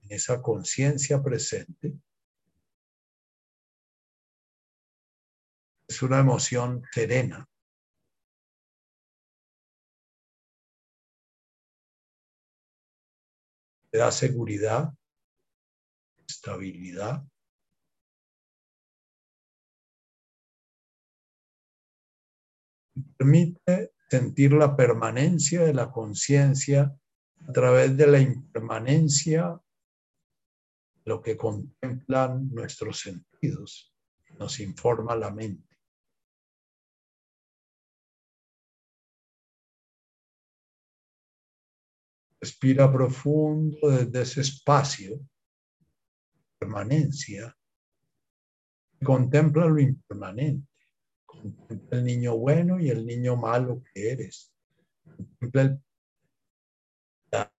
en 0.01 0.11
esa 0.11 0.41
conciencia 0.41 1.21
presente, 1.21 1.93
es 5.87 6.01
una 6.01 6.19
emoción 6.19 6.81
serena, 6.91 7.47
da 13.95 14.11
seguridad, 14.11 14.93
estabilidad. 16.27 17.23
Permite 23.17 23.93
sentir 24.09 24.53
la 24.53 24.75
permanencia 24.75 25.63
de 25.63 25.73
la 25.73 25.91
conciencia 25.91 26.95
a 27.47 27.51
través 27.51 27.95
de 27.97 28.07
la 28.07 28.19
impermanencia 28.19 29.59
lo 31.05 31.21
que 31.21 31.37
contemplan 31.37 32.49
nuestros 32.51 32.99
sentidos, 32.99 33.93
nos 34.39 34.59
informa 34.59 35.15
la 35.15 35.31
mente. 35.31 35.64
Respira 42.45 42.91
profundo 42.91 43.89
desde 43.89 44.21
ese 44.21 44.41
espacio, 44.41 45.19
permanencia. 46.59 47.57
Contempla 49.03 49.65
lo 49.65 49.79
impermanente. 49.79 50.67
Contempla 51.25 51.97
el 51.97 52.03
niño 52.03 52.37
bueno 52.37 52.79
y 52.79 52.91
el 52.91 53.03
niño 53.03 53.35
malo 53.35 53.81
que 53.81 54.11
eres. 54.11 54.53
Contempla 55.39 55.81
la 57.31 57.51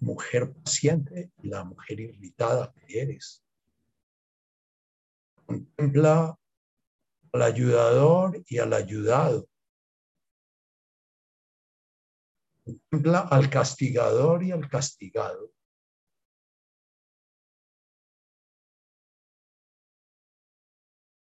mujer 0.00 0.52
paciente 0.52 1.32
y 1.42 1.48
la 1.48 1.64
mujer 1.64 2.00
irritada 2.00 2.70
que 2.86 3.00
eres. 3.00 3.42
Contempla 5.46 6.38
al 7.32 7.42
ayudador 7.42 8.44
y 8.46 8.58
al 8.58 8.74
ayudado. 8.74 9.48
Contempla 12.94 13.26
al 13.28 13.50
castigador 13.50 14.44
y 14.44 14.52
al 14.52 14.68
castigado. 14.68 15.50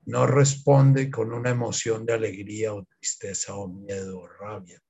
No 0.07 0.27
responde 0.27 1.09
con 1.13 1.33
una 1.33 1.51
emoción 1.51 2.05
de 2.05 2.15
alegría 2.15 2.75
o 2.75 2.85
tristeza 2.85 3.55
o 3.55 3.69
miedo 3.69 4.19
o 4.19 4.27
rabia. 4.27 4.83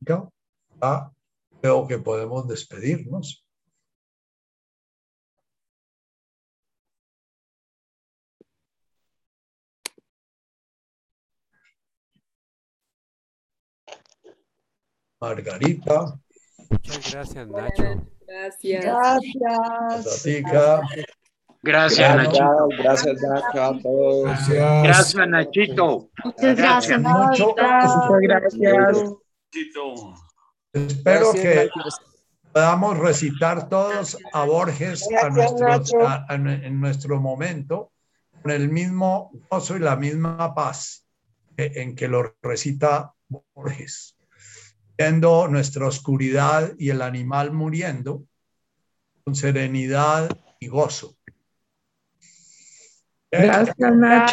Ya, 0.00 0.30
creo 1.62 1.86
que 1.88 1.98
podemos 1.98 2.46
despedirnos. 2.46 3.46
Margarita. 15.20 16.18
Muchas 16.70 17.12
gracias, 17.12 17.46
Nacho. 17.48 18.06
Gracias. 18.26 18.84
Tatica. 20.22 20.80
Gracias, 21.62 22.16
Nachito. 22.16 22.68
Gracias, 22.78 23.20
Nacho, 23.22 23.62
a 23.64 23.78
todos. 23.80 24.24
Gracias. 24.24 24.82
Gracias, 24.82 25.28
Nachito. 25.28 26.08
Muchas 26.24 26.56
gracias. 26.56 27.00
Mucho. 27.00 27.54
gracias. 27.54 29.02
Espero 30.72 31.32
Gracias, 31.32 31.42
que 31.42 31.54
Nacho. 31.76 31.80
podamos 32.52 32.98
recitar 32.98 33.68
todos 33.68 34.16
a 34.32 34.44
Borges 34.44 35.06
a 35.22 35.28
nuestro, 35.28 36.06
a- 36.06 36.24
a- 36.28 36.34
en 36.34 36.80
nuestro 36.80 37.20
momento 37.20 37.92
con 38.42 38.52
el 38.52 38.68
mismo 38.70 39.30
gozo 39.50 39.76
y 39.76 39.80
la 39.80 39.96
misma 39.96 40.54
paz 40.54 41.04
en 41.56 41.94
que 41.94 42.08
lo 42.08 42.34
recita 42.42 43.12
Borges, 43.28 44.16
viendo 45.00 45.48
nuestra 45.48 45.86
oscuridad 45.86 46.74
y 46.76 46.90
el 46.90 47.00
animal 47.00 47.52
muriendo 47.52 48.26
con 49.24 49.34
serenidad 49.34 50.28
y 50.58 50.66
gozo. 50.68 51.16
Gracias, 53.30 53.76
Nacho. 53.78 54.26